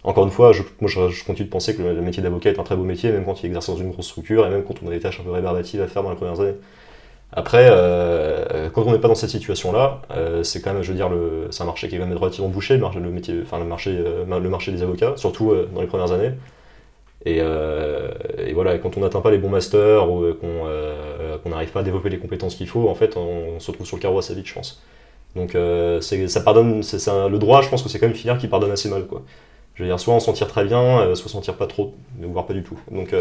encore 0.03 0.25
une 0.25 0.31
fois, 0.31 0.51
je, 0.51 0.63
moi, 0.81 0.89
je, 0.89 1.23
continue 1.23 1.47
de 1.47 1.51
penser 1.51 1.75
que 1.75 1.81
le, 1.81 2.01
métier 2.01 2.21
d'avocat 2.21 2.49
est 2.49 2.59
un 2.59 2.63
très 2.63 2.75
beau 2.75 2.83
métier, 2.83 3.11
même 3.11 3.25
quand 3.25 3.41
il 3.41 3.47
exerce 3.47 3.69
dans 3.69 3.77
une 3.77 3.91
grosse 3.91 4.07
structure 4.07 4.45
et 4.45 4.49
même 4.49 4.63
quand 4.63 4.75
on 4.83 4.87
a 4.87 4.91
des 4.91 4.99
tâches 4.99 5.19
un 5.19 5.23
peu 5.23 5.31
rébarbatives 5.31 5.81
à 5.81 5.87
faire 5.87 6.03
dans 6.03 6.09
les 6.09 6.17
premières 6.17 6.41
années. 6.41 6.55
Après, 7.31 7.67
euh, 7.69 8.69
quand 8.71 8.83
on 8.87 8.91
n'est 8.91 8.99
pas 8.99 9.07
dans 9.07 9.15
cette 9.15 9.29
situation-là, 9.29 10.01
euh, 10.11 10.41
c'est 10.43 10.61
quand 10.61 10.73
même, 10.73 10.81
je 10.81 10.91
veux 10.91 10.97
dire, 10.97 11.11
c'est 11.51 11.61
un 11.61 11.67
marché 11.67 11.87
qui 11.87 11.95
est 11.95 11.99
quand 11.99 12.07
même 12.07 12.17
relativement 12.17 12.49
bouché, 12.49 12.73
le 12.75 12.79
marché, 12.79 12.99
enfin 13.43 13.59
euh, 13.61 14.39
le 14.39 14.49
marché 14.49 14.71
des 14.71 14.81
avocats, 14.81 15.13
surtout 15.15 15.53
dans 15.73 15.81
les 15.81 15.87
premières 15.87 16.11
années. 16.11 16.31
Et, 17.25 17.41
voilà, 18.53 18.77
quand 18.77 18.97
on 18.97 19.01
n'atteint 19.01 19.21
pas 19.21 19.31
les 19.31 19.37
bons 19.37 19.49
masters 19.49 20.09
ou 20.11 20.33
qu'on 20.33 21.49
n'arrive 21.49 21.71
pas 21.71 21.81
à 21.81 21.83
développer 21.83 22.09
les 22.09 22.19
compétences 22.19 22.55
qu'il 22.55 22.67
faut, 22.67 22.89
en 22.89 22.95
fait, 22.95 23.17
on, 23.17 23.59
se 23.59 23.71
retrouve 23.71 23.87
sur 23.87 23.97
le 23.97 24.01
carreau 24.01 24.19
assez 24.19 24.33
vite, 24.35 24.47
je 24.47 24.53
pense. 24.53 24.81
Donc, 25.35 25.55
ça 26.01 26.41
pardonne, 26.41 26.83
c'est, 26.83 27.05
le 27.07 27.37
droit, 27.37 27.61
je 27.61 27.69
pense 27.69 27.83
que 27.83 27.89
c'est 27.89 27.99
quand 27.99 28.07
même 28.07 28.13
une 28.13 28.19
filière 28.19 28.37
qui 28.37 28.47
pardonne 28.47 28.71
assez 28.71 28.89
mal, 28.89 29.05
quoi. 29.05 29.23
Je 29.75 29.83
veux 29.83 29.89
dire, 29.89 29.99
soit 29.99 30.13
on 30.13 30.19
s'en 30.19 30.33
tire 30.33 30.47
très 30.47 30.65
bien, 30.65 31.15
soit 31.15 31.27
on 31.27 31.29
s'en 31.29 31.41
tire 31.41 31.55
pas 31.55 31.67
trop, 31.67 31.93
voire 32.19 32.45
pas 32.45 32.53
du 32.53 32.63
tout. 32.63 32.79
Donc, 32.91 33.13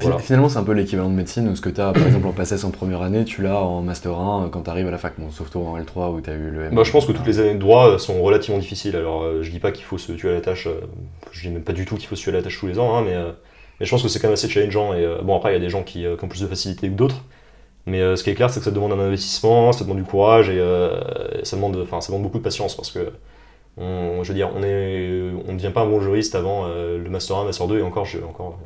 Finalement, 0.00 0.48
c'est 0.48 0.58
un 0.58 0.64
peu 0.64 0.72
l'équivalent 0.72 1.08
de 1.08 1.14
médecine 1.14 1.48
où 1.48 1.54
ce 1.54 1.60
que 1.60 1.68
tu 1.68 1.80
as, 1.80 1.92
par 1.92 2.04
exemple, 2.04 2.26
en 2.26 2.32
PACES 2.32 2.64
en 2.64 2.70
première 2.70 3.02
année, 3.02 3.24
tu 3.24 3.42
l'as 3.42 3.60
en 3.60 3.80
Master 3.80 4.18
1 4.18 4.48
quand 4.50 4.62
tu 4.62 4.70
arrives 4.70 4.88
à 4.88 4.90
la 4.90 4.98
fac. 4.98 5.14
Bon, 5.18 5.30
sauf 5.30 5.50
toi 5.50 5.62
en 5.62 5.78
L3 5.78 6.12
où 6.12 6.20
tu 6.20 6.30
as 6.30 6.34
eu 6.34 6.50
le 6.50 6.64
M. 6.64 6.74
Bah, 6.74 6.82
je 6.82 6.90
pense 6.90 7.06
que 7.06 7.12
toutes 7.12 7.26
les 7.26 7.38
années 7.38 7.54
de 7.54 7.60
droit 7.60 7.90
euh, 7.90 7.98
sont 7.98 8.20
relativement 8.20 8.58
difficiles. 8.58 8.96
Alors, 8.96 9.22
euh, 9.22 9.42
je 9.42 9.52
dis 9.52 9.60
pas 9.60 9.70
qu'il 9.70 9.84
faut 9.84 9.96
se 9.96 10.10
tuer 10.12 10.30
à 10.30 10.32
la 10.32 10.40
tâche, 10.40 10.66
euh, 10.66 10.80
je 11.30 11.42
dis 11.42 11.48
même 11.48 11.62
pas 11.62 11.72
du 11.72 11.84
tout 11.84 11.94
qu'il 11.94 12.08
faut 12.08 12.16
se 12.16 12.22
tuer 12.22 12.32
à 12.32 12.34
la 12.34 12.42
tâche 12.42 12.58
tous 12.58 12.66
les 12.66 12.80
ans, 12.80 12.96
hein, 12.96 13.02
mais, 13.04 13.14
mais 13.78 13.86
je 13.86 13.90
pense 13.90 14.02
que 14.02 14.08
c'est 14.08 14.18
quand 14.18 14.26
même 14.26 14.34
assez 14.34 14.48
challengeant. 14.48 14.94
Et 14.94 15.06
bon, 15.22 15.36
après, 15.36 15.52
il 15.52 15.54
y 15.54 15.58
a 15.58 15.60
des 15.60 15.70
gens 15.70 15.84
qui, 15.84 16.06
ont 16.08 16.28
plus 16.28 16.40
de 16.40 16.48
facilité 16.48 16.88
que 16.88 16.94
d'autres. 16.94 17.22
Mais 17.86 18.16
ce 18.16 18.24
qui 18.24 18.30
est 18.30 18.34
clair, 18.34 18.50
c'est 18.50 18.58
que 18.58 18.64
ça 18.64 18.72
demande 18.72 18.92
un 18.92 18.98
investissement, 18.98 19.70
ça 19.72 19.84
demande 19.84 19.98
du 19.98 20.04
courage 20.04 20.48
et 20.48 20.58
ça, 21.44 21.54
demande, 21.54 21.86
ça 21.88 22.08
demande 22.08 22.22
beaucoup 22.22 22.38
de 22.38 22.42
patience 22.42 22.74
parce 22.74 22.90
que, 22.90 23.12
on, 23.76 24.24
je 24.24 24.28
veux 24.28 24.34
dire, 24.34 24.50
on 24.56 24.60
ne 24.60 25.34
on 25.46 25.52
devient 25.54 25.70
pas 25.70 25.82
un 25.82 25.86
bon 25.86 26.00
juriste 26.00 26.34
avant 26.34 26.66
le 26.66 27.08
Master 27.10 27.36
1, 27.36 27.44
Master 27.44 27.68
2 27.68 27.78
et 27.78 27.82
encore, 27.82 28.06
je, 28.06 28.18
encore 28.18 28.58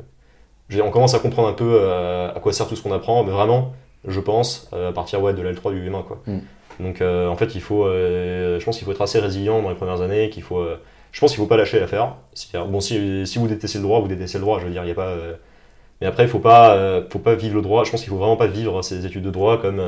on 0.81 0.91
commence 0.91 1.13
à 1.13 1.19
comprendre 1.19 1.47
un 1.47 1.53
peu 1.53 1.79
euh, 1.81 2.31
à 2.33 2.39
quoi 2.39 2.53
sert 2.53 2.67
tout 2.67 2.75
ce 2.75 2.83
qu'on 2.83 2.91
apprend, 2.91 3.23
mais 3.23 3.31
vraiment, 3.31 3.73
je 4.07 4.19
pense, 4.19 4.69
euh, 4.73 4.89
à 4.89 4.93
partir 4.93 5.21
ouais, 5.21 5.33
de 5.33 5.41
l'L3 5.41 5.73
du 5.73 5.85
humain. 5.85 6.03
Quoi. 6.07 6.21
Mm. 6.27 6.39
Donc 6.79 7.01
euh, 7.01 7.27
en 7.27 7.35
fait, 7.35 7.55
il 7.55 7.61
faut, 7.61 7.85
je 7.87 8.63
pense 8.63 8.77
qu'il 8.77 8.85
faut 8.85 8.91
être 8.91 9.01
assez 9.01 9.19
résilient 9.19 9.61
dans 9.61 9.69
les 9.69 9.75
premières 9.75 10.01
années, 10.01 10.29
qu'il 10.29 10.43
faut, 10.43 10.63
je 11.11 11.19
pense 11.19 11.31
qu'il 11.31 11.39
faut 11.39 11.47
pas 11.47 11.57
lâcher 11.57 11.79
l'affaire. 11.79 12.15
Bon, 12.67 12.79
si, 12.79 13.25
si, 13.25 13.39
vous 13.39 13.47
détestez 13.47 13.79
le 13.79 13.83
droit, 13.83 13.99
vous 13.99 14.07
détestez 14.07 14.37
le 14.37 14.43
droit, 14.43 14.59
je 14.59 14.65
veux 14.65 14.71
dire, 14.71 14.83
il 14.83 14.85
n'y 14.85 14.91
a 14.91 14.95
pas... 14.95 15.13
mais 15.99 16.07
après, 16.07 16.23
il 16.23 16.29
faut 16.29 16.39
pas, 16.39 17.01
faut 17.09 17.19
pas 17.19 17.35
vivre 17.35 17.55
le 17.55 17.61
droit. 17.61 17.83
Je 17.83 17.91
pense 17.91 17.99
qu'il 18.01 18.09
faut 18.09 18.17
vraiment 18.17 18.37
pas 18.37 18.47
vivre 18.47 18.81
ces 18.81 19.05
études 19.05 19.23
de 19.23 19.31
droit 19.31 19.59
comme 19.59 19.81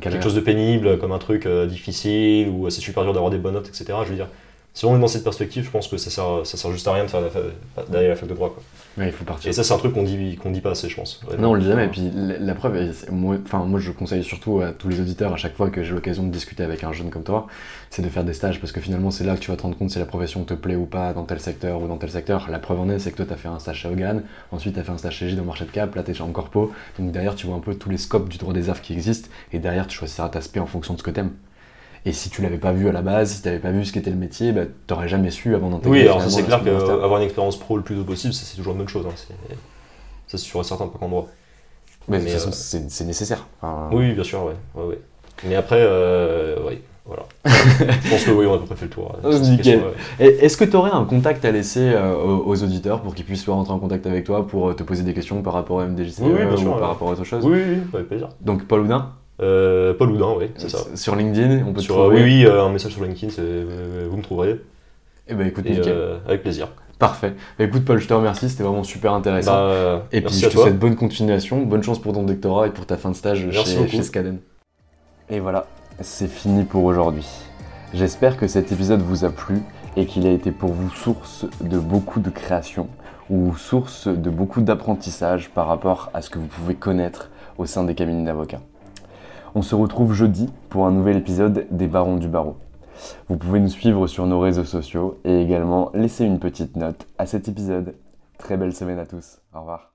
quelque 0.00 0.22
chose 0.22 0.34
de 0.34 0.40
pénible, 0.40 0.98
comme 0.98 1.12
un 1.12 1.18
truc 1.18 1.46
difficile, 1.68 2.48
ou 2.48 2.70
c'est 2.70 2.80
super 2.80 3.02
dur 3.02 3.12
d'avoir 3.12 3.30
des 3.30 3.38
bonnes 3.38 3.54
notes, 3.54 3.68
etc. 3.68 3.98
Je 4.04 4.10
veux 4.10 4.16
dire, 4.16 4.28
si 4.72 4.86
on 4.86 4.96
est 4.96 5.00
dans 5.00 5.08
cette 5.08 5.24
perspective, 5.24 5.64
je 5.64 5.70
pense 5.70 5.88
que 5.88 5.98
ça 5.98 6.08
sert, 6.08 6.46
ça 6.46 6.56
sert 6.56 6.70
juste 6.72 6.88
à 6.88 6.94
rien 6.94 7.04
de 7.04 7.08
faire 7.08 7.20
d'aller 7.90 8.06
à 8.06 8.10
la 8.10 8.16
fac 8.16 8.28
de 8.28 8.34
droit. 8.34 8.48
Quoi. 8.48 8.62
Il 8.98 9.12
faut 9.12 9.24
partir. 9.24 9.50
Et 9.50 9.52
ça, 9.52 9.64
c'est 9.64 9.72
un 9.72 9.78
truc 9.78 9.94
qu'on 9.94 10.02
dit, 10.02 10.36
qu'on 10.36 10.50
dit 10.50 10.60
pas 10.60 10.70
assez, 10.70 10.88
je 10.88 10.96
pense. 10.96 11.20
Non, 11.38 11.50
on 11.50 11.54
le 11.54 11.60
dit 11.60 11.68
jamais. 11.68 11.86
Et 11.86 11.88
puis 11.88 12.10
la, 12.14 12.54
preuve, 12.54 12.92
moi, 13.10 13.36
enfin, 13.44 13.64
moi, 13.64 13.80
je 13.80 13.92
conseille 13.92 14.24
surtout 14.24 14.60
à 14.60 14.72
tous 14.72 14.88
les 14.88 15.00
auditeurs, 15.00 15.32
à 15.32 15.36
chaque 15.36 15.56
fois 15.56 15.70
que 15.70 15.82
j'ai 15.82 15.92
l'occasion 15.92 16.22
de 16.22 16.30
discuter 16.30 16.62
avec 16.62 16.84
un 16.84 16.92
jeune 16.92 17.10
comme 17.10 17.22
toi, 17.22 17.46
c'est 17.88 18.02
de 18.02 18.08
faire 18.08 18.24
des 18.24 18.34
stages 18.34 18.60
parce 18.60 18.72
que 18.72 18.80
finalement, 18.80 19.10
c'est 19.10 19.24
là 19.24 19.34
que 19.34 19.40
tu 19.40 19.50
vas 19.50 19.56
te 19.56 19.62
rendre 19.62 19.76
compte 19.76 19.90
si 19.90 19.98
la 19.98 20.06
profession 20.06 20.44
te 20.44 20.54
plaît 20.54 20.76
ou 20.76 20.86
pas 20.86 21.12
dans 21.12 21.24
tel 21.24 21.40
secteur 21.40 21.82
ou 21.82 21.88
dans 21.88 21.96
tel 21.96 22.10
secteur. 22.10 22.48
La 22.50 22.58
preuve 22.58 22.80
en 22.80 22.88
est, 22.88 22.98
c'est 22.98 23.10
que 23.12 23.16
toi, 23.16 23.26
tu 23.26 23.32
as 23.32 23.36
fait 23.36 23.48
un 23.48 23.58
stage 23.58 23.78
chez 23.78 23.88
Hogan, 23.88 24.22
ensuite, 24.52 24.74
tu 24.74 24.80
as 24.80 24.84
fait 24.84 24.92
un 24.92 24.98
stage 24.98 25.16
chez 25.16 25.28
J 25.28 25.36
dans 25.36 25.44
Marché 25.44 25.64
de 25.64 25.70
Cap, 25.70 25.94
là, 25.94 26.02
tu 26.02 26.10
es 26.10 26.14
chez 26.14 26.24
Corpo. 26.32 26.72
Donc 26.98 27.12
derrière, 27.12 27.34
tu 27.34 27.46
vois 27.46 27.56
un 27.56 27.60
peu 27.60 27.74
tous 27.74 27.90
les 27.90 27.98
scopes 27.98 28.28
du 28.28 28.38
droit 28.38 28.52
des 28.52 28.68
affaires 28.68 28.82
qui 28.82 28.92
existent 28.92 29.28
et 29.52 29.58
derrière, 29.58 29.86
tu 29.86 29.96
choisiras 29.96 30.28
ta 30.28 30.40
spé 30.40 30.60
en 30.60 30.66
fonction 30.66 30.94
de 30.94 30.98
ce 30.98 31.04
que 31.04 31.10
tu 31.10 31.20
aimes. 31.20 31.32
Et 32.06 32.12
si 32.12 32.30
tu 32.30 32.40
l'avais 32.40 32.58
pas 32.58 32.72
vu 32.72 32.88
à 32.88 32.92
la 32.92 33.02
base, 33.02 33.32
si 33.32 33.42
tu 33.42 33.48
n'avais 33.48 33.60
pas 33.60 33.70
vu 33.70 33.84
ce 33.84 33.92
qu'était 33.92 34.10
le 34.10 34.16
métier, 34.16 34.52
bah, 34.52 34.62
tu 34.64 34.94
n'aurais 34.94 35.08
jamais 35.08 35.30
su 35.30 35.54
avant 35.54 35.68
d'intégrer. 35.68 36.00
Oui, 36.00 36.08
alors 36.08 36.22
c'est 36.22 36.42
clair 36.44 36.62
qu'avoir 36.64 37.18
une 37.18 37.24
expérience 37.24 37.58
pro 37.58 37.76
le 37.76 37.82
plus 37.82 37.96
tôt 37.96 38.04
possible, 38.04 38.32
c'est 38.32 38.56
toujours 38.56 38.72
une 38.72 38.78
bonne 38.78 38.88
chose. 38.88 39.06
Hein. 39.06 39.12
Ça, 39.16 40.38
c'est 40.38 40.38
sûr 40.38 40.60
et 40.60 40.64
certain, 40.64 40.86
pas 40.86 40.98
qu'en 40.98 41.08
droit. 41.08 41.28
Mais, 42.08 42.18
de 42.18 42.24
toute 42.24 42.32
façon, 42.32 42.50
euh, 42.50 42.80
c'est 42.88 43.04
nécessaire. 43.04 43.46
Oui, 43.92 44.12
bien 44.14 44.24
sûr, 44.24 44.44
ouais. 44.44 44.82
ouais, 44.82 44.98
Mais 45.44 45.54
après, 45.56 45.80
euh, 45.80 46.56
Voilà. 47.04 47.24
je 47.44 48.10
pense 48.10 48.24
que 48.24 48.30
oui, 48.30 48.46
on 48.46 48.52
a 48.52 48.56
à 48.56 48.58
peu 48.58 48.66
près 48.66 48.76
fait 48.76 48.86
le 48.86 48.90
tour. 48.90 49.14
Oh, 49.22 49.38
nickel. 49.38 49.82
Est-ce 50.18 50.56
que 50.56 50.64
tu 50.64 50.76
aurais 50.76 50.92
un 50.92 51.04
contact 51.04 51.44
à 51.44 51.50
laisser 51.50 51.92
euh, 51.92 52.14
aux, 52.14 52.62
auditeurs 52.62 53.02
pour 53.02 53.14
qu'ils 53.14 53.26
puissent 53.26 53.44
soit 53.44 53.54
rentrer 53.54 53.74
en 53.74 53.78
contact 53.78 54.06
avec 54.06 54.24
toi 54.24 54.46
pour 54.46 54.70
euh, 54.70 54.74
te 54.74 54.82
poser 54.82 55.02
des 55.02 55.12
questions 55.12 55.42
par 55.42 55.52
rapport 55.52 55.80
à 55.80 55.86
MDJC 55.86 56.20
oui, 56.20 56.32
oui, 56.32 56.64
ou 56.64 56.70
par 56.70 56.88
rapport 56.88 57.08
à 57.08 57.12
autre 57.12 57.24
chose 57.24 57.44
Oui, 57.44 57.60
oui, 57.68 57.78
avec 57.92 58.08
plaisir. 58.08 58.30
Donc 58.40 58.64
Paul 58.64 58.80
Houdin 58.80 59.12
euh, 59.40 59.94
Paul 59.94 60.10
Houdin, 60.10 60.34
oui, 60.38 60.46
c'est 60.56 60.68
ça. 60.68 60.78
Sur 60.94 61.16
LinkedIn, 61.16 61.64
on 61.66 61.72
peut 61.72 61.80
sur, 61.80 61.94
te 61.94 62.00
trouver 62.00 62.22
Oui, 62.22 62.44
oui, 62.44 62.50
un 62.50 62.68
message 62.70 62.92
sur 62.92 63.04
LinkedIn, 63.04 63.32
vous 64.08 64.16
me 64.16 64.22
trouverez. 64.22 64.60
Eh 65.28 65.34
ben 65.34 65.46
écoute, 65.46 65.64
nickel. 65.64 66.20
avec 66.26 66.42
plaisir. 66.42 66.68
Parfait. 66.98 67.34
Bah, 67.58 67.64
écoute 67.64 67.84
Paul, 67.84 67.98
je 67.98 68.06
te 68.06 68.12
remercie, 68.12 68.50
c'était 68.50 68.62
vraiment 68.62 68.84
super 68.84 69.14
intéressant. 69.14 69.52
Bah, 69.52 70.06
et 70.12 70.20
puis 70.20 70.34
je 70.34 70.48
te 70.48 70.52
souhaite 70.52 70.78
bonne 70.78 70.96
continuation, 70.96 71.62
bonne 71.62 71.82
chance 71.82 71.98
pour 71.98 72.12
ton 72.12 72.24
doctorat 72.24 72.66
et 72.66 72.70
pour 72.70 72.84
ta 72.84 72.96
fin 72.96 73.10
de 73.10 73.16
stage 73.16 73.50
chez, 73.50 73.88
chez 73.88 74.02
Scaden. 74.02 74.38
Et 75.30 75.40
voilà, 75.40 75.66
c'est 76.00 76.28
fini 76.28 76.64
pour 76.64 76.84
aujourd'hui. 76.84 77.26
J'espère 77.94 78.36
que 78.36 78.46
cet 78.46 78.70
épisode 78.70 79.00
vous 79.00 79.24
a 79.24 79.30
plu 79.30 79.62
et 79.96 80.06
qu'il 80.06 80.26
a 80.26 80.30
été 80.30 80.50
pour 80.50 80.72
vous 80.72 80.90
source 80.90 81.46
de 81.60 81.78
beaucoup 81.78 82.20
de 82.20 82.30
création 82.30 82.88
ou 83.30 83.56
source 83.56 84.08
de 84.08 84.28
beaucoup 84.28 84.60
d'apprentissage 84.60 85.50
par 85.50 85.68
rapport 85.68 86.10
à 86.14 86.20
ce 86.20 86.30
que 86.30 86.38
vous 86.38 86.46
pouvez 86.46 86.74
connaître 86.74 87.30
au 87.58 87.66
sein 87.66 87.84
des 87.84 87.94
cabinets 87.94 88.24
d'avocats. 88.24 88.60
On 89.54 89.62
se 89.62 89.74
retrouve 89.74 90.12
jeudi 90.12 90.48
pour 90.68 90.86
un 90.86 90.92
nouvel 90.92 91.16
épisode 91.16 91.66
des 91.70 91.88
Barons 91.88 92.16
du 92.16 92.28
Barreau. 92.28 92.56
Vous 93.28 93.36
pouvez 93.36 93.58
nous 93.58 93.68
suivre 93.68 94.06
sur 94.06 94.26
nos 94.26 94.38
réseaux 94.38 94.64
sociaux 94.64 95.18
et 95.24 95.40
également 95.40 95.90
laisser 95.92 96.24
une 96.24 96.38
petite 96.38 96.76
note 96.76 97.06
à 97.18 97.26
cet 97.26 97.48
épisode. 97.48 97.94
Très 98.38 98.56
belle 98.56 98.74
semaine 98.74 98.98
à 98.98 99.06
tous. 99.06 99.40
Au 99.52 99.60
revoir. 99.60 99.94